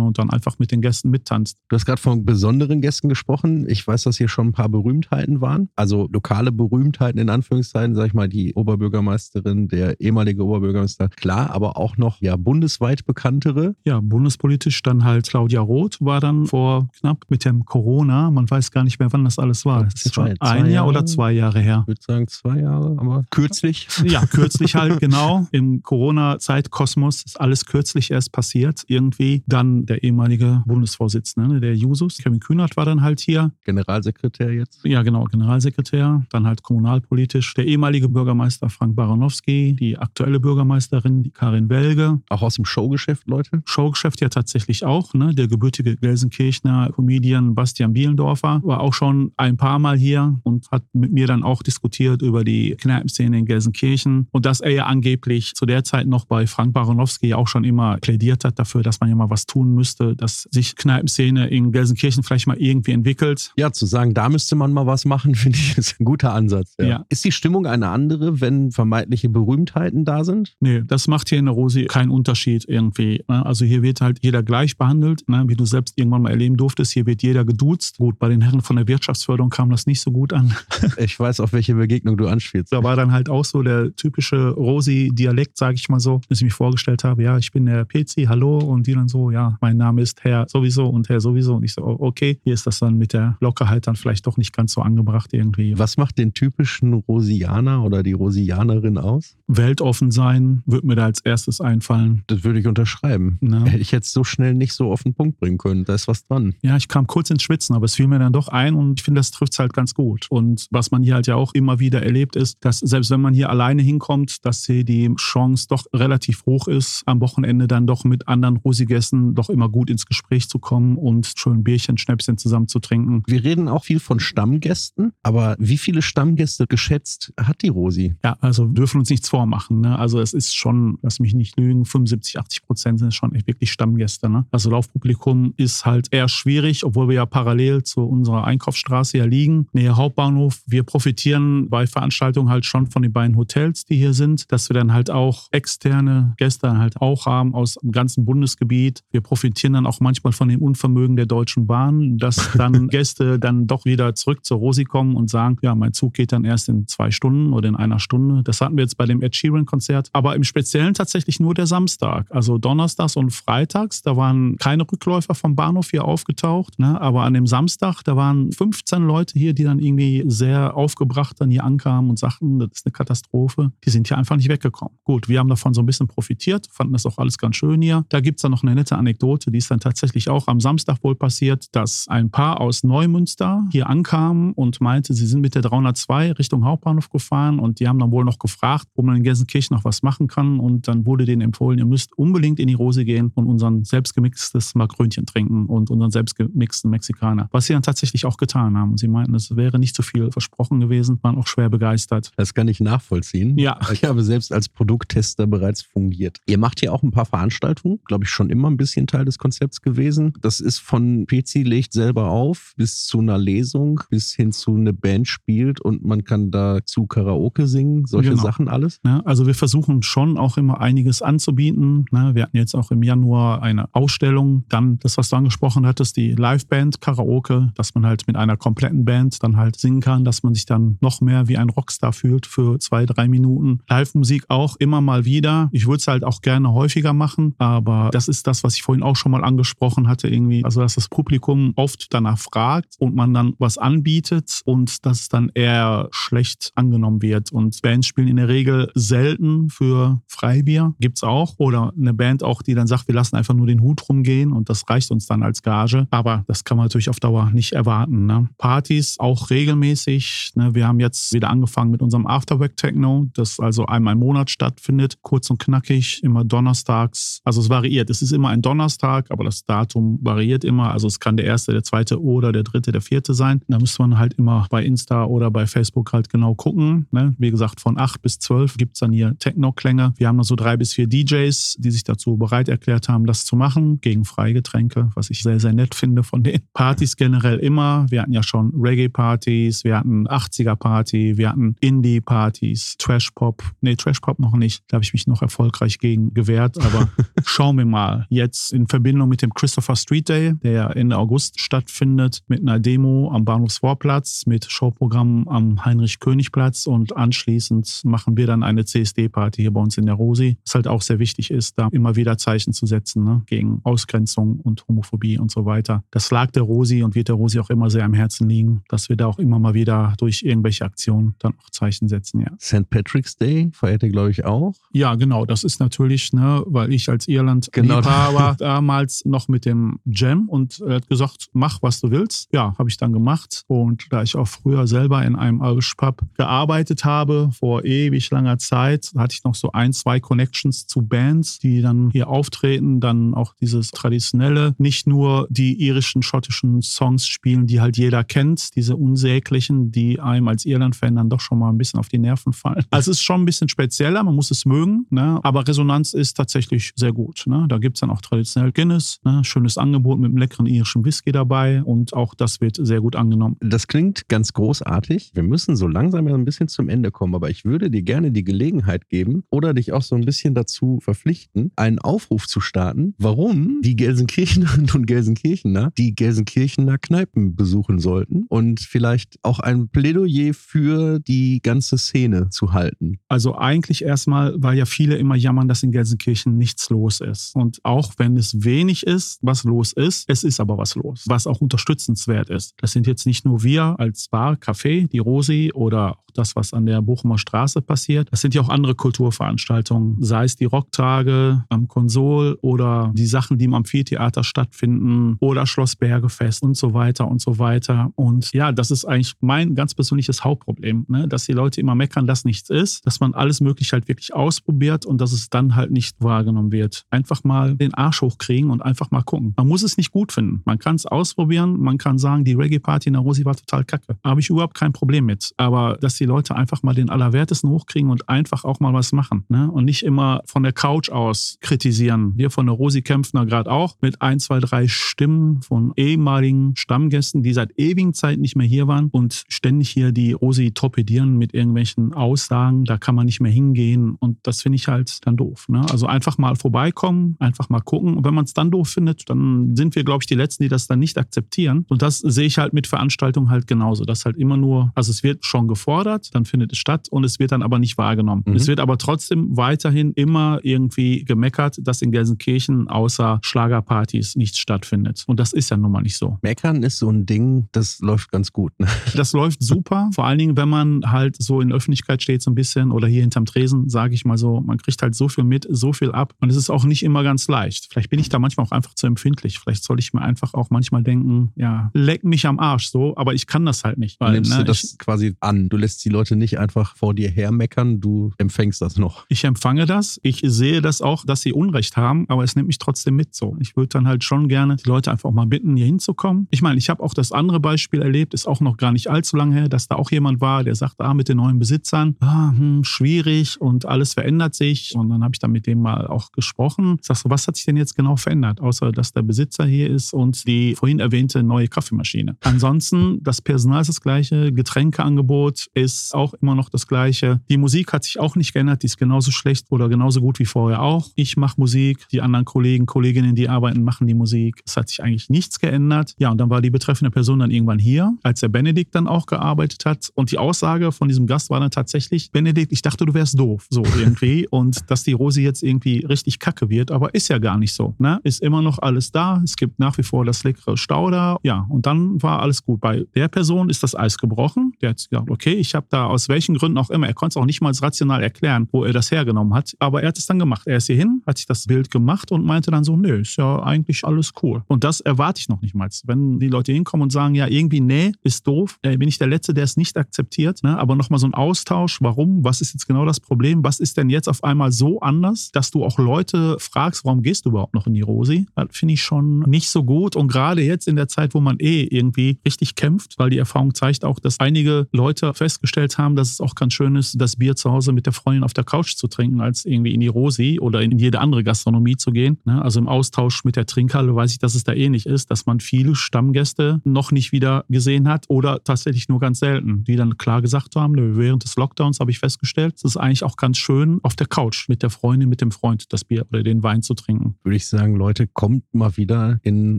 und 0.00 0.18
dann 0.18 0.30
einfach 0.30 0.58
mit 0.58 0.72
den 0.72 0.80
Gästen 0.80 1.10
mittanzt. 1.10 1.58
Du 1.68 1.76
hast 1.76 1.86
gerade 1.86 2.00
von 2.00 2.24
besonderen 2.24 2.80
Gästen 2.80 3.08
gesprochen. 3.08 3.68
Ich 3.68 3.86
weiß, 3.86 4.04
dass 4.04 4.16
hier 4.18 4.28
schon 4.28 4.48
ein 4.48 4.52
paar 4.52 4.68
Berühmtheiten 4.68 5.40
waren. 5.40 5.68
Also 5.76 6.08
lokale 6.12 6.52
Berühmtheiten 6.52 7.20
in 7.20 7.28
Anführungszeichen, 7.30 7.79
sag 7.94 8.06
ich 8.06 8.14
mal, 8.14 8.28
die 8.28 8.54
Oberbürgermeisterin, 8.54 9.68
der 9.68 10.00
ehemalige 10.00 10.44
Oberbürgermeister, 10.44 11.08
klar, 11.08 11.50
aber 11.50 11.76
auch 11.76 11.96
noch 11.96 12.20
ja 12.20 12.36
bundesweit 12.36 13.04
bekanntere. 13.04 13.74
Ja, 13.84 14.00
bundespolitisch 14.00 14.82
dann 14.82 15.04
halt 15.04 15.28
Claudia 15.28 15.60
Roth 15.60 15.98
war 16.00 16.20
dann 16.20 16.46
vor 16.46 16.88
knapp 16.98 17.24
mit 17.28 17.44
dem 17.44 17.64
Corona, 17.64 18.30
man 18.30 18.50
weiß 18.50 18.70
gar 18.70 18.84
nicht 18.84 18.98
mehr, 18.98 19.12
wann 19.12 19.24
das 19.24 19.38
alles 19.38 19.64
war. 19.64 19.84
Das 19.84 20.04
ist 20.04 20.14
schon 20.14 20.34
ein 20.40 20.66
Jahr 20.66 20.80
Jahre, 20.80 20.88
oder 20.88 21.06
zwei 21.06 21.32
Jahre 21.32 21.60
her. 21.60 21.80
Ich 21.82 21.88
würde 21.88 22.02
sagen 22.02 22.28
zwei 22.28 22.60
Jahre, 22.60 22.96
aber 22.98 23.24
kürzlich. 23.30 23.88
Ja, 24.04 24.24
kürzlich 24.26 24.74
halt, 24.74 25.00
genau. 25.00 25.46
Im 25.52 25.82
Corona-Zeitkosmos 25.82 27.22
ist 27.24 27.40
alles 27.40 27.66
kürzlich 27.66 28.10
erst 28.10 28.32
passiert. 28.32 28.82
Irgendwie 28.86 29.42
dann 29.46 29.86
der 29.86 30.02
ehemalige 30.02 30.62
Bundesvorsitzende, 30.66 31.54
ne, 31.54 31.60
der 31.60 31.74
Jusus, 31.74 32.18
Kevin 32.18 32.40
Kühnert 32.40 32.76
war 32.76 32.84
dann 32.84 33.02
halt 33.02 33.20
hier. 33.20 33.52
Generalsekretär 33.64 34.52
jetzt? 34.52 34.80
Ja, 34.84 35.02
genau, 35.02 35.24
Generalsekretär. 35.24 36.24
Dann 36.30 36.46
halt 36.46 36.62
kommunalpolitisch 36.62 37.54
der 37.54 37.66
ehemalige 37.70 38.08
Bürgermeister 38.08 38.68
Frank 38.68 38.96
Baranowski, 38.96 39.74
die 39.78 39.96
aktuelle 39.96 40.40
Bürgermeisterin, 40.40 41.22
die 41.22 41.30
Karin 41.30 41.68
Welge. 41.68 42.20
Auch 42.28 42.42
aus 42.42 42.56
dem 42.56 42.64
Showgeschäft, 42.64 43.28
Leute? 43.28 43.62
Showgeschäft 43.64 44.20
ja 44.20 44.28
tatsächlich 44.28 44.84
auch. 44.84 45.14
Ne? 45.14 45.34
Der 45.34 45.48
gebürtige 45.48 45.96
Gelsenkirchner 45.96 46.90
Comedian 46.94 47.54
Bastian 47.54 47.92
Bielendorfer 47.92 48.60
war 48.64 48.80
auch 48.80 48.94
schon 48.94 49.32
ein 49.36 49.56
paar 49.56 49.78
Mal 49.78 49.96
hier 49.96 50.38
und 50.42 50.70
hat 50.70 50.82
mit 50.92 51.12
mir 51.12 51.26
dann 51.26 51.42
auch 51.42 51.62
diskutiert 51.62 52.22
über 52.22 52.44
die 52.44 52.76
Kneipenszene 52.76 53.38
in 53.38 53.46
Gelsenkirchen 53.46 54.26
und 54.32 54.46
dass 54.46 54.60
er 54.60 54.72
ja 54.72 54.86
angeblich 54.86 55.54
zu 55.54 55.66
der 55.66 55.84
Zeit 55.84 56.06
noch 56.06 56.24
bei 56.24 56.46
Frank 56.46 56.72
Baranowski 56.72 57.34
auch 57.34 57.48
schon 57.48 57.64
immer 57.64 57.98
plädiert 57.98 58.44
hat 58.44 58.58
dafür, 58.58 58.82
dass 58.82 59.00
man 59.00 59.08
ja 59.08 59.14
mal 59.14 59.30
was 59.30 59.46
tun 59.46 59.74
müsste, 59.74 60.16
dass 60.16 60.48
sich 60.50 60.76
Kneipenszene 60.76 61.48
in 61.48 61.72
Gelsenkirchen 61.72 62.22
vielleicht 62.22 62.46
mal 62.46 62.56
irgendwie 62.58 62.92
entwickelt. 62.92 63.52
Ja, 63.56 63.72
zu 63.72 63.86
sagen, 63.86 64.14
da 64.14 64.28
müsste 64.28 64.56
man 64.56 64.72
mal 64.72 64.86
was 64.86 65.04
machen, 65.04 65.34
finde 65.36 65.58
ich, 65.58 65.78
ist 65.78 66.00
ein 66.00 66.04
guter 66.04 66.34
Ansatz. 66.34 66.74
Ja. 66.78 66.86
ja. 66.86 67.06
Ist 67.08 67.24
die 67.24 67.32
Stimmung 67.32 67.59
eine 67.66 67.88
andere, 67.88 68.40
wenn 68.40 68.70
vermeintliche 68.70 69.28
Berühmtheiten 69.28 70.04
da 70.04 70.24
sind? 70.24 70.54
Nee, 70.60 70.82
das 70.86 71.08
macht 71.08 71.28
hier 71.28 71.38
in 71.38 71.46
der 71.46 71.54
Rosi 71.54 71.84
keinen 71.86 72.10
Unterschied 72.10 72.64
irgendwie. 72.68 73.24
Ne? 73.28 73.44
Also 73.44 73.64
hier 73.64 73.82
wird 73.82 74.00
halt 74.00 74.18
jeder 74.22 74.42
gleich 74.42 74.76
behandelt, 74.76 75.28
ne? 75.28 75.44
wie 75.46 75.56
du 75.56 75.64
selbst 75.64 75.98
irgendwann 75.98 76.22
mal 76.22 76.30
erleben 76.30 76.56
durftest. 76.56 76.92
Hier 76.92 77.06
wird 77.06 77.22
jeder 77.22 77.44
geduzt. 77.44 77.98
Gut, 77.98 78.18
bei 78.18 78.28
den 78.28 78.40
Herren 78.40 78.60
von 78.60 78.76
der 78.76 78.88
Wirtschaftsförderung 78.88 79.50
kam 79.50 79.70
das 79.70 79.86
nicht 79.86 80.00
so 80.00 80.10
gut 80.12 80.32
an. 80.32 80.54
ich 80.96 81.18
weiß, 81.18 81.40
auf 81.40 81.52
welche 81.52 81.74
Begegnung 81.74 82.16
du 82.16 82.28
anspielst. 82.28 82.72
Da 82.72 82.82
war 82.82 82.96
dann 82.96 83.12
halt 83.12 83.28
auch 83.28 83.44
so 83.44 83.62
der 83.62 83.94
typische 83.96 84.50
Rosi-Dialekt, 84.50 85.56
sage 85.56 85.74
ich 85.74 85.88
mal 85.88 86.00
so, 86.00 86.20
dass 86.28 86.38
ich 86.38 86.44
mich 86.44 86.54
vorgestellt 86.54 87.04
habe, 87.04 87.22
ja, 87.22 87.38
ich 87.38 87.52
bin 87.52 87.66
der 87.66 87.84
PC, 87.84 88.28
hallo. 88.28 88.58
Und 88.58 88.86
die 88.86 88.94
dann 88.94 89.08
so, 89.08 89.30
ja, 89.30 89.56
mein 89.60 89.76
Name 89.76 90.02
ist 90.02 90.24
Herr 90.24 90.46
sowieso 90.48 90.86
und 90.86 91.08
Herr 91.08 91.20
sowieso. 91.20 91.56
Und 91.56 91.64
ich 91.64 91.74
so, 91.74 91.82
okay, 91.82 92.38
hier 92.44 92.54
ist 92.54 92.66
das 92.66 92.78
dann 92.78 92.96
mit 92.96 93.12
der 93.12 93.36
Lockerheit 93.40 93.86
dann 93.86 93.96
vielleicht 93.96 94.26
doch 94.26 94.36
nicht 94.36 94.52
ganz 94.52 94.72
so 94.72 94.82
angebracht 94.82 95.32
irgendwie. 95.32 95.78
Was 95.78 95.96
macht 95.96 96.18
den 96.18 96.34
typischen 96.34 97.02
Rosianer 97.50 97.82
oder 97.84 98.02
die 98.02 98.12
Rosianerin 98.12 98.98
aus? 98.98 99.36
Weltoffen 99.48 100.10
sein, 100.10 100.62
würde 100.66 100.86
mir 100.86 100.94
da 100.94 101.06
als 101.06 101.20
erstes 101.20 101.60
einfallen. 101.60 102.22
Das 102.28 102.44
würde 102.44 102.60
ich 102.60 102.66
unterschreiben. 102.66 103.38
Ja. 103.42 103.64
Hätte 103.64 103.82
ich 103.82 103.90
jetzt 103.90 104.12
so 104.12 104.22
schnell 104.22 104.54
nicht 104.54 104.72
so 104.72 104.92
auf 104.92 105.02
den 105.02 105.14
Punkt 105.14 105.38
bringen 105.40 105.58
können. 105.58 105.84
Da 105.84 105.94
ist 105.94 106.06
was 106.06 106.24
dran. 106.26 106.54
Ja, 106.62 106.76
ich 106.76 106.86
kam 106.86 107.06
kurz 107.06 107.30
ins 107.30 107.42
Schwitzen, 107.42 107.74
aber 107.74 107.86
es 107.86 107.96
fiel 107.96 108.06
mir 108.06 108.20
dann 108.20 108.32
doch 108.32 108.48
ein 108.48 108.74
und 108.74 109.00
ich 109.00 109.04
finde, 109.04 109.18
das 109.18 109.32
trifft 109.32 109.52
es 109.54 109.58
halt 109.58 109.72
ganz 109.72 109.94
gut. 109.94 110.26
Und 110.30 110.66
was 110.70 110.90
man 110.92 111.02
hier 111.02 111.14
halt 111.14 111.26
ja 111.26 111.34
auch 111.34 111.52
immer 111.52 111.80
wieder 111.80 112.02
erlebt 112.02 112.36
ist, 112.36 112.58
dass 112.60 112.78
selbst 112.78 113.10
wenn 113.10 113.20
man 113.20 113.34
hier 113.34 113.50
alleine 113.50 113.82
hinkommt, 113.82 114.44
dass 114.44 114.64
hier 114.64 114.84
die 114.84 115.12
Chance 115.16 115.66
doch 115.68 115.86
relativ 115.92 116.46
hoch 116.46 116.68
ist, 116.68 117.02
am 117.06 117.20
Wochenende 117.20 117.66
dann 117.66 117.86
doch 117.86 118.04
mit 118.04 118.28
anderen 118.28 118.58
Rosigästen 118.58 119.34
doch 119.34 119.50
immer 119.50 119.68
gut 119.68 119.90
ins 119.90 120.06
Gespräch 120.06 120.48
zu 120.48 120.58
kommen 120.60 120.96
und 120.96 121.32
schön 121.36 121.64
Bierchen, 121.64 121.98
Schnäpschen 121.98 122.38
zusammen 122.38 122.68
zu 122.68 122.78
trinken. 122.78 123.22
Wir 123.26 123.42
reden 123.42 123.68
auch 123.68 123.84
viel 123.84 123.98
von 123.98 124.20
Stammgästen, 124.20 125.12
aber 125.22 125.56
wie 125.58 125.78
viele 125.78 126.02
Stammgäste 126.02 126.66
geschätzt 126.68 127.32
hat 127.46 127.62
die 127.62 127.68
Rosi? 127.68 128.14
Ja, 128.22 128.36
also 128.40 128.66
dürfen 128.66 128.98
uns 128.98 129.10
nichts 129.10 129.28
vormachen. 129.28 129.80
Ne? 129.80 129.98
Also 129.98 130.20
es 130.20 130.32
ist 130.32 130.54
schon, 130.54 130.98
lass 131.02 131.20
mich 131.20 131.34
nicht 131.34 131.58
lügen, 131.58 131.84
75, 131.84 132.38
80 132.38 132.62
Prozent 132.66 132.98
sind 132.98 133.14
schon 133.14 133.32
wirklich 133.46 133.72
Stammgäste. 133.72 134.28
Ne? 134.28 134.46
Also 134.50 134.70
Laufpublikum 134.70 135.54
ist 135.56 135.84
halt 135.84 136.08
eher 136.10 136.28
schwierig, 136.28 136.84
obwohl 136.84 137.08
wir 137.08 137.16
ja 137.16 137.26
parallel 137.26 137.82
zu 137.82 138.02
unserer 138.02 138.44
Einkaufsstraße 138.44 139.18
ja 139.18 139.24
liegen, 139.24 139.68
Nähe 139.72 139.96
Hauptbahnhof. 139.96 140.62
Wir 140.66 140.82
profitieren 140.82 141.68
bei 141.68 141.86
Veranstaltungen 141.86 142.50
halt 142.50 142.64
schon 142.64 142.86
von 142.86 143.02
den 143.02 143.12
beiden 143.12 143.36
Hotels, 143.36 143.84
die 143.84 143.96
hier 143.96 144.12
sind, 144.12 144.50
dass 144.52 144.68
wir 144.68 144.74
dann 144.74 144.92
halt 144.92 145.10
auch 145.10 145.48
externe 145.50 146.34
Gäste 146.36 146.78
halt 146.78 147.00
auch 147.00 147.26
haben 147.26 147.54
aus 147.54 147.74
dem 147.74 147.92
ganzen 147.92 148.24
Bundesgebiet. 148.24 149.02
Wir 149.10 149.20
profitieren 149.20 149.72
dann 149.72 149.86
auch 149.86 150.00
manchmal 150.00 150.32
von 150.32 150.48
dem 150.48 150.62
Unvermögen 150.62 151.16
der 151.16 151.26
Deutschen 151.26 151.66
Bahn, 151.66 152.18
dass 152.18 152.50
dann 152.56 152.88
Gäste 152.88 153.38
dann 153.38 153.66
doch 153.66 153.84
wieder 153.84 154.14
zurück 154.14 154.44
zur 154.44 154.58
Rosi 154.58 154.84
kommen 154.84 155.16
und 155.16 155.30
sagen, 155.30 155.56
ja, 155.62 155.74
mein 155.74 155.92
Zug 155.92 156.14
geht 156.14 156.32
dann 156.32 156.44
erst 156.44 156.68
in 156.68 156.86
zwei 156.86 157.10
Stunden 157.10 157.29
oder 157.52 157.68
in 157.68 157.76
einer 157.76 157.98
Stunde. 157.98 158.42
Das 158.42 158.60
hatten 158.60 158.76
wir 158.76 158.84
jetzt 158.84 158.96
bei 158.96 159.06
dem 159.06 159.22
Ed 159.22 159.34
Sheeran-Konzert. 159.34 160.10
Aber 160.12 160.34
im 160.36 160.44
Speziellen 160.44 160.94
tatsächlich 160.94 161.40
nur 161.40 161.54
der 161.54 161.66
Samstag. 161.66 162.26
Also 162.30 162.58
Donnerstags 162.58 163.16
und 163.16 163.30
Freitags, 163.30 164.02
da 164.02 164.16
waren 164.16 164.56
keine 164.56 164.84
Rückläufer 164.90 165.34
vom 165.34 165.54
Bahnhof 165.56 165.90
hier 165.90 166.04
aufgetaucht. 166.04 166.78
Ne? 166.78 167.00
Aber 167.00 167.22
an 167.22 167.34
dem 167.34 167.46
Samstag, 167.46 168.02
da 168.02 168.16
waren 168.16 168.52
15 168.52 169.02
Leute 169.02 169.38
hier, 169.38 169.54
die 169.54 169.64
dann 169.64 169.78
irgendwie 169.78 170.24
sehr 170.26 170.76
aufgebracht 170.76 171.40
dann 171.40 171.50
hier 171.50 171.64
ankamen 171.64 172.10
und 172.10 172.18
sagten, 172.18 172.58
das 172.58 172.70
ist 172.74 172.86
eine 172.86 172.92
Katastrophe. 172.92 173.72
Die 173.84 173.90
sind 173.90 174.08
hier 174.08 174.18
einfach 174.18 174.36
nicht 174.36 174.48
weggekommen. 174.48 174.96
Gut, 175.04 175.28
wir 175.28 175.38
haben 175.38 175.48
davon 175.48 175.74
so 175.74 175.82
ein 175.82 175.86
bisschen 175.86 176.08
profitiert, 176.08 176.68
fanden 176.70 176.92
das 176.92 177.06
auch 177.06 177.18
alles 177.18 177.38
ganz 177.38 177.56
schön 177.56 177.82
hier. 177.82 178.04
Da 178.08 178.20
gibt 178.20 178.38
es 178.38 178.42
dann 178.42 178.50
noch 178.50 178.62
eine 178.62 178.74
nette 178.74 178.96
Anekdote, 178.96 179.50
die 179.50 179.58
ist 179.58 179.70
dann 179.70 179.80
tatsächlich 179.80 180.28
auch 180.28 180.48
am 180.48 180.60
Samstag 180.60 180.98
wohl 181.02 181.14
passiert, 181.14 181.66
dass 181.72 182.08
ein 182.08 182.30
Paar 182.30 182.60
aus 182.60 182.82
Neumünster 182.82 183.66
hier 183.70 183.88
ankam 183.88 184.52
und 184.52 184.80
meinte, 184.80 185.14
sie 185.14 185.26
sind 185.26 185.40
mit 185.40 185.54
der 185.54 185.62
302 185.62 186.32
Richtung 186.32 186.64
Hauptbahnhof 186.64 187.09
gefahren 187.10 187.58
und 187.58 187.80
die 187.80 187.88
haben 187.88 187.98
dann 187.98 188.10
wohl 188.10 188.24
noch 188.24 188.38
gefragt, 188.38 188.86
wo 188.94 189.02
man 189.02 189.16
in 189.16 189.22
Gelsenkirchen 189.22 189.76
noch 189.76 189.84
was 189.84 190.02
machen 190.02 190.26
kann 190.26 190.60
und 190.60 190.88
dann 190.88 191.06
wurde 191.06 191.24
denen 191.24 191.42
empfohlen, 191.42 191.78
ihr 191.78 191.86
müsst 191.86 192.16
unbedingt 192.16 192.58
in 192.58 192.68
die 192.68 192.74
Rose 192.74 193.04
gehen 193.04 193.30
und 193.34 193.46
unseren 193.46 193.84
selbstgemixtes 193.84 194.74
Makrönchen 194.74 195.26
trinken 195.26 195.66
und 195.66 195.90
unseren 195.90 196.10
selbstgemixten 196.10 196.90
Mexikaner. 196.90 197.48
Was 197.52 197.66
sie 197.66 197.72
dann 197.72 197.82
tatsächlich 197.82 198.24
auch 198.26 198.36
getan 198.36 198.76
haben. 198.76 198.92
Und 198.92 198.98
sie 198.98 199.08
meinten, 199.08 199.34
es 199.34 199.56
wäre 199.56 199.78
nicht 199.78 199.94
zu 199.94 200.02
viel 200.02 200.30
versprochen 200.30 200.80
gewesen, 200.80 201.18
waren 201.22 201.36
auch 201.36 201.46
schwer 201.46 201.68
begeistert. 201.68 202.32
Das 202.36 202.54
kann 202.54 202.68
ich 202.68 202.80
nachvollziehen. 202.80 203.58
Ja. 203.58 203.78
Ich 203.92 204.04
habe 204.04 204.22
selbst 204.22 204.52
als 204.52 204.68
Produkttester 204.68 205.46
bereits 205.46 205.82
fungiert. 205.82 206.38
Ihr 206.46 206.58
macht 206.58 206.80
hier 206.80 206.92
auch 206.92 207.02
ein 207.02 207.10
paar 207.10 207.26
Veranstaltungen, 207.26 208.00
glaube 208.06 208.24
ich, 208.24 208.30
schon 208.30 208.50
immer 208.50 208.70
ein 208.70 208.76
bisschen 208.76 209.06
Teil 209.06 209.24
des 209.24 209.38
Konzepts 209.38 209.82
gewesen. 209.82 210.32
Das 210.40 210.60
ist 210.60 210.78
von 210.78 211.26
PC 211.26 211.64
legt 211.64 211.92
selber 211.92 212.30
auf 212.30 212.72
bis 212.76 213.04
zu 213.04 213.18
einer 213.18 213.38
Lesung, 213.38 214.00
bis 214.10 214.34
hin 214.34 214.52
zu 214.52 214.74
eine 214.74 214.92
Band 214.92 215.28
spielt 215.28 215.80
und 215.80 216.04
man 216.04 216.24
kann 216.24 216.50
dazu 216.50 216.99
Karaoke 217.06 217.66
singen, 217.66 218.06
solche 218.06 218.30
genau. 218.30 218.42
Sachen 218.42 218.68
alles. 218.68 219.00
Ja, 219.04 219.20
also 219.24 219.46
wir 219.46 219.54
versuchen 219.54 220.02
schon 220.02 220.38
auch 220.38 220.56
immer 220.56 220.80
einiges 220.80 221.22
anzubieten. 221.22 222.06
Ne? 222.10 222.34
Wir 222.34 222.44
hatten 222.44 222.56
jetzt 222.56 222.74
auch 222.74 222.90
im 222.90 223.02
Januar 223.02 223.62
eine 223.62 223.88
Ausstellung. 223.94 224.64
Dann 224.68 224.98
das, 225.00 225.16
was 225.16 225.28
du 225.30 225.36
angesprochen 225.36 225.86
hattest, 225.86 226.16
die 226.16 226.32
Liveband 226.32 227.00
Karaoke, 227.00 227.72
dass 227.74 227.94
man 227.94 228.06
halt 228.06 228.26
mit 228.26 228.36
einer 228.36 228.56
kompletten 228.56 229.04
Band 229.04 229.42
dann 229.42 229.56
halt 229.56 229.76
singen 229.76 230.00
kann, 230.00 230.24
dass 230.24 230.42
man 230.42 230.54
sich 230.54 230.66
dann 230.66 230.98
noch 231.00 231.20
mehr 231.20 231.48
wie 231.48 231.56
ein 231.56 231.70
Rockstar 231.70 232.12
fühlt 232.12 232.46
für 232.46 232.78
zwei, 232.78 233.06
drei 233.06 233.28
Minuten. 233.28 233.80
Live-Musik 233.88 234.44
auch 234.48 234.76
immer 234.76 235.00
mal 235.00 235.24
wieder. 235.24 235.68
Ich 235.72 235.86
würde 235.86 235.98
es 235.98 236.06
halt 236.06 236.24
auch 236.24 236.42
gerne 236.42 236.72
häufiger 236.72 237.12
machen, 237.12 237.54
aber 237.58 238.10
das 238.12 238.28
ist 238.28 238.46
das, 238.46 238.64
was 238.64 238.76
ich 238.76 238.82
vorhin 238.82 239.02
auch 239.02 239.16
schon 239.16 239.32
mal 239.32 239.44
angesprochen 239.44 240.08
hatte, 240.08 240.28
irgendwie. 240.28 240.64
Also, 240.64 240.80
dass 240.80 240.94
das 240.94 241.08
Publikum 241.08 241.72
oft 241.76 242.12
danach 242.12 242.38
fragt 242.38 242.96
und 242.98 243.14
man 243.14 243.34
dann 243.34 243.54
was 243.58 243.78
anbietet 243.78 244.60
und 244.64 245.04
das 245.06 245.28
dann 245.28 245.50
eher 245.54 246.08
schlecht 246.10 246.72
angenommen 246.90 247.22
wird. 247.22 247.52
Und 247.52 247.80
Bands 247.82 248.06
spielen 248.06 248.28
in 248.28 248.36
der 248.36 248.48
Regel 248.48 248.90
selten 248.94 249.70
für 249.70 250.20
Freibier. 250.26 250.94
Gibt 250.98 251.18
es 251.18 251.22
auch. 251.22 251.54
Oder 251.58 251.92
eine 251.96 252.12
Band 252.12 252.42
auch, 252.42 252.62
die 252.62 252.74
dann 252.74 252.88
sagt, 252.88 253.06
wir 253.06 253.14
lassen 253.14 253.36
einfach 253.36 253.54
nur 253.54 253.66
den 253.66 253.80
Hut 253.80 254.08
rumgehen 254.08 254.52
und 254.52 254.68
das 254.68 254.88
reicht 254.90 255.10
uns 255.10 255.26
dann 255.26 255.42
als 255.42 255.62
Gage. 255.62 256.08
Aber 256.10 256.44
das 256.48 256.64
kann 256.64 256.76
man 256.76 256.86
natürlich 256.86 257.08
auf 257.08 257.20
Dauer 257.20 257.50
nicht 257.52 257.72
erwarten. 257.72 258.26
Ne? 258.26 258.48
Partys 258.58 259.16
auch 259.18 259.50
regelmäßig. 259.50 260.52
Ne? 260.56 260.74
Wir 260.74 260.86
haben 260.86 260.98
jetzt 260.98 261.32
wieder 261.32 261.50
angefangen 261.50 261.92
mit 261.92 262.02
unserem 262.02 262.26
Afterwork 262.26 262.76
Techno, 262.76 263.28
das 263.34 263.60
also 263.60 263.86
einmal 263.86 264.14
im 264.14 264.20
Monat 264.20 264.50
stattfindet. 264.50 265.18
Kurz 265.22 265.48
und 265.50 265.58
knackig, 265.58 266.22
immer 266.24 266.44
donnerstags. 266.44 267.40
Also 267.44 267.60
es 267.60 267.70
variiert. 267.70 268.10
Es 268.10 268.22
ist 268.22 268.32
immer 268.32 268.48
ein 268.48 268.62
Donnerstag, 268.62 269.30
aber 269.30 269.44
das 269.44 269.64
Datum 269.64 270.18
variiert 270.22 270.64
immer. 270.64 270.90
Also 270.90 271.06
es 271.06 271.20
kann 271.20 271.36
der 271.36 271.46
erste, 271.46 271.72
der 271.72 271.84
zweite 271.84 272.20
oder 272.20 272.52
der 272.52 272.64
dritte, 272.64 272.90
der 272.90 273.00
vierte 273.00 273.34
sein. 273.34 273.60
Da 273.68 273.78
müsste 273.78 274.02
man 274.02 274.18
halt 274.18 274.34
immer 274.34 274.66
bei 274.70 274.84
Insta 274.84 275.24
oder 275.24 275.50
bei 275.50 275.66
Facebook 275.66 276.12
halt 276.12 276.28
genau 276.28 276.54
gucken. 276.54 276.79
Ne? 277.10 277.34
Wie 277.38 277.50
gesagt, 277.50 277.80
von 277.80 277.98
8 277.98 278.22
bis 278.22 278.38
12 278.38 278.76
gibt 278.76 278.96
es 278.96 279.00
dann 279.00 279.12
hier 279.12 279.36
Techno-Klänge. 279.38 280.14
Wir 280.16 280.28
haben 280.28 280.36
noch 280.36 280.44
so 280.44 280.56
drei 280.56 280.76
bis 280.76 280.94
vier 280.94 281.06
DJs, 281.06 281.76
die 281.78 281.90
sich 281.90 282.04
dazu 282.04 282.36
bereit 282.36 282.68
erklärt 282.68 283.08
haben, 283.08 283.26
das 283.26 283.44
zu 283.44 283.56
machen. 283.56 284.00
gegen 284.00 284.24
Freigetränke, 284.24 285.10
was 285.14 285.30
ich 285.30 285.42
sehr, 285.42 285.60
sehr 285.60 285.72
nett 285.72 285.94
finde 285.94 286.22
von 286.22 286.42
den 286.42 286.60
Partys 286.72 287.16
generell 287.16 287.58
immer. 287.58 288.06
Wir 288.10 288.22
hatten 288.22 288.32
ja 288.32 288.42
schon 288.42 288.72
Reggae-Partys, 288.74 289.84
wir 289.84 289.98
hatten 289.98 290.26
80er-Party, 290.26 291.36
wir 291.36 291.50
hatten 291.50 291.76
Indie-Partys, 291.80 292.96
Trash-Pop. 292.98 293.62
Nee, 293.80 293.96
Trash-Pop 293.96 294.38
noch 294.38 294.56
nicht. 294.56 294.84
Da 294.88 294.96
habe 294.96 295.04
ich 295.04 295.12
mich 295.12 295.26
noch 295.26 295.42
erfolgreich 295.42 295.98
gegen 295.98 296.32
gewehrt. 296.34 296.78
Aber 296.78 297.08
schauen 297.44 297.76
wir 297.78 297.84
mal. 297.84 298.26
Jetzt 298.30 298.72
in 298.72 298.86
Verbindung 298.86 299.28
mit 299.28 299.42
dem 299.42 299.52
Christopher 299.52 299.96
Street 299.96 300.28
Day, 300.28 300.54
der 300.62 300.96
Ende 300.96 301.18
August 301.18 301.60
stattfindet, 301.60 302.40
mit 302.48 302.60
einer 302.60 302.78
Demo 302.78 303.30
am 303.32 303.44
Bahnhofsvorplatz, 303.44 304.46
mit 304.46 304.70
Showprogrammen 304.70 305.48
am 305.48 305.84
Heinrich-König-Platz 305.84 306.69
und 306.86 307.16
anschließend 307.16 308.02
machen 308.04 308.36
wir 308.36 308.46
dann 308.46 308.62
eine 308.62 308.84
CSD-Party 308.84 309.62
hier 309.62 309.72
bei 309.72 309.80
uns 309.80 309.98
in 309.98 310.06
der 310.06 310.14
Rosi. 310.14 310.58
Was 310.64 310.74
halt 310.74 310.88
auch 310.88 311.02
sehr 311.02 311.18
wichtig 311.18 311.50
ist, 311.50 311.78
da 311.78 311.88
immer 311.92 312.16
wieder 312.16 312.38
Zeichen 312.38 312.72
zu 312.72 312.86
setzen 312.86 313.24
ne? 313.24 313.42
gegen 313.46 313.80
Ausgrenzung 313.84 314.60
und 314.60 314.86
Homophobie 314.88 315.38
und 315.38 315.50
so 315.50 315.64
weiter. 315.64 316.04
Das 316.10 316.30
lag 316.30 316.50
der 316.50 316.62
Rosi 316.62 317.02
und 317.02 317.14
wird 317.14 317.28
der 317.28 317.34
Rosi 317.34 317.58
auch 317.60 317.70
immer 317.70 317.90
sehr 317.90 318.04
am 318.04 318.14
Herzen 318.14 318.48
liegen, 318.48 318.82
dass 318.88 319.08
wir 319.08 319.16
da 319.16 319.26
auch 319.26 319.38
immer 319.38 319.58
mal 319.58 319.74
wieder 319.74 320.14
durch 320.18 320.42
irgendwelche 320.42 320.84
Aktionen 320.84 321.34
dann 321.38 321.54
auch 321.58 321.70
Zeichen 321.70 322.08
setzen. 322.08 322.40
Ja. 322.40 322.52
St. 322.60 322.88
Patrick's 322.90 323.36
Day 323.36 323.70
feiert 323.72 324.02
ihr, 324.02 324.10
glaube 324.10 324.30
ich, 324.30 324.44
auch? 324.44 324.74
Ja, 324.92 325.14
genau. 325.14 325.46
Das 325.46 325.64
ist 325.64 325.80
natürlich, 325.80 326.32
ne, 326.32 326.62
weil 326.66 326.92
ich 326.92 327.08
als 327.08 327.28
Irland 327.28 327.70
genau. 327.72 328.04
war 328.04 328.56
damals 328.56 329.24
noch 329.24 329.48
mit 329.48 329.64
dem 329.64 330.00
Jam 330.04 330.48
und 330.48 330.80
er 330.80 330.96
hat 330.96 331.08
gesagt, 331.08 331.48
mach, 331.52 331.82
was 331.82 332.00
du 332.00 332.10
willst. 332.10 332.48
Ja, 332.52 332.74
habe 332.78 332.88
ich 332.88 332.96
dann 332.96 333.12
gemacht. 333.12 333.64
Und 333.66 334.06
da 334.10 334.22
ich 334.22 334.36
auch 334.36 334.48
früher 334.48 334.86
selber 334.86 335.24
in 335.24 335.36
einem 335.36 335.62
Irish 335.62 335.94
Pub 335.94 336.22
gearbeitet 336.34 336.59
habe, 337.04 337.50
vor 337.52 337.84
ewig 337.84 338.30
langer 338.30 338.58
Zeit, 338.58 339.10
hatte 339.16 339.34
ich 339.34 339.44
noch 339.44 339.54
so 339.54 339.72
ein, 339.72 339.92
zwei 339.92 340.20
Connections 340.20 340.86
zu 340.86 341.02
Bands, 341.02 341.58
die 341.58 341.82
dann 341.82 342.10
hier 342.10 342.28
auftreten, 342.28 343.00
dann 343.00 343.34
auch 343.34 343.54
dieses 343.60 343.90
traditionelle, 343.90 344.74
nicht 344.78 345.06
nur 345.06 345.46
die 345.50 345.80
irischen, 345.82 346.22
schottischen 346.22 346.82
Songs 346.82 347.26
spielen, 347.26 347.66
die 347.66 347.80
halt 347.80 347.96
jeder 347.96 348.24
kennt, 348.24 348.74
diese 348.76 348.96
unsäglichen, 348.96 349.92
die 349.92 350.20
einem 350.20 350.48
als 350.48 350.64
Irland-Fan 350.64 351.16
dann 351.16 351.30
doch 351.30 351.40
schon 351.40 351.58
mal 351.58 351.70
ein 351.70 351.78
bisschen 351.78 352.00
auf 352.00 352.08
die 352.08 352.18
Nerven 352.18 352.52
fallen. 352.52 352.84
Also 352.90 353.10
es 353.10 353.18
ist 353.18 353.24
schon 353.24 353.42
ein 353.42 353.44
bisschen 353.44 353.68
spezieller, 353.68 354.22
man 354.22 354.34
muss 354.34 354.50
es 354.50 354.64
mögen, 354.64 355.06
ne? 355.10 355.40
aber 355.42 355.66
Resonanz 355.66 356.12
ist 356.14 356.36
tatsächlich 356.36 356.92
sehr 356.96 357.12
gut. 357.12 357.44
Ne? 357.46 357.66
Da 357.68 357.78
gibt 357.78 357.96
es 357.96 358.00
dann 358.00 358.10
auch 358.10 358.20
traditionell 358.20 358.72
Guinness, 358.72 359.20
ne? 359.24 359.42
schönes 359.44 359.78
Angebot 359.78 360.18
mit 360.18 360.30
einem 360.30 360.38
leckeren 360.38 360.66
irischen 360.66 361.04
Whisky 361.04 361.32
dabei 361.32 361.82
und 361.82 362.14
auch 362.14 362.34
das 362.34 362.60
wird 362.60 362.78
sehr 362.80 363.00
gut 363.00 363.16
angenommen. 363.16 363.56
Das 363.60 363.86
klingt 363.86 364.28
ganz 364.28 364.52
großartig. 364.52 365.32
Wir 365.34 365.42
müssen 365.42 365.76
so 365.76 365.88
langsam 365.88 366.26
ein 366.26 366.44
bisschen 366.44 366.49
zum 366.50 366.88
Ende 366.88 367.10
kommen, 367.10 367.34
aber 367.34 367.50
ich 367.50 367.64
würde 367.64 367.90
dir 367.90 368.02
gerne 368.02 368.32
die 368.32 368.44
Gelegenheit 368.44 369.08
geben 369.08 369.44
oder 369.50 369.74
dich 369.74 369.92
auch 369.92 370.02
so 370.02 370.14
ein 370.14 370.24
bisschen 370.24 370.54
dazu 370.54 370.98
verpflichten, 371.00 371.72
einen 371.76 371.98
Aufruf 371.98 372.46
zu 372.46 372.60
starten, 372.60 373.14
warum 373.18 373.80
die 373.82 373.96
Gelsenkirchenerinnen 373.96 374.90
und 374.94 375.06
Gelsenkirchener 375.06 375.92
die 375.96 376.14
Gelsenkirchener 376.14 376.98
Kneipen 376.98 377.56
besuchen 377.56 377.98
sollten 377.98 378.44
und 378.48 378.80
vielleicht 378.80 379.38
auch 379.42 379.60
ein 379.60 379.88
Plädoyer 379.88 380.54
für 380.54 381.18
die 381.20 381.60
ganze 381.62 381.98
Szene 381.98 382.48
zu 382.50 382.72
halten. 382.72 383.18
Also 383.28 383.56
eigentlich 383.56 384.02
erstmal, 384.02 384.54
weil 384.58 384.76
ja 384.78 384.86
viele 384.86 385.16
immer 385.16 385.36
jammern, 385.36 385.68
dass 385.68 385.82
in 385.82 385.92
Gelsenkirchen 385.92 386.56
nichts 386.56 386.90
los 386.90 387.20
ist. 387.20 387.54
Und 387.54 387.80
auch 387.84 388.14
wenn 388.18 388.36
es 388.36 388.64
wenig 388.64 389.06
ist, 389.06 389.38
was 389.42 389.64
los 389.64 389.92
ist, 389.92 390.28
es 390.28 390.44
ist 390.44 390.60
aber 390.60 390.78
was 390.78 390.94
los, 390.94 391.24
was 391.26 391.46
auch 391.46 391.60
unterstützenswert 391.60 392.50
ist. 392.50 392.74
Das 392.78 392.92
sind 392.92 393.06
jetzt 393.06 393.26
nicht 393.26 393.44
nur 393.44 393.62
wir 393.62 393.96
als 393.98 394.28
Bar, 394.28 394.54
Café, 394.54 395.08
die 395.08 395.18
Rosi 395.18 395.72
oder 395.74 396.18
auch 396.18 396.32
das, 396.40 396.56
was 396.56 396.72
an 396.72 396.86
der 396.86 397.02
Bochumer 397.02 397.38
Straße 397.38 397.82
passiert. 397.82 398.28
Das 398.30 398.40
sind 398.40 398.54
ja 398.54 398.62
auch 398.62 398.68
andere 398.68 398.94
Kulturveranstaltungen, 398.94 400.16
sei 400.20 400.44
es 400.44 400.56
die 400.56 400.64
Rocktage 400.64 401.64
am 401.68 401.86
Konsol 401.86 402.58
oder 402.62 403.12
die 403.14 403.26
Sachen, 403.26 403.58
die 403.58 403.66
im 403.66 403.74
Amphitheater 403.74 404.42
stattfinden 404.42 405.36
oder 405.40 405.66
Schloss 405.66 405.96
Bergefest 405.96 406.62
und 406.62 406.76
so 406.76 406.94
weiter 406.94 407.28
und 407.28 407.40
so 407.40 407.58
weiter. 407.58 408.10
Und 408.16 408.52
ja, 408.52 408.72
das 408.72 408.90
ist 408.90 409.04
eigentlich 409.04 409.34
mein 409.40 409.74
ganz 409.74 409.94
persönliches 409.94 410.44
Hauptproblem, 410.44 411.06
ne? 411.08 411.28
dass 411.28 411.44
die 411.44 411.52
Leute 411.52 411.80
immer 411.80 411.94
meckern, 411.94 412.26
dass 412.26 412.44
nichts 412.44 412.70
ist, 412.70 413.06
dass 413.06 413.20
man 413.20 413.34
alles 413.34 413.60
Mögliche 413.60 413.92
halt 413.92 414.08
wirklich 414.08 414.34
ausprobiert 414.34 415.04
und 415.04 415.20
dass 415.20 415.32
es 415.32 415.50
dann 415.50 415.76
halt 415.76 415.90
nicht 415.90 416.16
wahrgenommen 416.20 416.72
wird. 416.72 417.04
Einfach 417.10 417.44
mal 417.44 417.76
den 417.76 417.94
Arsch 417.94 418.22
hochkriegen 418.22 418.70
und 418.70 418.82
einfach 418.82 419.10
mal 419.10 419.22
gucken. 419.22 419.52
Man 419.56 419.68
muss 419.68 419.82
es 419.82 419.96
nicht 419.96 420.10
gut 420.10 420.32
finden. 420.32 420.62
Man 420.64 420.78
kann 420.78 420.96
es 420.96 421.06
ausprobieren, 421.06 421.78
man 421.78 421.98
kann 421.98 422.18
sagen, 422.18 422.44
die 422.44 422.54
Reggae-Party 422.54 423.08
in 423.08 423.14
der 423.14 423.22
Rosi 423.22 423.44
war 423.44 423.54
total 423.54 423.84
kacke. 423.84 424.16
Habe 424.24 424.40
ich 424.40 424.48
überhaupt 424.48 424.74
kein 424.74 424.92
Problem 424.92 425.26
mit. 425.26 425.52
Aber 425.56 425.98
dass 426.00 426.16
die 426.20 426.26
Leute 426.26 426.54
einfach 426.54 426.82
mal 426.82 426.94
den 426.94 427.10
Allerwertesten 427.10 427.70
hochkriegen 427.70 428.10
und 428.10 428.28
einfach 428.28 428.64
auch 428.64 428.78
mal 428.80 428.92
was 428.92 429.12
machen. 429.12 429.44
Ne? 429.48 429.70
Und 429.70 429.84
nicht 429.84 430.04
immer 430.04 430.42
von 430.44 430.62
der 430.62 430.72
Couch 430.72 431.10
aus 431.10 431.58
kritisieren. 431.60 432.34
Wir 432.36 432.50
von 432.50 432.66
der 432.66 432.74
Rosi 432.74 433.02
kämpfen 433.02 433.36
da 433.36 433.44
gerade 433.44 433.70
auch 433.70 433.96
mit 434.00 434.22
ein, 434.22 434.38
zwei, 434.38 434.60
drei 434.60 434.86
Stimmen 434.86 435.62
von 435.62 435.92
ehemaligen 435.96 436.76
Stammgästen, 436.76 437.42
die 437.42 437.52
seit 437.52 437.72
ewigen 437.78 438.14
Zeit 438.14 438.38
nicht 438.38 438.56
mehr 438.56 438.66
hier 438.66 438.86
waren 438.86 439.08
und 439.10 439.44
ständig 439.48 439.90
hier 439.90 440.12
die 440.12 440.32
Rosi 440.32 440.72
torpedieren 440.72 441.36
mit 441.36 441.54
irgendwelchen 441.54 442.12
Aussagen. 442.12 442.84
Da 442.84 442.98
kann 442.98 443.14
man 443.14 443.26
nicht 443.26 443.40
mehr 443.40 443.52
hingehen. 443.52 444.16
Und 444.20 444.38
das 444.42 444.62
finde 444.62 444.76
ich 444.76 444.88
halt 444.88 445.26
dann 445.26 445.36
doof. 445.36 445.68
Ne? 445.68 445.84
Also 445.90 446.06
einfach 446.06 446.38
mal 446.38 446.56
vorbeikommen, 446.56 447.36
einfach 447.38 447.68
mal 447.68 447.80
gucken. 447.80 448.16
Und 448.16 448.24
wenn 448.24 448.34
man 448.34 448.44
es 448.44 448.54
dann 448.54 448.70
doof 448.70 448.88
findet, 448.88 449.28
dann 449.30 449.74
sind 449.74 449.94
wir, 449.94 450.04
glaube 450.04 450.22
ich, 450.22 450.26
die 450.26 450.34
Letzten, 450.34 450.64
die 450.64 450.68
das 450.68 450.86
dann 450.86 450.98
nicht 450.98 451.18
akzeptieren. 451.18 451.86
Und 451.88 452.02
das 452.02 452.18
sehe 452.18 452.46
ich 452.46 452.58
halt 452.58 452.72
mit 452.72 452.86
Veranstaltungen 452.86 453.50
halt 453.50 453.66
genauso. 453.66 454.04
Das 454.04 454.24
halt 454.24 454.36
immer 454.36 454.56
nur, 454.56 454.92
also 454.94 455.10
es 455.10 455.22
wird 455.22 455.44
schon 455.44 455.68
gefordert, 455.68 456.09
dann 456.18 456.44
findet 456.44 456.72
es 456.72 456.78
statt 456.78 457.08
und 457.10 457.24
es 457.24 457.38
wird 457.38 457.52
dann 457.52 457.62
aber 457.62 457.78
nicht 457.78 457.98
wahrgenommen. 457.98 458.42
Mhm. 458.46 458.54
Es 458.54 458.66
wird 458.66 458.80
aber 458.80 458.98
trotzdem 458.98 459.56
weiterhin 459.56 460.12
immer 460.12 460.60
irgendwie 460.62 461.24
gemeckert, 461.24 461.78
dass 461.82 462.02
in 462.02 462.12
Gelsenkirchen 462.12 462.88
außer 462.88 463.38
Schlagerpartys 463.42 464.36
nichts 464.36 464.58
stattfindet. 464.58 465.24
Und 465.26 465.40
das 465.40 465.52
ist 465.52 465.70
ja 465.70 465.76
nun 465.76 465.92
mal 465.92 466.02
nicht 466.02 466.16
so. 466.16 466.38
Meckern 466.42 466.82
ist 466.82 466.98
so 466.98 467.10
ein 467.10 467.26
Ding, 467.26 467.68
das 467.72 468.00
läuft 468.00 468.30
ganz 468.30 468.52
gut. 468.52 468.72
Ne? 468.78 468.86
Das 469.14 469.32
läuft 469.32 469.62
super. 469.62 470.08
Vor 470.14 470.24
allen 470.24 470.38
Dingen, 470.38 470.56
wenn 470.56 470.68
man 470.68 471.02
halt 471.04 471.36
so 471.40 471.60
in 471.60 471.68
der 471.68 471.76
Öffentlichkeit 471.76 472.22
steht, 472.22 472.42
so 472.42 472.50
ein 472.50 472.54
bisschen 472.54 472.90
oder 472.90 473.06
hier 473.06 473.20
hinterm 473.20 473.44
Tresen, 473.44 473.88
sage 473.88 474.14
ich 474.14 474.24
mal 474.24 474.38
so, 474.38 474.60
man 474.60 474.78
kriegt 474.78 475.02
halt 475.02 475.14
so 475.14 475.28
viel 475.28 475.44
mit, 475.44 475.66
so 475.68 475.92
viel 475.92 476.12
ab. 476.12 476.34
Und 476.40 476.48
es 476.48 476.56
ist 476.56 476.70
auch 476.70 476.84
nicht 476.84 477.02
immer 477.02 477.22
ganz 477.22 477.48
leicht. 477.48 477.88
Vielleicht 477.90 478.08
bin 478.08 478.18
ich 478.18 478.28
da 478.28 478.38
manchmal 478.38 478.66
auch 478.66 478.72
einfach 478.72 478.94
zu 478.94 479.06
empfindlich. 479.06 479.58
Vielleicht 479.58 479.84
soll 479.84 479.98
ich 479.98 480.14
mir 480.14 480.22
einfach 480.22 480.54
auch 480.54 480.70
manchmal 480.70 481.02
denken, 481.02 481.52
ja, 481.56 481.90
leck 481.92 482.24
mich 482.24 482.46
am 482.46 482.58
Arsch 482.58 482.88
so, 482.88 483.16
aber 483.16 483.34
ich 483.34 483.46
kann 483.46 483.66
das 483.66 483.84
halt 483.84 483.98
nicht. 483.98 484.20
Weil, 484.20 484.32
Nimmst 484.32 484.52
ne, 484.52 484.58
du 484.58 484.64
das 484.64 484.84
ich, 484.84 484.98
quasi 484.98 485.34
an? 485.40 485.68
Du 485.68 485.76
lässt 485.76 485.99
die 486.04 486.08
Leute 486.08 486.36
nicht 486.36 486.58
einfach 486.58 486.96
vor 486.96 487.14
dir 487.14 487.30
hermeckern, 487.30 488.00
du 488.00 488.32
empfängst 488.38 488.80
das 488.80 488.96
noch. 488.96 489.26
Ich 489.28 489.44
empfange 489.44 489.86
das. 489.86 490.18
Ich 490.22 490.42
sehe 490.44 490.80
das 490.80 491.02
auch, 491.02 491.24
dass 491.24 491.42
sie 491.42 491.52
Unrecht 491.52 491.96
haben, 491.96 492.26
aber 492.28 492.44
es 492.44 492.56
nimmt 492.56 492.68
mich 492.68 492.78
trotzdem 492.78 493.16
mit 493.16 493.34
so. 493.34 493.56
Ich 493.60 493.76
würde 493.76 493.88
dann 493.88 494.08
halt 494.08 494.24
schon 494.24 494.48
gerne 494.48 494.76
die 494.76 494.88
Leute 494.88 495.10
einfach 495.10 495.30
mal 495.30 495.46
bitten, 495.46 495.76
hier 495.76 495.86
hinzukommen. 495.86 496.46
Ich 496.50 496.62
meine, 496.62 496.78
ich 496.78 496.90
habe 496.90 497.02
auch 497.02 497.14
das 497.14 497.32
andere 497.32 497.60
Beispiel 497.60 498.02
erlebt, 498.02 498.34
ist 498.34 498.46
auch 498.46 498.60
noch 498.60 498.76
gar 498.76 498.92
nicht 498.92 499.08
allzu 499.08 499.36
lange 499.36 499.54
her, 499.54 499.68
dass 499.68 499.88
da 499.88 499.96
auch 499.96 500.10
jemand 500.10 500.40
war, 500.40 500.64
der 500.64 500.74
sagt, 500.74 501.00
ah, 501.00 501.14
mit 501.14 501.28
den 501.28 501.36
neuen 501.36 501.58
Besitzern, 501.58 502.16
ah, 502.20 502.50
hm, 502.50 502.84
schwierig 502.84 503.60
und 503.60 503.86
alles 503.86 504.14
verändert 504.14 504.54
sich. 504.54 504.94
Und 504.94 505.08
dann 505.10 505.22
habe 505.22 505.34
ich 505.34 505.38
dann 505.38 505.52
mit 505.52 505.66
dem 505.66 505.80
mal 505.80 506.06
auch 506.06 506.32
gesprochen. 506.32 506.96
Ich 507.00 507.06
sag 507.06 507.16
so, 507.16 507.30
was 507.30 507.46
hat 507.46 507.56
sich 507.56 507.64
denn 507.66 507.76
jetzt 507.76 507.96
genau 507.96 508.16
verändert, 508.16 508.60
außer 508.60 508.92
dass 508.92 509.12
der 509.12 509.22
Besitzer 509.22 509.66
hier 509.66 509.90
ist 509.90 510.12
und 510.12 510.46
die 510.46 510.74
vorhin 510.74 511.00
erwähnte 511.00 511.42
neue 511.42 511.68
Kaffeemaschine. 511.68 512.36
Ansonsten, 512.40 513.22
das 513.22 513.42
Personal 513.42 513.82
ist 513.82 513.88
das 513.88 514.00
gleiche, 514.00 514.52
Getränkeangebot 514.52 515.66
ist 515.74 515.89
auch 516.12 516.34
immer 516.34 516.54
noch 516.54 516.68
das 516.68 516.86
gleiche. 516.86 517.40
Die 517.48 517.56
Musik 517.56 517.92
hat 517.92 518.04
sich 518.04 518.18
auch 518.18 518.36
nicht 518.36 518.52
geändert, 518.52 518.82
die 518.82 518.86
ist 518.86 518.98
genauso 518.98 519.30
schlecht 519.30 519.66
oder 519.70 519.88
genauso 519.88 520.20
gut 520.20 520.38
wie 520.38 520.44
vorher 520.44 520.82
auch. 520.82 521.10
Ich 521.14 521.36
mache 521.36 521.60
Musik, 521.60 522.06
die 522.10 522.20
anderen 522.20 522.44
Kollegen, 522.44 522.86
Kolleginnen, 522.86 523.34
die 523.34 523.48
arbeiten, 523.48 523.82
machen 523.82 524.06
die 524.06 524.14
Musik. 524.14 524.62
Es 524.66 524.76
hat 524.76 524.88
sich 524.88 525.02
eigentlich 525.02 525.30
nichts 525.30 525.58
geändert. 525.58 526.14
Ja, 526.18 526.30
und 526.30 526.38
dann 526.38 526.50
war 526.50 526.60
die 526.60 526.70
betreffende 526.70 527.10
Person 527.10 527.40
dann 527.40 527.50
irgendwann 527.50 527.78
hier, 527.78 528.12
als 528.22 528.40
der 528.40 528.48
Benedikt 528.48 528.94
dann 528.94 529.06
auch 529.06 529.26
gearbeitet 529.26 529.84
hat. 529.84 530.10
Und 530.14 530.30
die 530.30 530.38
Aussage 530.38 530.92
von 530.92 531.08
diesem 531.08 531.26
Gast 531.26 531.50
war 531.50 531.60
dann 531.60 531.70
tatsächlich, 531.70 532.30
Benedikt, 532.30 532.72
ich 532.72 532.82
dachte, 532.82 533.06
du 533.06 533.14
wärst 533.14 533.38
doof, 533.38 533.66
so 533.70 533.82
irgendwie. 533.96 534.46
und 534.50 534.90
dass 534.90 535.04
die 535.04 535.12
Rosi 535.12 535.42
jetzt 535.42 535.62
irgendwie 535.62 536.04
richtig 536.04 536.38
kacke 536.38 536.68
wird, 536.68 536.90
aber 536.90 537.14
ist 537.14 537.28
ja 537.28 537.38
gar 537.38 537.58
nicht 537.58 537.74
so. 537.74 537.94
Ne? 537.98 538.20
Ist 538.24 538.42
immer 538.42 538.62
noch 538.62 538.78
alles 538.78 539.12
da. 539.12 539.40
Es 539.44 539.56
gibt 539.56 539.78
nach 539.78 539.96
wie 539.98 540.02
vor 540.02 540.24
das 540.24 540.44
leckere 540.44 540.76
Stauder. 540.76 541.38
Ja, 541.42 541.66
und 541.68 541.86
dann 541.86 542.22
war 542.22 542.40
alles 542.40 542.64
gut. 542.64 542.80
Bei 542.80 543.04
der 543.14 543.28
Person 543.28 543.70
ist 543.70 543.82
das 543.82 543.94
Eis 543.94 544.18
gebrochen. 544.18 544.74
Der 544.80 544.90
hat 544.90 544.96
gesagt, 544.96 545.30
okay, 545.30 545.54
ich 545.54 545.74
habe 545.74 545.79
da 545.88 546.06
aus 546.06 546.28
welchen 546.28 546.56
Gründen 546.56 546.78
auch 546.78 546.90
immer, 546.90 547.06
er 547.06 547.14
konnte 547.14 547.38
es 547.38 547.42
auch 547.42 547.46
nicht 547.46 547.60
mal 547.60 547.72
rational 547.72 548.22
erklären, 548.22 548.68
wo 548.72 548.84
er 548.84 548.92
das 548.92 549.10
hergenommen 549.10 549.54
hat, 549.54 549.74
aber 549.78 550.02
er 550.02 550.08
hat 550.08 550.18
es 550.18 550.26
dann 550.26 550.38
gemacht. 550.38 550.66
Er 550.66 550.76
ist 550.76 550.86
hier 550.86 550.96
hin, 550.96 551.22
hat 551.26 551.38
sich 551.38 551.46
das 551.46 551.66
Bild 551.66 551.90
gemacht 551.90 552.32
und 552.32 552.44
meinte 552.44 552.70
dann 552.70 552.84
so, 552.84 552.96
nö, 552.96 553.20
ist 553.20 553.36
ja 553.36 553.62
eigentlich 553.62 554.04
alles 554.04 554.32
cool. 554.42 554.62
Und 554.66 554.84
das 554.84 555.00
erwarte 555.00 555.40
ich 555.40 555.48
noch 555.48 555.60
nicht 555.62 555.74
mal. 555.74 555.88
Wenn 556.04 556.38
die 556.38 556.48
Leute 556.48 556.72
hinkommen 556.72 557.04
und 557.04 557.10
sagen, 557.10 557.34
ja, 557.34 557.46
irgendwie, 557.48 557.80
nee, 557.80 558.12
ist 558.22 558.46
doof, 558.46 558.78
äh, 558.82 558.96
bin 558.96 559.08
ich 559.08 559.18
der 559.18 559.26
Letzte, 559.26 559.54
der 559.54 559.64
es 559.64 559.76
nicht 559.76 559.96
akzeptiert. 559.96 560.62
Ne? 560.62 560.78
Aber 560.78 560.94
nochmal 560.94 561.18
so 561.18 561.26
ein 561.26 561.34
Austausch, 561.34 562.00
warum, 562.00 562.44
was 562.44 562.60
ist 562.60 562.74
jetzt 562.74 562.86
genau 562.86 563.04
das 563.04 563.18
Problem, 563.18 563.64
was 563.64 563.80
ist 563.80 563.96
denn 563.96 564.10
jetzt 564.10 564.28
auf 564.28 564.44
einmal 564.44 564.72
so 564.72 565.00
anders, 565.00 565.50
dass 565.52 565.70
du 565.70 565.84
auch 565.84 565.98
Leute 565.98 566.56
fragst, 566.60 567.04
warum 567.04 567.22
gehst 567.22 567.44
du 567.44 567.50
überhaupt 567.50 567.74
noch 567.74 567.86
in 567.86 567.94
die 567.94 568.02
Rosi? 568.02 568.46
Das 568.54 568.68
finde 568.72 568.94
ich 568.94 569.02
schon 569.02 569.40
nicht 569.40 569.70
so 569.70 569.82
gut. 569.82 570.16
Und 570.16 570.28
gerade 570.28 570.62
jetzt 570.62 570.86
in 570.86 570.96
der 570.96 571.08
Zeit, 571.08 571.34
wo 571.34 571.40
man 571.40 571.56
eh 571.58 571.82
irgendwie 571.82 572.38
richtig 572.44 572.74
kämpft, 572.74 573.18
weil 573.18 573.30
die 573.30 573.38
Erfahrung 573.38 573.74
zeigt 573.74 574.04
auch, 574.04 574.20
dass 574.20 574.38
einige 574.38 574.86
Leute 574.92 575.34
festgestellt 575.34 575.69
haben, 575.76 576.16
dass 576.16 576.32
es 576.32 576.40
auch 576.40 576.54
ganz 576.54 576.74
schön 576.74 576.96
ist, 576.96 577.20
das 577.20 577.36
Bier 577.36 577.56
zu 577.56 577.70
Hause 577.70 577.92
mit 577.92 578.06
der 578.06 578.12
Freundin 578.12 578.44
auf 578.44 578.52
der 578.52 578.64
Couch 578.64 578.94
zu 578.94 579.08
trinken, 579.08 579.40
als 579.40 579.64
irgendwie 579.64 579.94
in 579.94 580.00
die 580.00 580.08
Rosi 580.08 580.58
oder 580.60 580.82
in 580.82 580.98
jede 580.98 581.20
andere 581.20 581.44
Gastronomie 581.44 581.96
zu 581.96 582.10
gehen. 582.12 582.38
Ne? 582.44 582.62
Also 582.62 582.80
im 582.80 582.88
Austausch 582.88 583.44
mit 583.44 583.56
der 583.56 583.66
Trinkhalle 583.66 584.14
weiß 584.14 584.32
ich, 584.32 584.38
dass 584.38 584.54
es 584.54 584.64
da 584.64 584.72
ähnlich 584.72 585.06
ist, 585.06 585.30
dass 585.30 585.46
man 585.46 585.60
viele 585.60 585.94
Stammgäste 585.94 586.80
noch 586.84 587.12
nicht 587.12 587.32
wieder 587.32 587.64
gesehen 587.68 588.08
hat 588.08 588.26
oder 588.28 588.62
tatsächlich 588.64 589.08
nur 589.08 589.20
ganz 589.20 589.38
selten, 589.40 589.84
die 589.84 589.96
dann 589.96 590.18
klar 590.18 590.42
gesagt 590.42 590.76
haben, 590.76 591.16
während 591.16 591.44
des 591.44 591.56
Lockdowns 591.56 592.00
habe 592.00 592.10
ich 592.10 592.18
festgestellt, 592.18 592.74
es 592.76 592.84
ist 592.84 592.96
eigentlich 592.96 593.24
auch 593.24 593.36
ganz 593.36 593.58
schön, 593.58 594.00
auf 594.02 594.16
der 594.16 594.26
Couch 594.26 594.68
mit 594.68 594.82
der 594.82 594.90
Freundin, 594.90 595.28
mit 595.28 595.40
dem 595.40 595.50
Freund 595.50 595.92
das 595.92 596.04
Bier 596.04 596.26
oder 596.30 596.42
den 596.42 596.62
Wein 596.62 596.82
zu 596.82 596.94
trinken. 596.94 597.36
Würde 597.42 597.56
ich 597.56 597.66
sagen, 597.66 597.96
Leute, 597.96 598.26
kommt 598.26 598.64
mal 598.72 598.96
wieder 598.96 599.38
in 599.42 599.78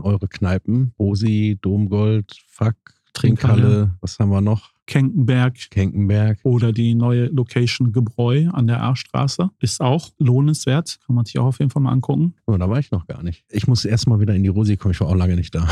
eure 0.00 0.28
Kneipen. 0.28 0.92
Osi, 0.96 1.58
Domgold, 1.60 2.32
Fuck, 2.48 2.76
Trinkhalle. 3.12 3.94
was 4.00 4.18
haben 4.18 4.30
wir 4.30 4.40
noch? 4.40 4.71
Kenkenberg. 4.86 5.70
Kenkenberg. 5.70 6.38
Oder 6.42 6.72
die 6.72 6.94
neue 6.94 7.26
Location 7.26 7.92
Gebräu 7.92 8.48
an 8.52 8.66
der 8.66 8.82
A-Straße. 8.82 9.50
Ist 9.60 9.80
auch 9.80 10.10
lohnenswert. 10.18 10.98
Kann 11.06 11.16
man 11.16 11.24
sich 11.24 11.38
auch 11.38 11.46
auf 11.46 11.58
jeden 11.58 11.70
Fall 11.70 11.82
mal 11.82 11.92
angucken. 11.92 12.34
Oh, 12.46 12.56
da 12.56 12.68
war 12.68 12.78
ich 12.78 12.90
noch 12.90 13.06
gar 13.06 13.22
nicht. 13.22 13.44
Ich 13.50 13.66
muss 13.66 13.84
erst 13.84 14.08
mal 14.08 14.20
wieder 14.20 14.34
in 14.34 14.42
die 14.42 14.48
Rosi 14.48 14.76
kommen. 14.76 14.92
Ich 14.92 15.00
war 15.00 15.08
auch 15.08 15.14
lange 15.14 15.36
nicht 15.36 15.54
da. 15.54 15.68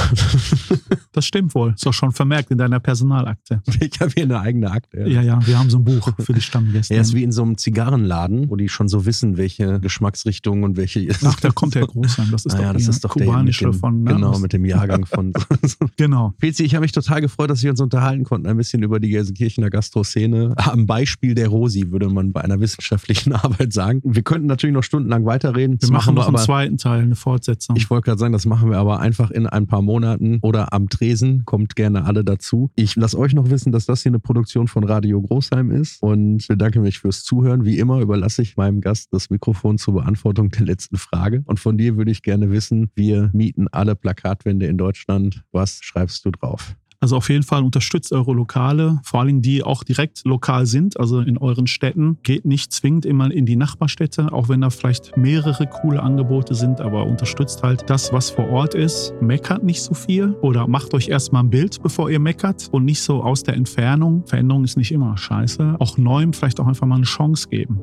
das 1.13 1.27
stimmt 1.27 1.55
wohl. 1.55 1.75
Ist 1.75 1.87
auch 1.87 1.93
schon 1.93 2.13
vermerkt 2.13 2.51
in 2.51 2.59
deiner 2.59 2.81
Personalakte. 2.81 3.63
Ich 3.81 4.01
habe 4.01 4.13
hier 4.15 4.25
eine 4.25 4.41
eigene 4.41 4.71
Akte. 4.71 5.01
Ja. 5.01 5.07
ja, 5.07 5.23
ja. 5.23 5.47
Wir 5.47 5.59
haben 5.59 5.71
so 5.71 5.79
ein 5.79 5.85
Buch 5.85 6.11
für 6.19 6.33
die 6.33 6.41
Stammgäste. 6.41 6.95
Er 6.95 7.01
ist 7.01 7.15
wie 7.15 7.23
in 7.23 7.33
so 7.33 7.43
einem 7.43 7.57
Zigarrenladen, 7.57 8.51
wo 8.51 8.57
die 8.57 8.69
schon 8.69 8.89
so 8.89 9.07
wissen, 9.07 9.37
welche 9.37 9.81
Geschmacksrichtungen 9.81 10.65
und 10.65 10.77
welche. 10.77 11.09
Ach, 11.25 11.41
da 11.41 11.51
kommt 11.51 11.75
der 11.75 11.87
Großheim. 11.87 12.31
Das 12.31 12.47
ist 12.47 12.55
ah, 12.55 12.57
doch, 12.57 12.65
ja, 12.65 12.73
das 12.73 12.89
ist 12.89 13.05
doch 13.05 13.11
kubanische 13.11 13.65
der 13.65 13.73
dem, 13.73 13.79
von. 13.79 14.03
Ne? 14.03 14.15
Genau, 14.15 14.39
mit 14.39 14.53
dem 14.53 14.65
Jahrgang 14.65 15.07
von. 15.07 15.33
genau. 15.97 16.35
Pezi, 16.39 16.63
ich 16.65 16.75
habe 16.75 16.83
mich 16.83 16.93
total 16.93 17.21
gefreut, 17.21 17.51
dass 17.51 17.63
wir 17.63 17.71
uns 17.71 17.81
unterhalten 17.81 18.25
konnten. 18.25 18.47
Ein 18.47 18.57
bisschen 18.57 18.83
über 18.83 19.00
die 19.01 19.11
Gelsenkirchener 19.11 19.71
Gastroszene. 19.71 20.55
Am 20.57 20.87
Beispiel 20.87 21.35
der 21.35 21.49
Rosi 21.49 21.91
würde 21.91 22.09
man 22.09 22.33
bei 22.33 22.43
einer 22.43 22.61
wissenschaftlichen 22.61 23.33
Arbeit 23.35 23.73
sagen. 23.73 24.01
Wir 24.05 24.23
könnten 24.23 24.47
natürlich 24.47 24.75
noch 24.75 24.83
stundenlang 24.83 25.25
weiterreden. 25.25 25.75
Wir 25.75 25.79
das 25.79 25.91
machen 25.91 26.15
noch 26.15 26.29
einen 26.29 26.37
zweiten 26.39 26.77
Teil, 26.77 27.03
eine 27.03 27.17
Fortsetzung. 27.17 27.77
Ich 27.77 27.91
wollte 27.91 28.07
gerade 28.07 28.19
sagen, 28.19 28.33
das 28.33 28.47
machen 28.47 28.71
wir 28.71 28.79
aber 28.79 29.01
einfach 29.01 29.31
in 29.31 29.47
ein 29.47 29.67
paar 29.67 29.83
Monaten 29.83 30.39
oder 30.43 30.73
am 30.73 30.89
Tresen. 30.89 31.45
Kommt 31.45 31.77
gerne 31.77 32.05
alle 32.05 32.25
dazu. 32.25 32.71
Ich 32.77 32.97
lasse 32.97 33.19
euch 33.19 33.35
noch 33.35 33.51
wissen, 33.51 33.73
dass 33.73 33.87
das 33.87 34.03
hier 34.03 34.11
eine 34.11 34.21
Produktion 34.21 34.69
von 34.69 34.85
Radio 34.85 35.21
Großheim 35.21 35.71
ist 35.71 36.03
und 36.03 36.47
bedanke 36.49 36.81
mich 36.81 36.99
fürs 36.99 37.23
Zuhören. 37.23 37.65
Wie 37.65 37.79
immer 37.79 38.01
überlasse 38.01 38.43
ich 38.43 38.57
meinem 38.57 38.81
Gast 38.81 39.13
das 39.13 39.31
Mikrofon 39.31 39.79
zur 39.79 39.95
Beantwortung 39.95 40.51
der 40.51 40.67
letzten 40.67 40.97
Frage. 40.97 41.43
Und 41.47 41.61
von 41.61 41.79
dir 41.79 41.97
würde 41.97 42.11
ich 42.11 42.23
gerne 42.23 42.51
wissen, 42.51 42.91
wir 42.95 43.31
mieten 43.33 43.69
alle 43.69 43.95
Plakatwände 43.95 44.67
in 44.67 44.79
Deutschland. 44.79 45.45
Was 45.53 45.81
schreibst 45.83 46.25
du 46.25 46.31
drauf? 46.31 46.77
Also 47.03 47.17
auf 47.17 47.31
jeden 47.31 47.43
Fall 47.43 47.65
unterstützt 47.65 48.13
eure 48.13 48.35
Lokale, 48.35 49.01
vor 49.05 49.21
allem 49.21 49.41
die 49.41 49.63
auch 49.63 49.85
direkt 49.85 50.23
lokal 50.27 50.67
sind, 50.67 51.01
also 51.01 51.21
in 51.21 51.39
euren 51.39 51.67
Städten. 51.67 52.19
Geht 52.23 52.45
nicht 52.45 52.73
zwingend 52.73 53.07
immer 53.07 53.31
in 53.31 53.47
die 53.47 53.57
Nachbarstädte, 53.57 54.31
auch 54.33 54.51
wenn 54.51 54.61
da 54.61 54.69
vielleicht 54.69 55.17
mehrere 55.17 55.67
coole 55.67 56.03
Angebote 56.03 56.55
sind, 56.55 56.83
aber 56.83 57.07
unterstützt 57.07 57.63
halt 57.63 57.89
das, 57.89 58.13
was 58.13 58.29
vor 58.29 58.51
Ort 58.51 58.75
ist. 58.75 59.15
Meckert 59.23 59.65
nicht 59.65 59.81
so 59.81 59.95
viel 59.95 60.33
oder 60.43 60.69
macht 60.69 60.93
euch 60.93 61.09
erstmal 61.09 61.43
ein 61.43 61.51
Bild, 61.51 61.83
bevor 61.83 62.11
ihr 62.11 62.21
meckert 62.21 62.69
und 62.71 62.85
nicht 62.85 63.01
so 63.01 63.23
aus 63.23 63.43
der 63.45 63.55
Entfernung. 63.55 64.27
Veränderung 64.27 64.65
ist 64.65 64.77
nicht 64.77 64.93
immer 64.93 65.17
scheiße. 65.17 65.77
Auch 65.79 65.97
Neuem 65.97 66.35
vielleicht 66.35 66.61
auch 66.61 66.67
einfach 66.67 66.87
mal 66.87 66.97
eine 66.97 67.05
Chance 67.05 67.49
geben. 67.49 67.81